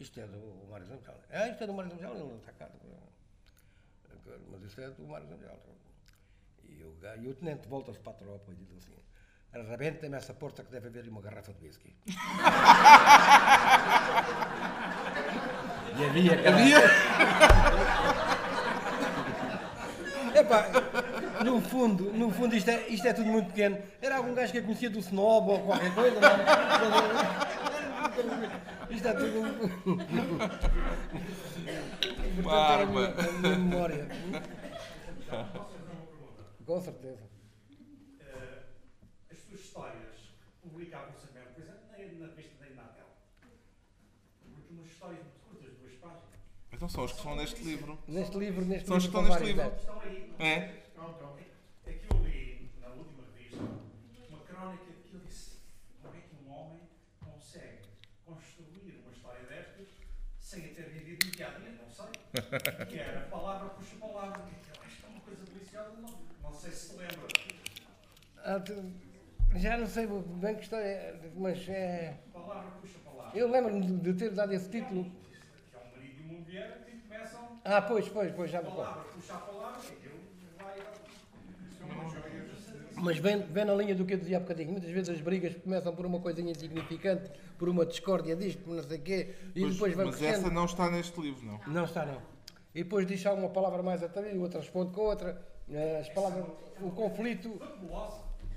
[0.00, 1.20] Isto é do Mário Zanjal.
[1.28, 2.70] Ah, isto é do Mário Zanjal, ele não está cá.
[4.50, 5.60] Mas isto é do Mário Zanjal.
[6.68, 8.96] E o, e o tenente volta-se para a tropa e diz assim:
[9.52, 11.96] arrebentem-me essa porta que deve haver ali uma garrafa de whisky.
[15.96, 16.56] e havia, cara.
[20.38, 20.66] Epá,
[21.44, 23.78] no fundo, no fundo isto, é, isto é tudo muito pequeno.
[24.02, 26.34] Era algum gajo que eu conhecia do Snob ou qualquer coisa, não é?
[28.90, 29.42] Isto é tudo.
[32.42, 34.08] Portanto, era a minha, a minha memória.
[36.66, 37.22] Com certeza.
[38.20, 38.62] Eh,
[39.30, 40.16] as suas histórias
[40.62, 43.14] publicavam-se a mesma coisa nem na revista nem na tela.
[44.52, 46.22] Porque umas histórias muito curtas, duas páginas.
[46.72, 47.98] Então são os que estão neste livro.
[48.08, 49.76] Neste livro, neste São livro, que estão neste vários livro.
[49.76, 50.34] Estão aí.
[50.38, 50.86] É?
[51.86, 53.62] É que eu li na última revista
[54.28, 55.58] uma crónica que eu disse:
[56.02, 56.80] como é que um homem
[57.24, 57.78] consegue
[58.24, 59.86] construir uma história destas
[60.40, 61.70] sem a ter vivido no dia a dia?
[61.80, 62.86] Não sei.
[62.86, 64.40] Que era palavra puxa palavra.
[64.42, 67.16] Eu acho que é uma coisa deliciosa, não, não sei se se lembra.
[67.16, 68.35] Ah, tu-
[69.56, 72.14] Já não sei bem que história é, mas é.
[72.32, 73.38] Palavra puxa palavra.
[73.38, 75.04] Eu lembro-me de de ter dado esse título.
[75.04, 78.70] Que é um marido e uma mulher que começam Ah, pois, pois, pois, já me
[78.70, 80.18] palavra puxar palavra e aquilo
[80.62, 80.76] vai.
[82.98, 84.72] Mas vem, vem na linha do que eu dizia há bocadinho.
[84.72, 88.82] Muitas vezes as brigas começam por uma coisinha insignificante, por uma discórdia disto, por não
[88.82, 90.46] sei o quê, e Pois, depois vai mas crescendo.
[90.46, 91.60] essa não está neste livro, não.
[91.66, 92.20] Não está, não.
[92.74, 95.42] E depois diz uma palavra mais atrás e o outro responde com a outra.
[95.70, 96.44] Eh, As palavras,
[96.80, 97.58] o conflito.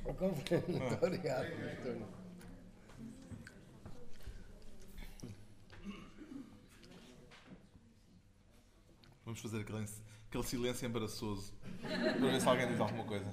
[0.03, 0.05] Fabulosa.
[0.05, 0.71] O conflito.
[0.71, 2.07] Muito obrigado, António.
[9.25, 9.85] Vamos fazer aquele,
[10.29, 13.31] aquele silêncio embaraçoso para ver se alguém diz alguma coisa.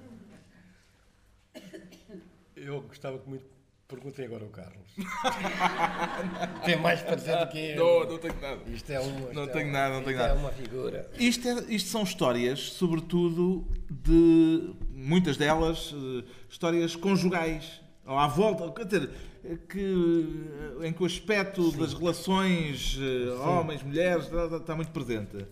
[2.55, 3.57] Eu gostava que muito.
[3.89, 4.97] Perguntei agora ao Carlos.
[6.65, 7.77] Tem mais para dizer do que eu.
[7.77, 8.61] Não, não tenho nada.
[8.69, 9.33] Isto é uma.
[9.33, 10.41] Não isto tenho é, nada, não isto tenho é nada.
[10.41, 11.11] uma figura.
[11.21, 14.75] Isto, é- isto são histórias, sobretudo, de
[15.07, 17.81] muitas delas, eh, histórias conjugais.
[18.05, 19.11] Ou à volta, quer dizer,
[19.45, 22.99] eh, que, eh, em que o aspecto das relações
[23.45, 25.47] homens, mulheres, está, está muito presente.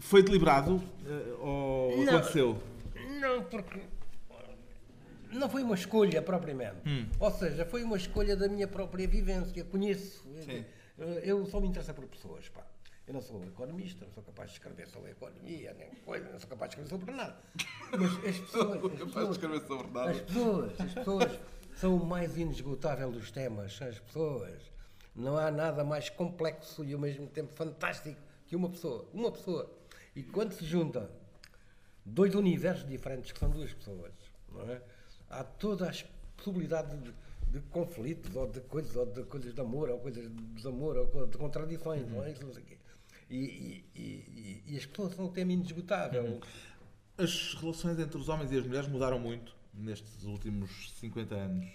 [0.00, 0.82] Foi deliberado
[1.40, 2.16] ou Não.
[2.16, 2.62] aconteceu?
[3.20, 3.80] Não, porque
[5.32, 6.76] não foi uma escolha propriamente.
[6.86, 7.06] Hum.
[7.20, 9.62] Ou seja, foi uma escolha da minha própria vivência.
[9.64, 10.24] Conheço.
[10.44, 10.64] Sim.
[11.22, 12.48] Eu só me interesso por pessoas.
[12.48, 12.62] Pá.
[13.08, 16.48] Eu não sou economista, não sou capaz de escrever sobre economia, nem coisa, não sou
[16.50, 17.36] capaz de escrever sobre nada.
[17.90, 18.76] Mas as pessoas.
[18.76, 20.10] As Capaz de pessoas, escrever sobre nada.
[20.10, 21.40] as pessoas, as pessoas
[21.74, 23.74] são o mais inesgotável dos temas.
[23.74, 24.60] São as pessoas.
[25.16, 29.08] Não há nada mais complexo e ao mesmo tempo fantástico que uma pessoa.
[29.14, 29.70] Uma pessoa.
[30.14, 31.08] E quando se juntam
[32.04, 34.12] dois universos diferentes, que são duas pessoas.
[34.68, 34.82] É?
[35.30, 35.92] Há toda a
[36.36, 37.14] possibilidade de,
[37.52, 41.26] de conflitos, ou de coisas, ou de coisas de amor, ou coisas de desamor, ou
[41.26, 42.32] de contradições, não é?
[42.32, 42.78] Isso, não sei o quê.
[43.30, 46.40] E, e, e, as pessoas são um tema inesgotável.
[47.16, 51.66] As relações entre os homens e as mulheres mudaram muito nestes últimos 50 anos.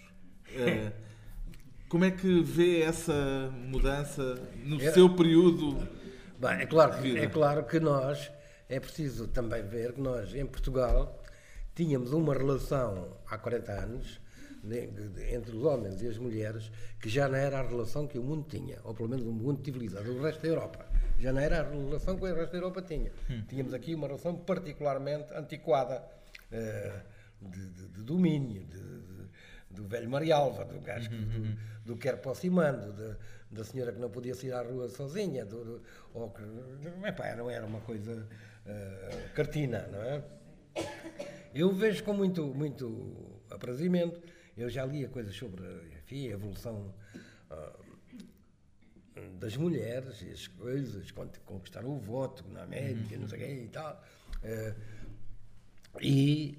[0.50, 0.92] Eh,
[1.90, 5.88] como é que vê essa mudança no É- seu período?
[6.40, 8.32] Bem, é claro, que, é claro que nós,
[8.68, 11.24] é preciso também ver que nós, em Portugal,
[11.76, 14.20] tínhamos uma relação há 40 anos
[15.32, 18.46] entre os homens e as mulheres que já não era a relação que o mundo
[18.50, 20.86] tinha, ou pelo menos o mundo civilizado, o resto da Europa.
[21.19, 23.11] Já não era a relação que o resto da Europa tinha.
[23.48, 26.03] Tínhamos aqui uma relação particularmente antiquada,
[26.52, 27.02] eh,
[27.41, 29.30] de, de- de domínio, de- de-
[29.72, 33.99] do velho Marialva, do gajo que- do, do quer para o Cimando, da- senhora que
[33.99, 35.84] não podia sair à rua sozinha, do, do-
[36.14, 36.41] ou que
[37.07, 38.27] epá, não era uma coisa
[38.65, 40.23] eh, cartina, não é?
[41.53, 44.19] Eu vejo com muito, muito aprazimento.
[44.57, 45.64] Eu já lia coisas sobre
[45.98, 46.94] enfim, a evolução
[47.52, 47.73] ah,
[49.40, 53.68] das mulheres e as coisas, quando conquistaram o voto na América, não sei quê e
[53.68, 54.03] tal.
[54.44, 54.73] Eh,
[56.02, 56.57] e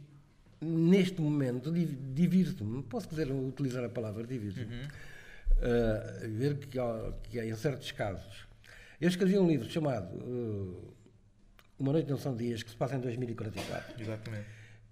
[0.61, 4.89] neste momento div- divirto-me, posso dizer, utilizar a palavra divirto-me,
[5.61, 8.47] eh, ver que há, que há em certos casos.
[9.01, 10.93] Eu escrevi um livro chamado eh,
[11.79, 14.47] Uma Noite Não São Dias, que se passa em 2044 Exatamente.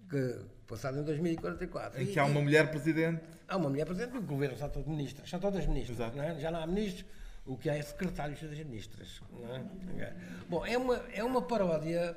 [0.09, 2.01] que, passado em 2044.
[2.01, 3.21] Em E- que há uma mulher presidente.
[3.47, 6.37] há uma mulher presidente, o governo são todos ministros, são todas ministras, não é?
[6.39, 7.05] já não há ministros,
[7.45, 9.21] o que há é secretários das ministras.
[9.31, 9.55] Não
[10.01, 10.13] é?
[10.49, 12.15] Bom, é uma, é uma paródia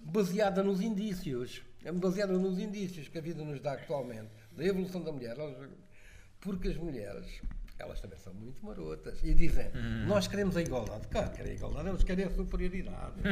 [0.00, 5.02] baseada nos indícios, é baseada nos indícios que a vida nos dá atualmente, da evolução
[5.02, 5.36] da mulher,
[6.40, 7.26] porque as mulheres,
[7.78, 9.66] elas também são muito marotas, e dizem,
[10.06, 13.14] nós queremos a igualdade, claro, querem a igualdade, elas querem a superioridade.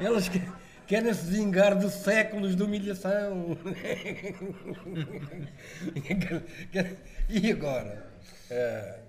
[0.00, 0.42] Elas que-
[0.86, 3.56] querem se vingar de séculos de humilhação.
[7.28, 8.11] e agora?
[8.52, 9.02] Eh,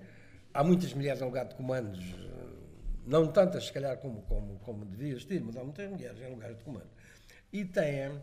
[0.53, 2.53] há muitas mulheres em lugar de comandos, eh,
[3.05, 6.57] não tantas, se calhar, como, como, como devia ter, mas há muitas mulheres em lugares
[6.57, 6.89] de comando.
[7.51, 8.19] E têm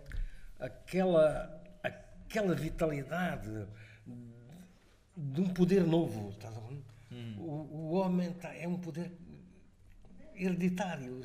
[0.58, 3.66] aquela, aquela vitalidade
[5.16, 6.28] de um poder novo.
[6.46, 6.82] a ver?
[7.38, 9.12] O, o homem tá- é um poder
[10.34, 11.20] hereditário.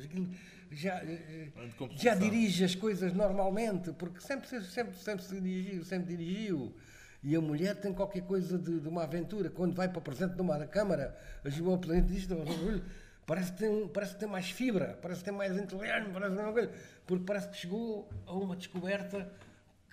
[0.70, 1.48] Já, eh,
[1.96, 6.74] já dirige as coisas normalmente, porque sempre, se- sempre, sempre se dirigiu, sempre dirigiu.
[7.28, 9.50] E a mulher tem qualquer coisa de, de uma aventura.
[9.50, 12.36] Quando vai para o presente de uma câmara, ajuda o presidente disto,
[13.26, 16.54] parece que, parece que tem mais fibra, parece que tem mais inteligência, parece que, não-
[17.04, 19.28] porque parece que chegou a uma descoberta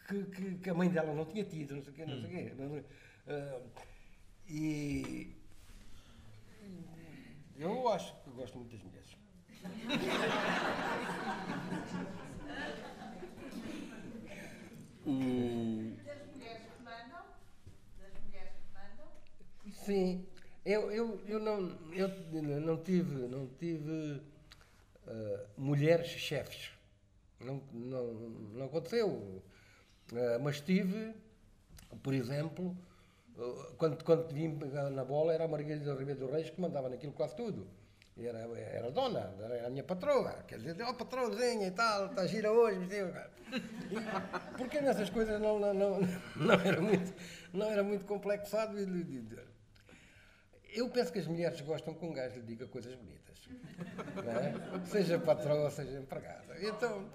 [0.07, 2.29] que, que- que a mãe dela não tinha tido, não sei o quê, não sei
[2.29, 2.83] o quê.
[3.29, 3.59] ah,
[4.47, 5.35] e
[7.57, 9.09] eu acho que gosto muito das mulheres.
[15.05, 15.93] O...
[16.05, 17.23] Das mulheres que mandam,
[17.99, 19.07] das mulheres que mandam,
[19.85, 20.25] Sim,
[20.65, 22.09] eu, eu, eu, não, eu
[22.61, 24.21] não tive, não tive
[25.07, 26.71] ah, mulheres chefes.
[27.39, 28.13] Não, não,
[28.53, 29.41] não aconteceu.
[30.13, 31.13] Ah, mas tive,
[32.01, 32.75] por exemplo,
[33.37, 34.57] ah, quando, quando vim
[34.91, 37.67] na bola, era a Margarida Ribeiro dos Reis que mandava naquilo quase tudo.
[38.15, 40.43] E Era, era dona, era a minha patroa.
[40.47, 42.79] Quer dizer, ó patroazinha e tal, está gira hoje.
[42.79, 43.31] vestido, cara."
[43.91, 45.99] E, porque nessas coisas não, não, não,
[46.37, 47.13] não, era, muito,
[47.51, 48.79] não era muito complexado.
[48.79, 49.52] E-
[50.73, 53.47] eu penso que as mulheres gostam que um gajo lhe diga coisas bonitas.
[54.27, 54.85] é?
[54.85, 56.55] Seja patroa, seja empregada.
[56.65, 57.07] Então,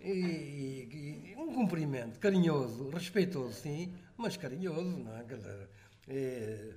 [0.00, 5.22] e, e- e um cumprimento carinhoso, respeitoso, sim, mas carinhoso, não é?
[5.24, 5.68] Dizer,
[6.08, 6.74] é,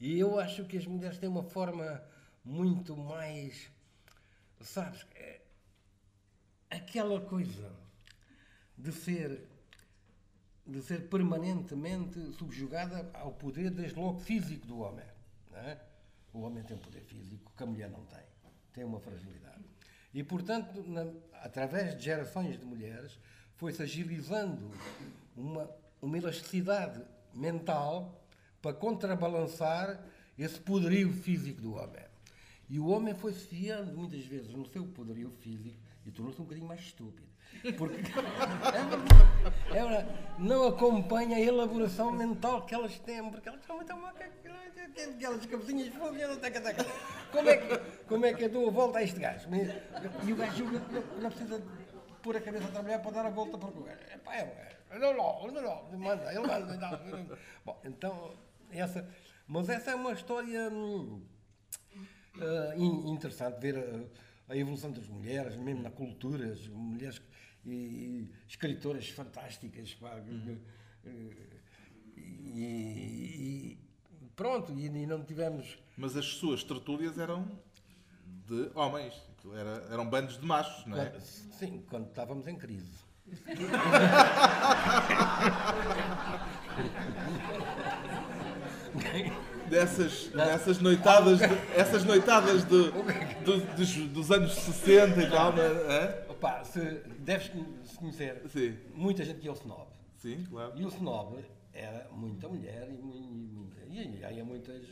[0.00, 2.02] e eu acho que as mulheres têm uma forma
[2.44, 3.70] muito mais.
[4.60, 5.06] Sabes?
[5.14, 5.40] é
[6.70, 7.70] aquela coisa
[8.76, 9.40] de ser
[10.68, 15.04] de ser permanentemente subjugada ao poder, desde logo físico do homem.
[15.54, 15.78] é?
[16.32, 18.20] O homem tem um poder físico que a mulher não tem.
[18.72, 19.64] Tem uma fragilidade.
[20.12, 21.10] E, portanto, na-
[21.42, 23.18] através de gerações de mulheres,
[23.56, 24.70] foi-se agilizando
[25.36, 25.68] uma,
[26.02, 27.02] uma elasticidade
[27.34, 28.22] mental
[28.62, 30.00] para contrabalançar
[30.38, 32.04] esse poderio físico do homem.
[32.68, 36.68] E o homem foi-se fiando muitas vezes no seu poderio físico e tornou-se um bocadinho
[36.68, 37.27] mais estúpido.
[37.76, 39.26] Porque é verdade,
[39.70, 40.08] é verdade,
[40.38, 43.92] não acompanha a elaboração mental que elas têm, porque elas são muito
[45.16, 45.88] aquelas cabecinhas
[46.20, 46.84] elas taca, taca.
[47.32, 49.48] Como é que, como é que eu dou a volta a este gajo?
[50.24, 51.62] E o gajo não- precisa
[52.22, 53.98] pôr a cabeça a trabalhar para dar a volta para o gajo.
[54.10, 55.00] É pá, é gajo.
[55.00, 56.74] Não, não, não, não, manda, ele manda.
[56.76, 57.36] Não.
[57.64, 58.32] Bom, então,
[58.70, 59.08] essa,
[59.46, 60.68] mas essa é uma história.
[60.70, 61.22] hum,
[62.76, 64.04] in- interessante ver ah,
[64.48, 67.20] a evolução das mulheres, mesmo na cultura, as mulheres
[67.64, 69.94] e, e escritoras fantásticas.
[69.94, 70.20] pá,
[72.16, 73.78] e, e-
[74.34, 75.78] pronto, e, não tivemos.
[75.96, 77.46] Mas as suas tertúlias eram
[78.46, 79.14] de homens.
[79.54, 81.18] Era, eram bandos de machos, não é?
[81.20, 83.06] Sim, quando estávamos em crise.
[89.68, 91.44] Dessas, dessas noitadas, de,
[91.76, 92.90] essas noitadas de-
[93.44, 96.24] do- dos, dos anos 60 e tal, não é?
[96.28, 96.80] Opa, se,
[97.18, 97.50] deves
[97.84, 99.88] se conhecer Sim, muita gente que é o snob.
[100.16, 100.72] sim, claro.
[100.76, 103.76] E o snob era muita mulher e, mu- e muita.
[103.88, 104.82] E havia muitas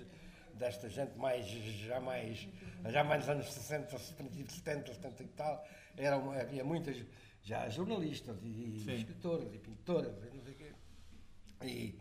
[0.55, 2.49] desta gente mais, já mais,
[2.89, 5.67] já mais nos anos 60, 70, 70, 70 e tal,
[5.97, 6.97] era uma- havia muitas
[7.43, 8.95] já jornalistas e Sim.
[8.97, 10.73] escritoras e pintoras e não sei o quê.
[11.63, 11.99] E,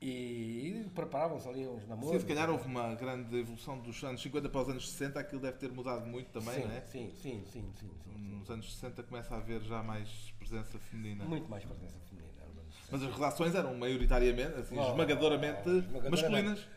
[0.00, 2.12] e preparavam-se ali uns namoros.
[2.12, 5.40] Sim, se calhar houve uma grande evolução dos anos 50 para os anos 60, aquilo
[5.40, 6.80] deve ter mudado muito também, sim, não é?
[6.82, 8.12] sim, sim, sim, sim, sim.
[8.18, 10.08] Nos anos 60 começa a haver já mais
[10.38, 11.24] presença feminina.
[11.24, 12.28] Muito mais presença feminina.
[12.70, 12.88] 60.
[12.92, 16.10] Mas as relações eram maioritariamente, assim, Oh, esmagadoramente esmagadoramente.
[16.10, 16.68] masculinas.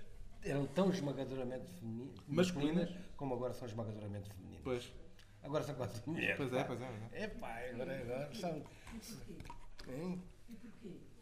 [0.43, 2.89] Eram tão esmagadoramente femini- Masculinas.
[3.15, 4.61] como agora são esmagadoramente femininas.
[4.63, 4.91] Pois,
[5.43, 6.37] Agora são quase mulheres.
[6.37, 6.85] pois é, pois é.
[7.13, 7.23] é.
[7.23, 8.63] É pá, agora, agora são.
[9.87, 10.21] Hein?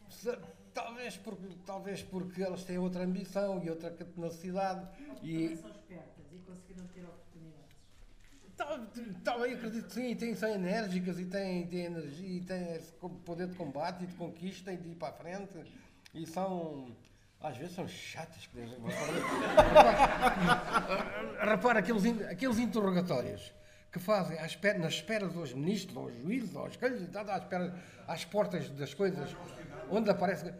[0.08, 0.38] Se-
[0.82, 4.86] Talvez porque, talvez porque elas têm outra ambição e outra tenacidade
[5.22, 7.76] E são espertas e conseguiram ter oportunidades.
[8.56, 8.80] tal-
[9.24, 12.92] talvez acredito que sim, e têm, são enérgicas e têm, têm energia e têm esse
[13.24, 15.64] poder de combate e de conquista e de ir para a frente
[16.14, 16.94] e são
[17.42, 18.76] às vezes são chatas que Deus-
[21.40, 23.52] repara, aqueles, aqueles interrogatórios
[23.92, 27.38] que fazem à espera, nas esperas aos ministros, aos juízes, aos coisas, e tal, à
[27.38, 27.74] espera,
[28.06, 29.34] às portas das coisas,
[29.90, 30.54] onde aparece.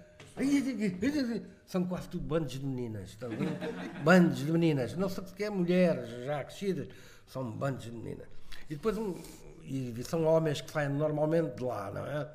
[1.67, 3.11] São quase tudo bandos de meninas.
[3.11, 3.31] Estão
[4.05, 4.97] bandos de meninas.
[4.97, 6.89] Não sei se é mulheres já crescidas,
[7.27, 8.27] são bandos de meninas.
[8.69, 9.15] E depois um,
[9.63, 12.29] e são homens que saem normalmente de lá, não é?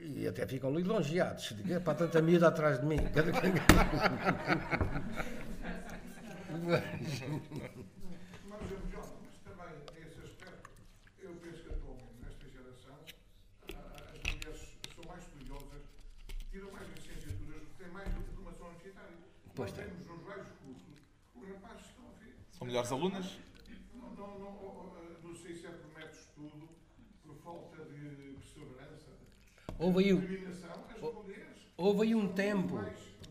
[0.00, 1.54] E até ficam lisonjeados.
[1.68, 2.96] "É para tanta miúda atrás de mim.
[8.48, 10.70] Mas, João, mas também, nesse aspecto,
[11.20, 12.96] eu penso que atualmente, nesta geração,
[13.74, 14.60] ah, as mulheres
[14.94, 15.82] são mais estudiosas,
[16.50, 19.16] tiram mais licenciaturas, têm mais formação universitária.
[19.56, 19.86] Pois Nós tem.
[19.88, 20.82] vemos nos vários cursos,
[21.34, 22.34] os rapazes estão a ver.
[22.52, 23.38] São melhores alunas?
[23.94, 24.92] Não, não, não, oh,
[25.22, 26.68] oh, não sei se é por método de estudo,
[27.24, 29.10] por falta de perseverança,
[29.78, 30.46] Houve aí, um-
[31.76, 32.80] houve aí um tempo,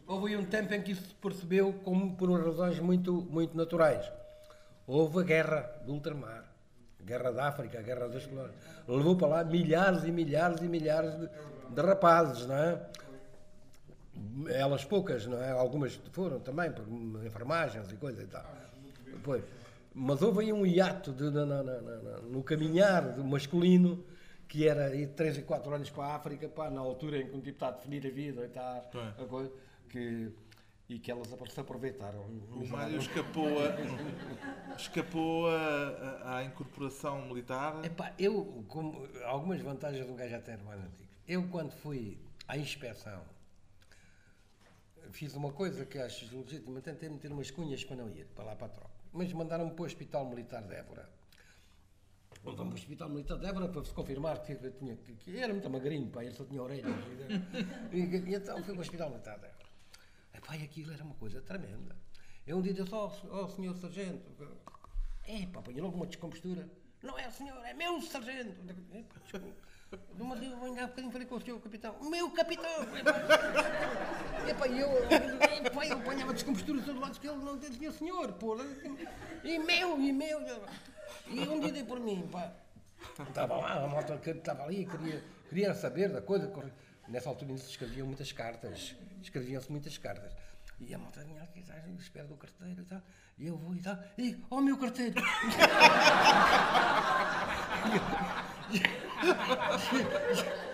[0.08, 4.12] houve aí um tempo em que isso se percebeu como por razões muito, muito naturais.
[4.88, 6.46] Houve a guerra do ultramar,
[7.00, 8.56] a guerra da África, a guerra das colónias.
[8.88, 11.28] Levou para lá milhares e milhares e milhares de,
[11.74, 12.88] de rapazes, não é?
[14.48, 15.52] Elas poucas, não é?
[15.52, 16.86] Algumas foram também, por
[17.26, 18.46] enfermagens e coisa e tal.
[19.24, 19.44] Pois.
[19.94, 24.04] Mas houve aí um hiato de- na- na- na- no caminhar do masculino
[24.48, 27.36] que era ir 3 e 4 anos para a África, pá, na altura em que
[27.36, 29.24] um tipo está a definir a vida e está É.
[29.24, 29.52] a coisa,
[29.90, 30.32] que,
[30.88, 32.20] e que elas se aproveitaram.
[32.52, 33.76] O Mário escapou, a,
[34.78, 37.84] escapou a- à incorporação militar.
[37.84, 41.10] Epá, eu, como, algumas vantagens de um gajo ter mais antigo.
[41.28, 42.18] Eu, quando fui
[42.48, 43.22] à inspeção,
[45.12, 48.56] fiz uma coisa que acho legítima, tentei meter umas cunhas para não ir, para lá
[48.56, 48.92] para a tropa.
[49.14, 51.10] Mas mandaram-me para o Hospital Militar de Évora.
[52.44, 55.38] Mandaram-me para o Hospital Militar de Évora para se confirmar que, eu tinha, que, que
[55.40, 56.94] era muito magrinho, pá, ele só tinha orelhas.
[57.92, 59.66] E, e- e então fui para o Hospital Militar de Évora.
[60.60, 61.96] E aquilo era uma coisa tremenda.
[62.46, 64.22] Eu um dia disse, ó oh, senhor sargento,
[65.24, 66.70] é pá, apanhei logo uma descompostura.
[67.02, 68.56] Não é senhor, é meu sargento.
[69.92, 70.26] Epá, desculpa.
[70.26, 71.96] Mas eu ainda há bocadinho falei com o senhor capitão.
[72.10, 72.84] Meu capitão!
[74.48, 74.90] Epá, epá, e eu,
[75.66, 78.56] epá, eu apanhava descompostura de todo lado que ele não dizia senhor, pô.
[79.44, 80.40] E meu, e meu.
[81.28, 82.54] E um dia dei por mim, pá.
[83.28, 86.52] Estava lá, a malta que estava ali, queria, queria saber da coisa.
[87.08, 88.96] Nessa altura ainda se escreviam muitas cartas.
[89.22, 90.34] Escreviam-se muitas cartas.
[90.80, 93.02] E a malta vinha aqui, à espera do carteiro e tal.
[93.38, 93.98] E eu vou e tal.
[94.18, 95.16] E, oh meu carteiro!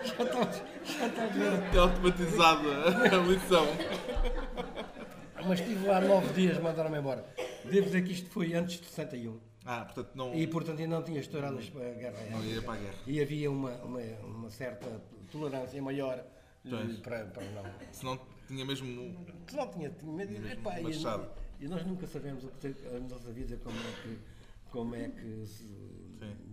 [0.04, 0.52] já está
[0.84, 1.74] já está a ver.
[1.74, 2.68] É automatizada
[3.16, 3.66] a lição.
[5.44, 7.26] Mas estive lá nove dias, mandaram-me embora.
[7.64, 9.40] Devo dizer que isto foi antes de 61.
[9.64, 12.18] Ah, portanto não, E, portanto, ainda não tinha estourado a guerra.
[12.30, 12.94] não ia para a guerra.
[13.06, 16.24] E havia uma, uma, uma certa tolerância maior
[17.02, 17.64] para, para não.
[17.90, 19.26] Se não tinha mesmo.
[19.46, 20.48] Que não tinha, tinha medo.
[20.48, 21.41] Epá, e, Machado.
[21.62, 24.18] E nós nunca sabemos o que tem- a nossa vida como é que,
[24.70, 25.66] como é que se,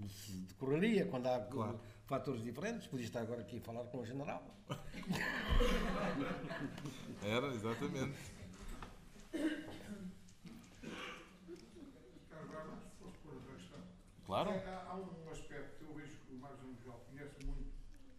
[0.10, 1.80] se decorreria quando há Claro.
[2.06, 2.88] fatores diferentes.
[2.88, 4.44] Podia estar agora aqui a falar com o general.
[7.24, 8.18] Era, exatamente.
[12.30, 13.80] Carlos Bernardo, se fosse pôr a questão
[14.26, 14.50] Claro.
[14.52, 17.72] É, há, há um aspecto que eu vejo que o Marcos Angel conhece muito,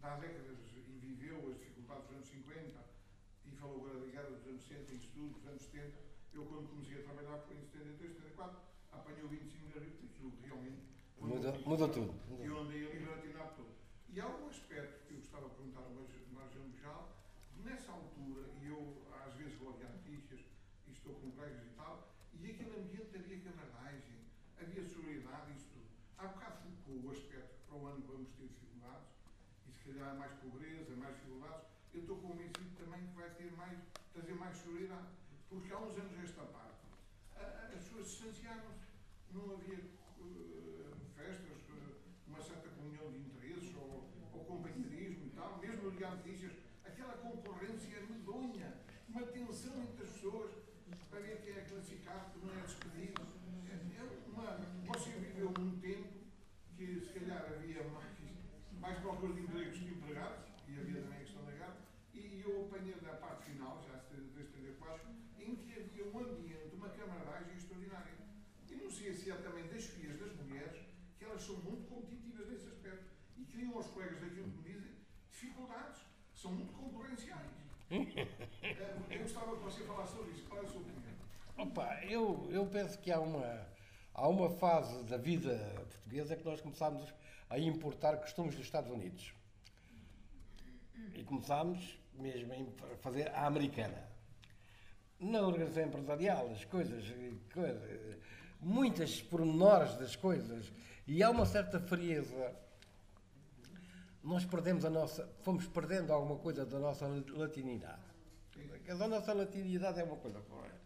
[0.03, 2.81] há décadas e viveu as dificuldades dos anos 50
[3.47, 6.00] e falou agora da guerra dos anos 60, em estudo dos anos 70.
[6.41, 8.57] Eu, quando comecei a trabalhar foi em 73, 74,
[8.93, 10.89] apanhei o 25 de abril, aquilo realmente
[11.21, 11.53] Muda,
[11.89, 12.17] tudo.
[12.41, 13.77] E eu andei ali gratinado todo.
[14.09, 15.93] E há um aspecto que eu gostava de perguntar ao
[16.33, 17.13] Marjão Bujal,
[17.63, 20.41] nessa altura, e eu às vezes vou olhar notícias
[20.89, 24.17] e estou com colegas e tal, e aquele ambiente havia camaradagem,
[24.57, 25.93] havia solidariedade e isso tudo.
[26.17, 29.13] Há bocado focou o aspecto que para o ano vamos ter dificuldades,
[29.69, 33.79] e se calhar mais pobreza, mais dificuldades, eu estou convencido também que vai ter mais,
[34.15, 35.20] trazer mais solidariedade.
[35.51, 36.87] Porque há uns anos esta parte,
[37.37, 38.87] as pessoas distanciaram-se,
[39.33, 41.97] não havia eh, festas, eh,
[42.29, 46.53] uma certa comunhão de interesses ou, ou companheirismo e tal, mesmo no Diário de Notícias,
[46.85, 48.73] aquela concorrência medonha,
[49.09, 50.53] uma tensão entre as pessoas
[51.11, 53.23] para ver quem é classificado, que não é despedido.
[53.69, 54.57] É, é uma,
[54.87, 56.09] você viveu um tempo
[56.77, 58.17] que se calhar havia mais,
[58.81, 61.77] mais procura de empregos que empregados, e havia também a questão da guerra,
[62.15, 66.89] e eu apanhei da parte final, já 73, 74, em que havia um ambiente, uma
[66.91, 68.15] camaradagem extraordinária.
[68.69, 70.79] E não sei se é também das filhas das mulheres,
[71.19, 74.93] que elas são muito competitivas nesse aspecto e criam aos colegas daquilo que me dizem
[75.29, 76.03] dificuldades,
[76.41, 77.51] são muito concorrenciais.
[78.63, 81.03] Eh, eu gostava que você falasse sobre isso, qual é a sua opinião?
[81.57, 83.67] Opa, eu, eu penso que há uma,
[84.15, 87.13] há uma fase da vida portuguesa que nós começámos
[87.49, 89.35] a importar costumes dos Estados Unidos.
[91.15, 92.55] E começámos mesmo
[92.93, 94.09] a fazer a americana.
[95.19, 97.05] Na organização empresarial, as coisas,
[97.53, 98.19] coisas,
[98.61, 100.73] muitas pormenores das coisas.
[101.07, 102.55] E há uma certa frieza.
[104.23, 108.03] Nós perdemos a nossa, fomos perdendo alguma coisa da nossa latinidade.
[108.89, 110.79] A nossa latinidade é uma coisa fora.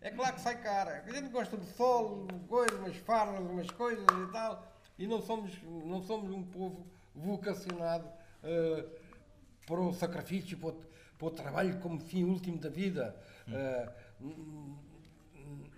[0.00, 1.02] É claro que sai cara.
[1.06, 4.70] A gente gosta de sol, coisas, umas farras, umas coisas e tal.
[4.98, 8.06] E não somos, não somos um povo vocacionado
[8.42, 8.86] eh,
[9.66, 10.72] para o sacrifício, para o,
[11.18, 13.16] para o trabalho como fim último da vida.
[14.20, 14.76] N-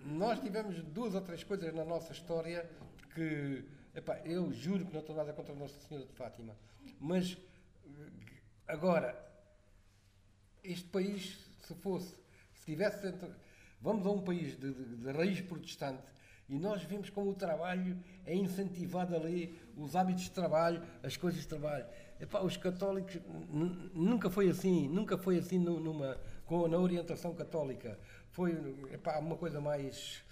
[0.05, 2.69] nós tivemos duas ou três coisas na nossa história
[3.15, 3.65] que,
[3.95, 6.55] epá, eu juro que não estou nada contra a Nossa Senhora de Fátima,
[7.01, 7.37] mas
[8.67, 9.17] agora,
[10.63, 12.15] este país, se fosse,
[12.55, 13.13] se tivesse
[13.81, 16.03] vamos a um país de, de- de raiz protestante
[16.49, 21.41] e nós vemos como o trabalho é incentivado ali, os hábitos de trabalho, as coisas
[21.41, 21.87] de trabalho.
[22.21, 23.19] Epá, os católicos
[23.93, 27.99] nunca foi assim, nunca foi assim nu- numa, com, na orientação católica.
[28.31, 28.53] Foi
[28.93, 30.23] epá, uma coisa mais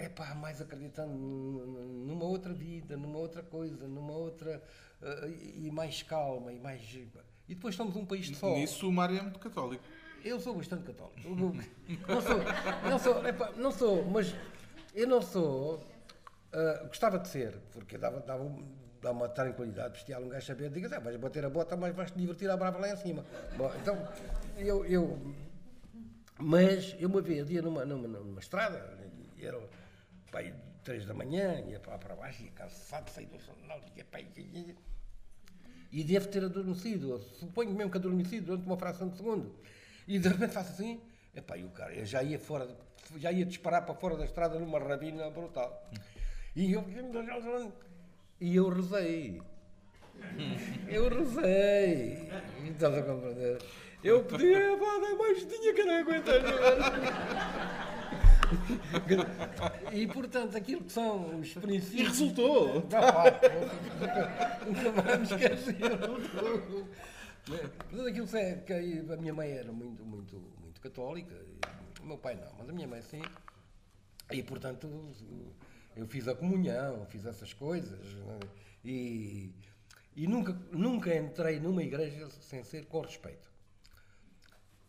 [0.00, 4.62] é pá, mais acreditando numa outra vida, numa outra coisa, numa outra.
[5.02, 6.82] eh, e mais calma, e mais.
[7.46, 8.56] E depois somos um país de sol.
[8.56, 9.84] Nisso o Mário é muito católico.
[10.24, 11.28] Eu sou bastante católico.
[12.08, 12.38] Não, sou,
[12.88, 14.34] não sou, epá, não sou, mas
[14.94, 15.86] eu não sou.
[16.52, 18.50] ah, gostava de ser, porque dava, dava,
[19.02, 20.22] dá uma tranquilidade bestial.
[20.22, 22.78] Um gajo saber, diga, ah, vais bater a bota, mas vais te divertir à brava
[22.78, 23.24] lá em cima.
[23.56, 24.08] Bom, então,
[24.56, 24.84] eu.
[24.86, 25.34] eu
[26.42, 28.98] mas eu uma vez ia numa, numa, numa estrada,
[29.36, 29.44] e
[30.30, 30.54] pai,
[30.84, 34.76] três da manhã, ia para, para baixo, ia cansado, saí do jornal, ia, ia, ia,
[35.92, 39.54] e devo ter adormecido, suponho mesmo que adormecido durante uma fração de segundo.
[40.06, 41.00] E de repente faço assim,
[41.34, 42.68] epá, e o cara eu já ia fora,
[43.16, 45.90] já ia disparar para fora da estrada numa rabina brutal.
[46.54, 46.84] E eu,
[48.40, 49.42] e eu rezei.
[50.86, 52.28] Eu rezei.
[52.68, 53.58] Estás a compreender?
[54.04, 56.40] Eu pedi, pá, dá mais tinha que não aguentar.
[59.92, 62.00] E portanto, aquilo que são os princípios.
[62.00, 62.74] E resultou!
[62.74, 63.24] Não, pá,
[64.66, 65.76] nunca mais me esqueci.
[67.90, 71.34] Tudo aquilo que é- a minha mãe era muito, muito, muito católica,
[72.00, 73.22] o meu pai não, mas a minha mãe sim.
[74.30, 74.88] E portanto
[75.96, 78.38] eu fiz a comunhão, fiz essas coisas né?
[78.84, 79.52] e,
[80.14, 83.50] e nunca, nunca entrei numa igreja sem ser com respeito.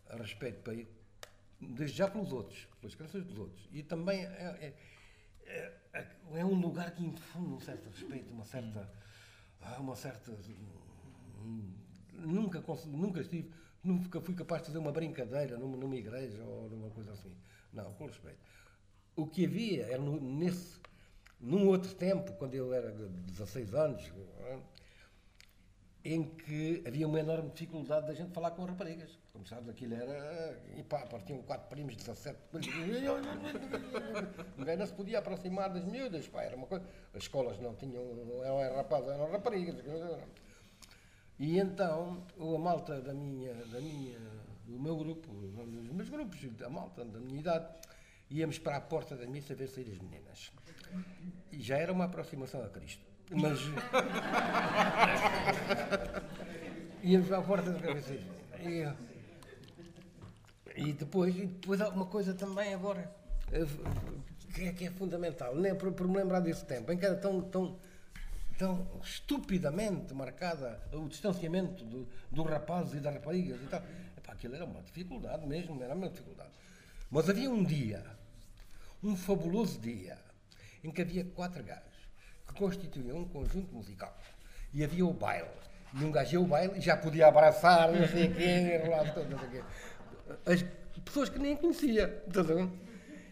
[0.08, 0.74] A respeito para
[1.68, 3.68] desde já pelos outros, pelas crenças dos outros.
[3.72, 4.74] E também é,
[5.46, 8.88] é, é, é um lugar que infunde um certo respeito, uma certa.
[9.60, 10.32] ah, Uma certa.
[11.40, 11.72] hum,
[12.12, 13.50] Nunca, nunca estive.
[13.82, 17.34] Nunca fui capaz de fazer uma brincadeira numa, numa igreja ou numa coisa assim.
[17.72, 18.38] Não, com respeito.
[19.16, 20.80] O que havia era no- nesse.
[21.40, 24.12] Num outro tempo, quando eu era de 16 anos,
[26.04, 29.18] em que havia uma enorme dificuldade da gente falar com raparigas.
[29.32, 30.60] Como sabes, aquilo era.
[30.76, 32.38] E pá, partiam quatro primos, 17.
[34.58, 36.84] Ninguém não se podia aproximar das miúdas, pá, era uma coisa.
[37.14, 38.04] As escolas não tinham.
[38.04, 39.76] Não eram rapazes, eram raparigas.
[41.38, 44.18] E então, a malta da minha, da minha,
[44.66, 47.66] do meu grupo, dos meus grupos, a malta da minha idade,
[48.30, 50.52] íamos para a porta da missa ver sair as meninas.
[51.50, 53.11] E já era uma aproximação a Cristo.
[53.34, 53.58] Mas.
[57.02, 58.14] íamos a porta da missa.
[58.60, 58.86] E,
[60.76, 63.12] e depois, e depois há uma coisa também agora
[63.50, 63.66] eh,
[64.54, 67.16] que é, que é fundamental, nem por, por me lembrar desse tempo, em que era
[67.16, 67.78] tão, tão,
[68.56, 73.82] tão estupidamente marcada o distanciamento do, dos rapazes e das raparigas e tal.
[74.16, 76.50] Epá, aquilo era uma dificuldade mesmo, era uma dificuldade.
[77.10, 78.04] Mas havia um dia,
[79.02, 80.16] um fabuloso dia,
[80.84, 81.91] em que havia quatro gajos
[82.52, 84.16] que constituíam um conjunto musical.
[84.72, 85.48] E havia o baile.
[85.94, 89.28] E um gajo ia ao baile e já podia abraçar, não sei quem, enrolar todo,
[89.28, 89.64] não sei quê.
[90.46, 90.64] As
[91.04, 92.22] pessoas que nem conhecia.
[92.26, 92.68] ver?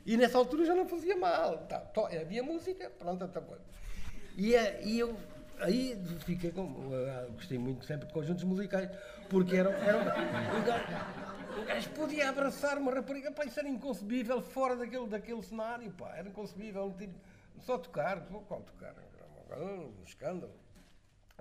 [0.04, 1.58] E nessa altura já não fazia mal.
[1.66, 1.82] Tá,
[2.20, 3.62] havia música, pronto, outra coisa.
[4.36, 5.16] E, eh, e eu
[5.60, 6.90] aí fiquei com.
[6.92, 8.90] ah, gostei muito sempre de conjuntos musicais,
[9.28, 9.72] porque eram.
[9.72, 15.06] eram um, gajo, um gajo podia abraçar uma rapariga, pá, isso era inconcebível fora daquele,
[15.06, 16.94] daquele cenário, pá, era inconcebível.
[16.98, 17.14] Tipo,
[17.60, 18.94] só tocar, qual tocar?
[19.58, 20.54] Um escândalo.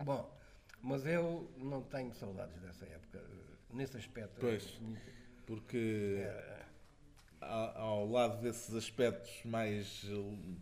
[0.03, 0.33] Bom,
[0.81, 3.23] mas eu não tenho saudades dessa época,
[3.71, 4.37] nesse aspecto.
[4.39, 4.79] Pois.
[5.45, 6.25] Porque
[7.41, 10.05] a- ao lado desses aspectos mais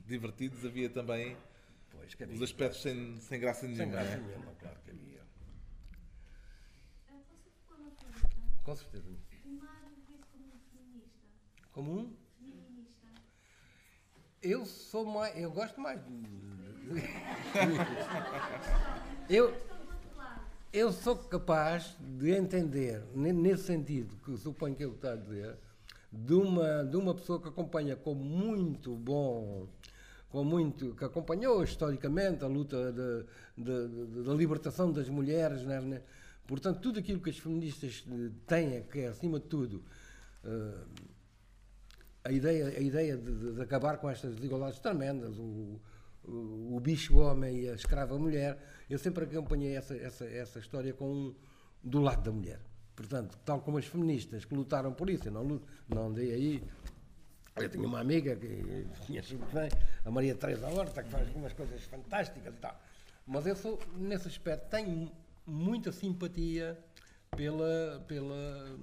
[0.06, 1.38] divertidos havia também
[1.91, 2.44] Pois, que os havia.
[2.44, 3.91] aspectos sem, sem graça Sem nenhuma.
[3.91, 4.28] graça não é?
[4.28, 5.22] nenhuma, claro que havia.
[7.10, 7.14] Ah.
[8.64, 9.10] Com certeza.
[9.45, 9.60] Um.
[11.72, 12.15] Como um.
[12.40, 13.07] Feminista.
[14.41, 15.38] Eu sou mais.
[15.38, 16.03] Eu gosto mais.
[16.03, 16.56] de-
[19.30, 19.53] eu,
[20.72, 25.55] eu sou capaz de entender, ne- nesse sentido, que suponho que eu estou a dizer,
[26.11, 29.68] de uma, de uma pessoa que acompanha com muito bom.
[30.30, 32.91] Com muito, que acompanhou historicamente a luta
[33.57, 36.01] da libertação das mulheres, né, né?
[36.45, 39.81] portanto, tudo aquilo que as feministas eh, têm, que é, acima de tudo,
[40.43, 40.84] eh,
[42.26, 45.80] a ideia, a ideia de, de- de acabar com estas desigualdades tremendas, o,
[46.28, 48.58] o, bicho homem e a escrava mulher,
[48.90, 51.34] eu sempre acompanhei essa, essa, essa história com
[51.84, 52.60] do lado da mulher.
[52.95, 56.64] Portanto, tal como as feministas que lutaram por isso, eu não, não andei aí.
[57.56, 59.70] Eu tinha uma amiga que conheço bem,
[60.06, 62.80] a Maria Teresa Horta, que faz umas coisas fantásticas e tal.
[63.26, 65.12] Mas eu sou, nesse aspecto, tenho
[65.45, 66.78] muita simpatia
[67.36, 68.78] pela, pela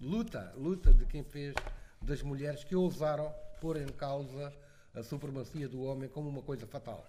[0.00, 1.54] luta, luta de quem fez
[2.02, 4.52] das mulheres que ousaram pôr em causa
[4.94, 7.06] a supremacia do homem como uma coisa fatal.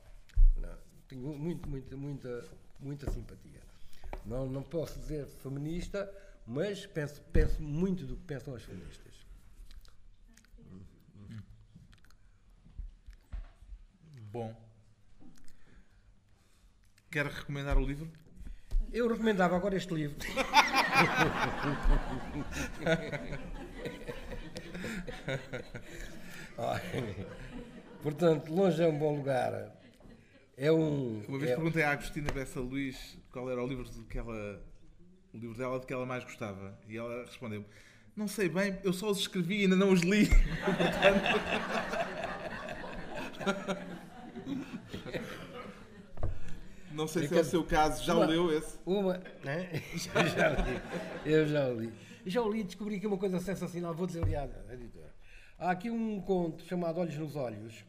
[0.57, 0.77] Não,
[1.07, 2.49] tenho muito, muita, muita,
[2.79, 3.61] muita simpatia.
[4.25, 6.09] Não, não posso dizer feminista,
[6.45, 9.11] mas penso, penso muito do que pensam as feministas.
[14.31, 14.55] Bom.
[17.09, 18.09] Quer recomendar o livro?
[18.93, 20.17] Eu recomendava agora este livro.
[28.03, 29.71] Portanto, longe é um bom lugar.
[30.57, 31.21] É um.
[31.27, 34.61] Uma vez é- perguntei à Agostina Bessa Luís qual era o livro de que ela,
[35.33, 36.77] o livro dela de que ela mais gostava.
[36.87, 37.63] E ela respondeu:
[38.15, 40.27] Não sei bem, eu só os escrevi e ainda não os li.
[46.91, 48.77] Não sei se é o seu caso, já o Uma- leu esse?
[48.85, 49.21] Uma.
[49.43, 49.81] Né?
[49.95, 50.81] Já, já li.
[51.25, 51.93] Eu já o li.
[52.25, 53.93] Já o li e descobri que é uma coisa sensacional.
[53.93, 55.11] Vou dizer, aliás, à editora.
[55.57, 57.85] Há aqui um conto chamado Olhos nos Olhos,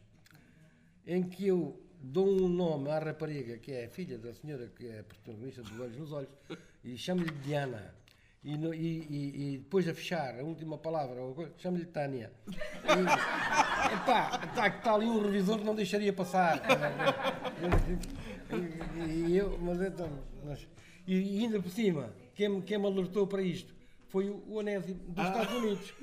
[1.05, 4.87] em que eu dou um nome à rapariga, que é a filha da senhora que
[4.87, 6.29] é protagonista dos Olhos nos Olhos,
[6.83, 7.93] e chamo-lhe Diana.
[8.43, 11.15] E, no- e- e- e depois a fechar, a última palavra,
[11.57, 12.29] chamo-lhe Tânia.
[12.49, 16.61] E, epá, está tá ali um revisor que não deixaria passar.
[19.09, 20.09] E, eu, mas então,
[20.43, 20.67] mas-
[21.07, 23.73] e ainda por cima, quem, me- quem me alertou para isto
[24.09, 25.93] foi o, Onésimo dos Estados Unidos.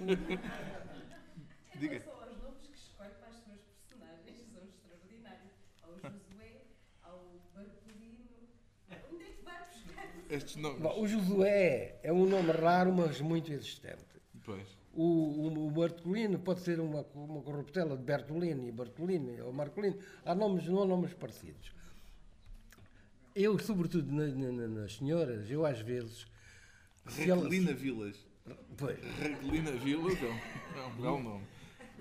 [1.78, 2.00] Diga.
[2.00, 5.52] São os nomes que escolhe para as suas personagens, são extraordinários.
[5.82, 6.62] Ao Josué,
[7.02, 7.18] ao
[7.54, 8.26] Bartolino.
[9.12, 10.10] Onde é que vai buscar?
[10.30, 10.80] Estes nomes.
[10.80, 14.04] Bom, o Josué é um nome raro, mas muito existente.
[14.44, 14.66] Pois.
[14.94, 19.98] O, o, o Bartolino pode ser uma, uma corruptela de Bertolini, e Bartolini ou Marcolino.
[20.24, 21.72] Há nomes, não há nomes parecidos.
[23.34, 26.26] Eu, sobretudo na- na- na- nas senhoras, eu às vezes.
[27.18, 28.16] elas- Raquelina Vilas.
[28.76, 30.26] Pois, Raquelina Vilas é
[30.78, 31.44] é um belo nome.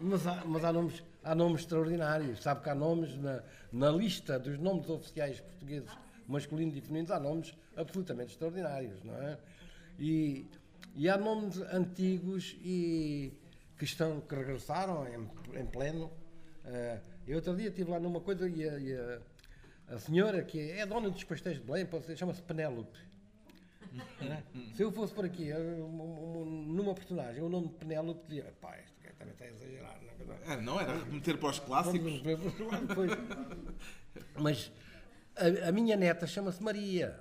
[0.01, 2.41] Mas há, mas há nomes, há nomes extraordinários.
[2.41, 5.89] Sabe que há nomes na, na lista dos nomes oficiais portugueses
[6.27, 9.37] masculinos e femininos, há nomes absolutamente extraordinários, não é?
[9.97, 10.45] E,
[10.95, 13.33] e há nomes antigos e
[13.77, 16.11] que, estão, que regressaram em, em pleno.
[16.65, 19.21] Eh, eu outro dia estive lá numa coisa e a, e a-
[19.95, 22.97] a senhora, que é a dona dos pastéis de Belém, chama-se Penélope.
[24.75, 28.77] Se eu fosse por aqui, um- um- numa personagem, o nome de Penélope, dizia, pá,
[28.77, 29.99] este gajo também está a exagerar.
[30.01, 30.41] Não, é verdade?
[30.45, 32.21] Ah, não era remeter para os clássicos.
[34.39, 34.71] Mas
[35.35, 37.19] a, a minha neta chama-se Maria.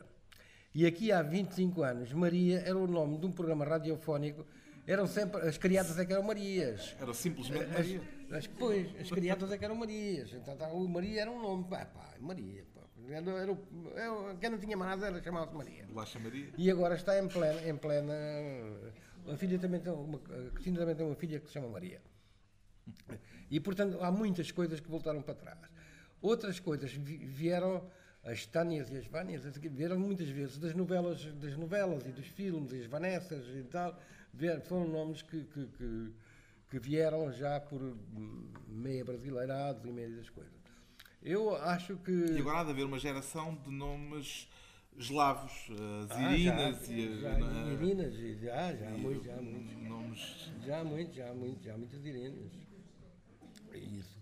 [0.79, 4.47] E aqui há 25 anos, Maria era o nome de um programa radiofónico.
[4.87, 5.41] Eram sempre.
[5.41, 6.95] As criadas é que eram Marias.
[7.01, 8.01] Era simplesmente Maria.
[8.31, 10.33] As, as, pois, as criadas é que eram Marias.
[10.33, 11.65] Então, tá, o Maria era um nome.
[11.65, 12.65] Pá, pá, Maria.
[12.73, 12.83] Pá.
[13.09, 13.59] Era, era,
[13.97, 15.85] era, quem não tinha mais nada era chamava-se Maria.
[15.87, 16.47] Bolacha Maria.
[16.57, 17.61] E agora está em plena.
[17.69, 18.13] Em plena
[19.27, 22.01] a filha também tem uma, a Cristina também tem uma filha que se chama Maria.
[23.51, 25.59] E portanto há muitas coisas que voltaram para trás.
[26.23, 27.85] Outras coisas vi- vieram,
[28.24, 32.73] as Tânias e as Vânias, vieram muitas vezes das novelas, das novelas e dos filmes,
[32.73, 33.99] e as Vanessas e tal,
[34.35, 36.12] vieram, foram nomes que, que, que,
[36.70, 37.97] que vieram já por
[38.69, 40.53] meia brasileirados e meia das coisas.
[41.23, 42.12] Eu acho que.
[42.12, 44.49] E agora há de haver uma geração de nomes
[44.97, 45.53] eslavos,
[46.05, 49.89] as Ah, Irinas já, e já, a- Irinas, já, já, e muito, já, há muito.
[49.89, 50.51] nomes.
[50.65, 52.53] Já há muito, já há muito, já há muitas Irinas.
[53.74, 54.19] Isso,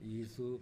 [0.00, 0.60] isso.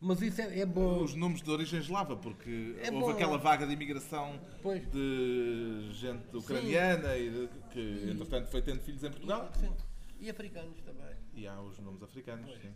[0.00, 1.02] Mas isso é, é bom.
[1.02, 3.10] Os nomes de origem eslava, porque É houve bom.
[3.10, 4.88] aquela vaga de imigração Pois.
[4.92, 9.50] de gente ucraniana e de- que, entretanto, foi tendo filhos em Portugal.
[9.58, 9.72] Sim.
[10.20, 11.16] E africanos também.
[11.34, 12.72] E há os nomes africanos, sim.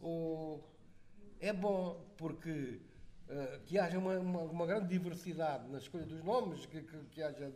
[0.00, 0.60] O,
[1.40, 2.80] é bom porque
[3.28, 7.22] eh, que haja uma, uma, uma grande diversidade na escolha dos nomes, que, que, que
[7.22, 7.52] haja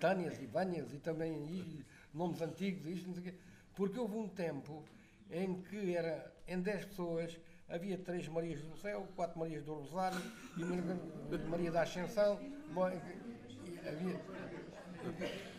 [0.00, 1.84] Tânias e Vânias e também e
[2.14, 3.34] nomes antigos, isto, não sei o quê.
[3.74, 4.84] porque houve um tempo
[5.30, 10.20] em que era em 10 pessoas havia três Marias do Céu, quatro Marias do Rosário
[10.56, 12.38] e uma Maria da Ascensão.
[12.72, 14.20] Bom, havia,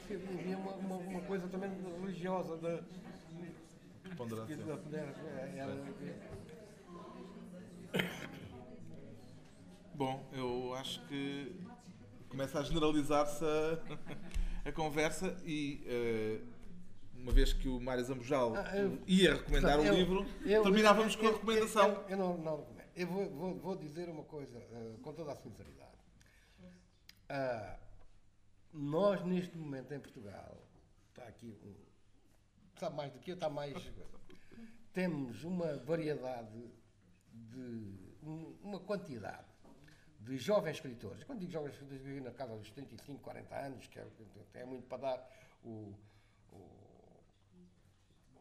[0.10, 1.70] havia uma, uma, uma coisa também
[2.02, 2.80] religiosa da,
[4.16, 4.58] Ponderância.
[4.58, 4.78] da-
[9.96, 11.56] Bom, eu acho que
[12.30, 13.80] começa a generalizar-se a,
[14.70, 16.42] a conversa e eh,
[17.24, 21.16] uma vez que o Mário Zambujal Ah, eu- ia recomendar o Eu- livro, eu- terminávamos
[21.16, 22.04] com a recomendação.
[22.10, 22.84] Eu, não, não recomendo.
[22.96, 25.92] Eu vou, vou, vou dizer uma coisa eh, com toda a sinceridade.
[27.30, 27.80] Ah,
[28.74, 30.62] nós, neste momento, em Portugal,
[31.10, 31.74] está aqui um.
[32.78, 33.74] Sabe mais do que eu, está mais.
[34.92, 36.70] Temos uma variedade
[37.32, 37.98] de.
[38.22, 39.48] um- uma quantidade
[40.20, 41.24] de jovens escritores.
[41.24, 44.06] Quando digo jovens escritores, digo na casa dos 35, 40 anos, que é,
[44.56, 45.30] é muito para dar
[45.64, 45.94] o-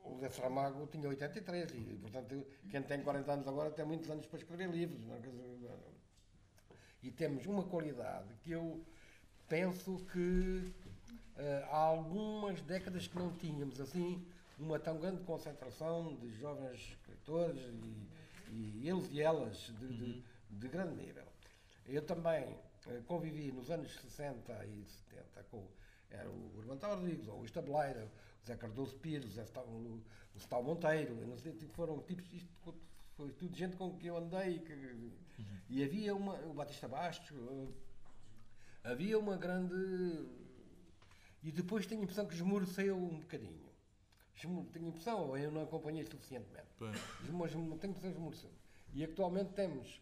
[0.05, 4.27] o Zé Saramago tinha 83 e, portanto, quem tem 40 anos agora tem muitos anos
[4.27, 5.05] para escrever livros.
[5.09, 5.21] é?
[7.03, 8.81] E temos uma qualidade que eu
[9.49, 10.73] penso que
[11.37, 14.25] eh, há algumas décadas que não tínhamos assim
[14.59, 17.61] uma tão grande concentração de jovens escritores
[18.51, 21.25] e, e eles e elas de, de- de grande nível.
[21.87, 22.57] Eu também
[22.87, 25.67] eh, convivi nos anos 60 e 70 com
[26.11, 30.01] era o Urbano Rodrigues, ou o Estabeleira, o Zé Cardoso Pires, o, Zé o,
[30.35, 32.49] o Stal Monteiro, não sei, tipo, foram tipos, isto
[33.17, 34.73] foi tudo gente com que eu andei, que,
[35.69, 37.37] e havia uma, o Batista Bastos,
[38.85, 39.75] havia uma grande.
[41.43, 43.63] E depois tenho a impressão que esmoreceu um bocadinho.
[44.73, 46.67] Tenho a impressão, ou eu não acompanhei suficientemente.
[46.79, 46.97] Pois.
[47.25, 48.51] Esmo- esmo- Tenho a impressão que esmoreceu.
[48.93, 50.01] E atualmente temos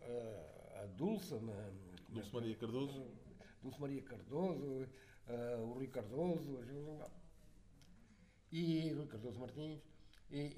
[0.00, 1.34] eh, a Dulce,
[2.08, 3.06] Dulce Maria Cardoso.
[3.62, 4.88] Dulce Maria Cardoso,
[5.28, 7.02] eh, o Rui Cardoso, a Ju-
[8.52, 9.80] e Rui Cardoso Martins.
[10.30, 10.56] E,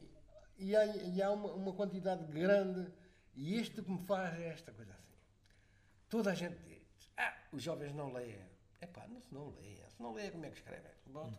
[0.59, 2.91] e há, e há uma, uma quantidade grande,
[3.35, 5.15] e isto que me faz é esta coisa assim.
[6.09, 6.83] Toda a gente diz,
[7.17, 8.39] ah, os jovens não leem.
[8.81, 10.91] Epá, não, se não leem, se não leem, como é que escrevem?
[11.07, 11.33] Bom,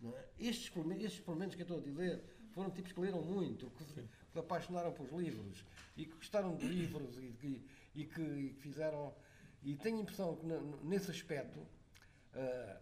[0.00, 0.24] não é?
[0.38, 0.70] estes,
[1.00, 4.92] estes, que eu estou a dizer, foram tipos que leram muito, que se, que apaixonaram
[4.92, 5.64] pelos livros
[5.96, 9.14] e que gostaram de livros e, que- e que, e que fizeram.
[9.62, 10.46] E tenho a impressão que,
[10.84, 11.66] nesse aspecto,
[12.34, 12.80] ah,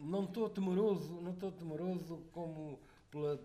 [0.00, 3.38] não estou temeroso, não estou temeroso como pela,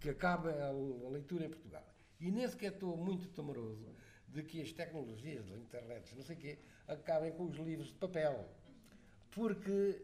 [0.00, 1.86] que acabe a, a leitura em Portugal.
[2.20, 3.94] E nem sequer estou muito temeroso
[4.26, 7.94] de que as tecnologias, da internet, não sei o quê, acabem com os livros de
[7.94, 8.48] papel.
[9.30, 10.02] Porque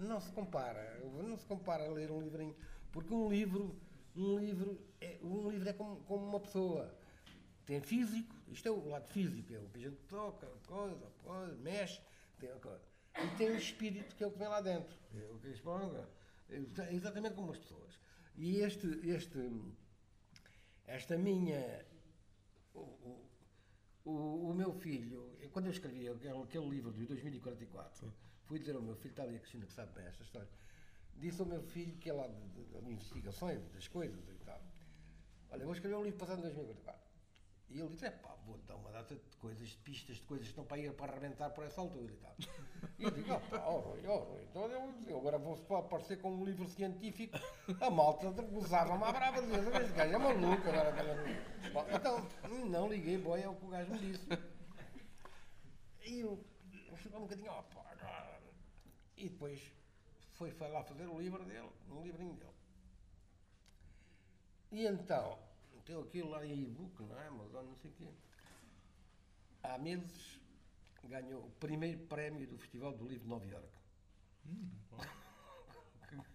[0.00, 2.56] não se compara, não se compara a ler um livrinho,
[2.90, 3.76] porque um livro,
[4.16, 6.92] um livro é, um livro é como, como uma pessoa.
[7.64, 11.54] Tem físico, isto é o lado físico, é o que a gente toca, coisa, coisa,
[11.56, 12.00] mexe,
[12.40, 12.82] tem a coisa.
[13.16, 14.96] E tem o espírito que é o que vem lá dentro.
[15.14, 16.06] É o que eles falam,
[16.48, 17.98] é exa- exatamente como as pessoas.
[18.36, 19.38] E este, este,
[20.86, 21.84] esta minha.
[22.74, 23.28] O,
[24.04, 28.12] o, o, meu filho, quando eu escrevi aquele, aquele livro de 2044,
[28.46, 30.48] fui dizer ao meu filho, está ali a Cristina que sabe bem esta história,
[31.16, 34.60] disse ao meu filho, que é lá de, de- de investigações, das coisas e tal,
[35.50, 37.09] olha, vou escrever um livro passado em 2044.
[37.70, 40.46] E ele disse, é pá, vou dar uma data de coisas, de pistas, de coisas
[40.46, 42.34] que estão para ir para arrebentar por essa altura e tal.
[42.98, 46.20] E eu digo, ó pá, ó Rui, ó Rui, então eu, eu agora vou aparecer
[46.20, 47.38] com um livro científico,
[47.80, 51.16] a malta gozava-me à brava, dizia, este gajo é maluco, agora.
[51.72, 52.28] Bom, Então,
[52.66, 54.26] não liguei, boy, é o que o gajo me disse.
[56.02, 56.44] E eu,
[56.88, 58.40] eu ficava um bocadinho, ó pá, agora.
[59.16, 59.60] E depois
[60.32, 62.50] foi, foi lá fazer o livro dele, um livrinho dele.
[64.72, 65.38] E então,
[65.90, 67.26] tem aquilo lá em e-book, não é?
[67.26, 68.08] Amazon, não sei o quê.
[69.62, 70.38] Há meses
[71.04, 73.80] ganhou o primeiro prémio do Festival do Livro de Nova Iorque.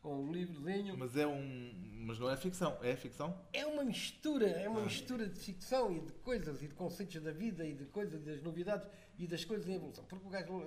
[0.00, 0.96] Com um livrozinho.
[0.96, 1.72] Mas é um.
[2.06, 2.78] Mas não é ficção.
[2.82, 3.38] É ficção?
[3.52, 7.32] É uma mistura, é uma mistura de ficção e de coisas e de conceitos da
[7.32, 8.88] vida e de coisas, das novidades
[9.18, 10.04] e das coisas em evolução.
[10.04, 10.64] Porque o gajo.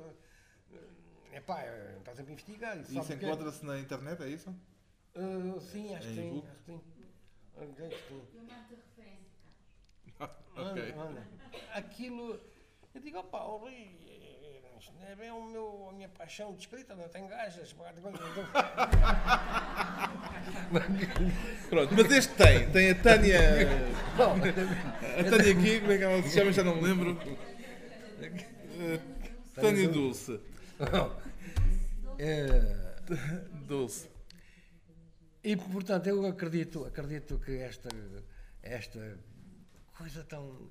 [1.31, 1.63] É pá,
[1.97, 2.77] está sempre a investigar.
[2.77, 4.55] E Isso que- encontra-se na internet, é isso?
[5.15, 6.43] Ah, sim, acho que Em sim.
[6.47, 6.81] Acho que sim.
[7.59, 7.65] Que
[8.07, 8.21] sim.
[8.33, 9.37] Eu mando a referência,
[10.17, 10.37] Carlos.
[10.55, 10.81] ok.
[10.83, 11.21] Anda, anda.
[11.73, 12.39] Aquilo.
[12.93, 13.73] Eu digo, opá, o Rui,
[14.07, 17.73] eh, isto não é bem o meu, a minha paixão de escrita, não tem gajas.
[21.69, 22.69] Pronto, mas este tem.
[22.71, 23.39] Tem a Tânia.
[24.17, 26.51] A Tânia aqui, como é que ela se chama?
[26.51, 27.19] Já não me lembro.
[28.21, 28.99] Eh,
[29.55, 30.39] Tânia Dulce.
[32.19, 32.75] eh,
[33.67, 34.07] Dulce.
[35.43, 37.89] E portanto eu acredito, acredito que esta,
[38.61, 39.19] esta
[39.97, 40.69] coisa tão,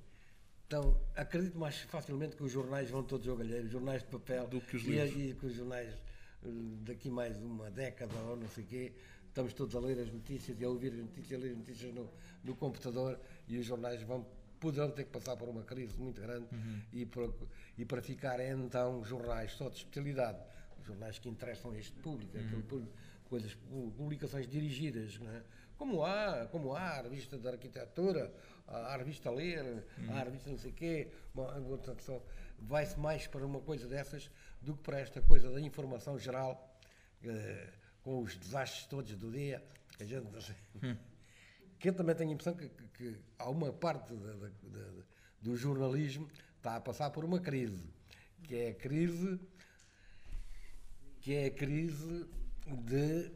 [0.67, 0.99] tão.
[1.15, 4.77] Acredito mais facilmente que os jornais vão todos ao galheiro, jornais de papel Do que
[4.77, 5.11] os e, livros.
[5.15, 5.93] e que os jornais
[6.43, 6.47] eh,
[6.81, 8.93] daqui mais uma década ou não sei o quê,
[9.27, 11.93] estamos todos a ler as notícias e a ouvir as notícias, a ler as notícias
[11.93, 12.09] no,
[12.43, 14.25] no computador e os jornais vão
[14.59, 16.81] poderão ter que passar por uma crise muito grande Uhum.
[16.93, 17.29] e, para,
[17.77, 20.39] e para ficar então jornais só de especialidade,
[20.85, 22.45] jornais que interessam a este público, Uhum.
[22.45, 22.93] aquele público,
[23.33, 23.55] coisas,
[23.97, 25.41] publicações dirigidas, é?
[25.75, 28.31] como há, como há a revista da arquitetura,
[28.67, 31.07] a revista Ler, há a revista não sei quê,
[32.59, 34.29] vai-se mais para uma coisa dessas
[34.61, 36.79] do que para esta coisa da informação geral,
[37.23, 37.69] eh,
[38.03, 39.63] com os desastres todos do dia,
[39.97, 40.55] que a gente não sei.
[41.79, 44.47] que eu também tenho a impressão que, que- que há uma parte da- da-
[44.79, 45.03] da-
[45.41, 47.89] do jornalismo está a passar por uma crise,
[48.43, 49.39] que é a crise
[51.19, 52.25] que é a crise
[52.67, 53.31] de,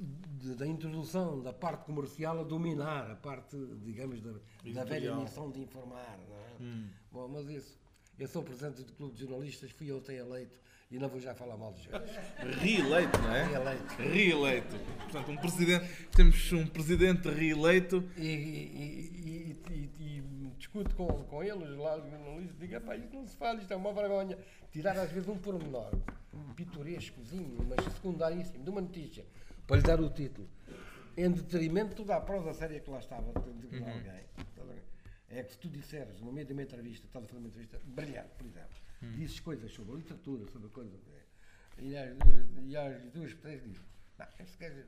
[0.00, 5.50] de- da introdução da parte comercial a dominar a parte, digamos, da, da velha missão
[5.50, 6.18] de informar.
[6.60, 6.64] É?
[7.12, 7.78] Bom, mas isso,
[8.18, 10.58] eu sou presidente do Clube de Jornalistas, fui até eleito
[10.90, 12.24] e não vou já falar mal dos jornalistas.
[12.60, 13.44] Reeleito, não é?
[13.44, 13.94] Reeleito.
[13.98, 14.76] Reeleito.
[14.98, 16.08] Portanto, um presidente.
[16.14, 18.04] Temos um presidente reeleito.
[18.16, 20.22] E- e- e- e
[20.56, 23.76] discuto com, com eles lá, os jornalistas, digo, "Epá, isto não se fala, isto é
[23.76, 24.38] uma vergonha.
[24.70, 25.92] Tirar às vezes um pormenor,
[26.32, 29.24] um pitorescozinho, mas secundaríssimo, de uma notícia,
[29.66, 30.48] para lhe dar o título,
[31.16, 34.24] em detrimento da prosa séria que lá estava, de, de alguém.
[34.38, 34.82] Estás a ver?
[35.28, 37.80] É que se tu disseres, no meio de uma entrevista, estás a fazer uma entrevista
[37.84, 38.76] brilhante, por exemplo,
[39.16, 40.96] dizes coisas sobre a literatura, sobre a coisa,
[41.78, 42.16] e às,
[42.66, 43.82] e às duas, três dizes,
[44.18, 44.84] não, esse gajo,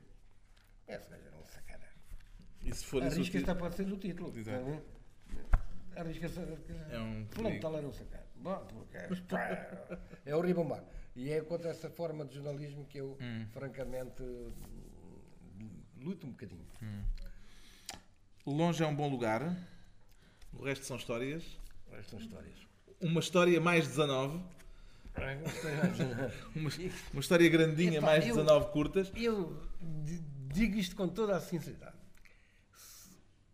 [0.87, 1.83] esse gajo era um sacana.
[2.63, 3.09] E se for isso.
[3.09, 4.37] o Arrisca-se título- a pode ser o título.
[4.37, 4.63] Exato.
[4.65, 4.81] não é?
[5.99, 6.43] Arrisca-se a.
[6.95, 8.23] É um Fulano tal era um sacano.
[8.35, 8.97] Bom, porque
[9.27, 10.83] pá, é horrível mar.
[11.15, 13.45] E é contra essa forma de jornalismo que eu, Hum.
[13.51, 14.21] francamente,
[15.99, 16.65] luto um bocadinho.
[18.45, 19.55] Longe é um bom lugar.
[20.53, 21.43] O resto são histórias.
[21.91, 22.55] Estas são histórias.
[23.01, 24.39] Uma história mais 19.
[26.55, 26.69] Uma,
[27.11, 29.11] uma história grandinha, Epá, mais eu- 19 curtas.
[29.15, 29.59] Eu
[30.03, 31.97] di- digo isto com toda a sinceridade.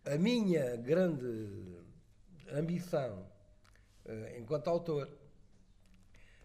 [0.04, 1.82] A minha grande
[2.58, 3.26] ambição,
[4.04, 5.08] eh, enquanto autor,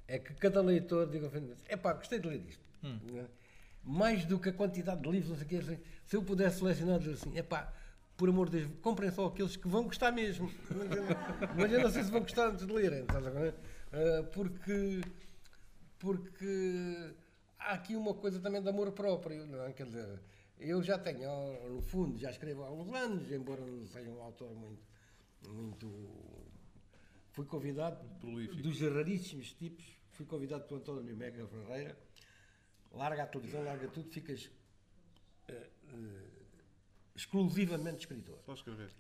[0.08, 1.30] é que cada leitor diga
[1.68, 2.64] é pá, gostei de ler isto.
[3.12, 3.28] Né?
[3.84, 6.60] Mais do que a quantidade de livros, não sei o quê, assim, se eu pudesse
[6.60, 7.72] selecionar, dizer assim, é pá,
[8.18, 10.52] por amor de Deus, comprem só aqueles que vão gostar mesmo.
[11.56, 13.06] Mas eu não sei se vão gostar antes de lerem?
[13.92, 15.02] Eh, porque,
[15.98, 17.14] porque
[17.58, 19.74] há aqui uma coisa também de amor próprio, não é?
[19.74, 20.20] Quer dizer,
[20.60, 24.54] eu já tenho, no fundo, já escrevo há alguns anos, embora não seja um autor
[24.54, 24.89] muito.
[25.48, 26.46] Muito
[27.32, 28.62] fui convidado, Prolífico.
[28.62, 31.98] dos raríssimos tipos, fui convidado pelo António Mega Ferreira,
[32.92, 34.50] larga a televisão, larga tudo, ficas
[35.48, 36.30] eh, eh,
[37.16, 38.40] exclusivamente escritor.
[38.46, 38.92] Só escrever.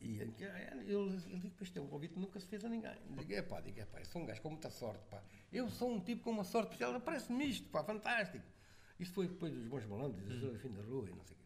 [0.00, 2.96] E ele, ele, ele diz, isto é um convite que nunca se fez a ninguém.
[3.18, 5.22] Digo, é pá, digo, é pá, eu sou um gajo com muita sorte, pá.
[5.52, 8.44] Eu sou um tipo com uma sorte especial, parece-me isto, pá, fantástico.
[8.98, 10.52] Isto foi depois dos bons malandros, Uhum.
[10.52, 11.44] do fim da rua e não sei o quê.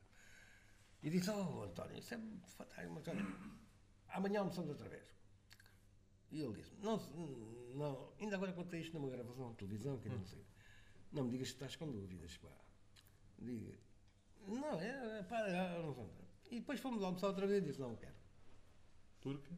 [1.03, 2.19] E disse, oh António, isso é
[2.57, 3.27] fantástico, mas olha,
[4.17, 5.05] amanhã almoçamos outra vez.
[6.31, 6.99] E ele disse, não,
[7.75, 10.45] não, ainda agora contei isto numa gravação de televisão, que eu não sei.
[11.13, 12.49] Não me digas que estás com dúvidas, pá.
[13.39, 13.79] Diga,
[14.47, 16.27] não, é, é pá, é, não sei.
[16.51, 18.15] E depois fomos almoçar outra vez e disse, não quero.
[19.21, 19.55] Porque?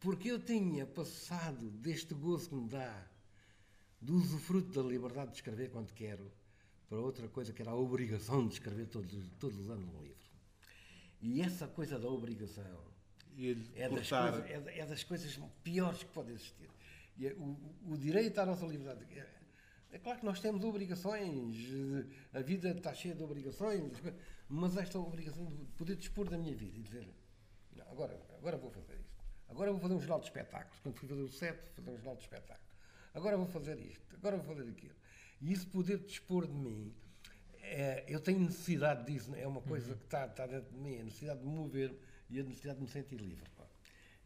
[0.00, 3.06] Porque eu tinha passado deste gozo que me dá,
[4.00, 6.32] do usufruto da liberdade de escrever quando quero,
[6.88, 10.30] para outra coisa que era a obrigação de escrever todos, todos os anos um livro.
[11.20, 12.89] E essa coisa da obrigação
[13.40, 14.32] Ia-lhe é das, cortar.
[14.32, 16.68] coisas, é, é das coisas piores que podem existir.
[17.16, 17.56] E é o,
[17.88, 19.02] o direito à nossa liberdade.
[19.18, 19.26] É,
[19.92, 21.56] é claro que nós temos obrigações,
[22.34, 23.92] a vida está cheia de obrigações,
[24.48, 27.08] mas esta obrigação de poder dispor da minha vida e dizer:
[27.74, 29.24] "Não, agora, agora vou fazer isto.
[29.48, 30.78] Agora vou fazer um jornal de espetáculos.
[30.80, 32.70] Quando fui fazer o set, fazer um jornal de espetáculos.
[33.14, 34.94] Agora vou fazer isto, agora vou fazer aquilo.
[35.40, 36.94] E isso poder dispor de mim,
[37.62, 41.04] é, eu tenho necessidade disso, é uma coisa que está, está dentro de mim, a
[41.04, 41.92] necessidade de mover
[42.30, 43.48] e a necessidade de me sentir livre.
[43.56, 43.64] pá.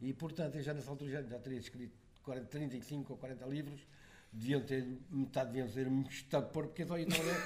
[0.01, 3.81] E, portanto, eu já nessa altura já, já teria escrito 40, 35 ou 40 livros,
[4.31, 7.39] deviam ter, metade deviam ser um estapor, porque só ia trabalhar.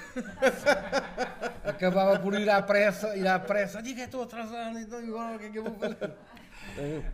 [1.64, 5.46] Acabava por ir à pressa, ir à pressa, diga, estou atrasado, então agora o que
[5.46, 6.14] é que eu vou fazer?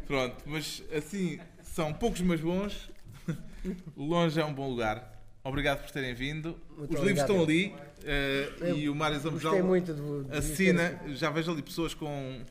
[0.07, 2.91] Pronto, mas assim, são poucos mas bons.
[3.97, 5.16] Longe é um bom lugar.
[5.47, 6.59] Obrigado por terem vindo.
[6.77, 7.31] Muito Os livros obrigado.
[7.31, 7.75] estão ali
[8.05, 11.01] eh, e o Mário de assina.
[11.15, 12.45] Já vejo ali pessoas com um,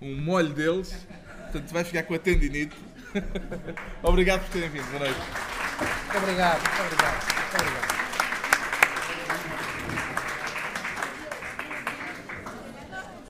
[0.00, 0.94] um molho deles.
[1.42, 2.76] Portanto, vai ficar com a tendinite.
[4.02, 4.86] Obrigado por terem vindo.
[4.90, 5.18] Boa noite.
[5.18, 7.24] Muito obrigado, muito obrigado.
[7.24, 8.03] Muito obrigado.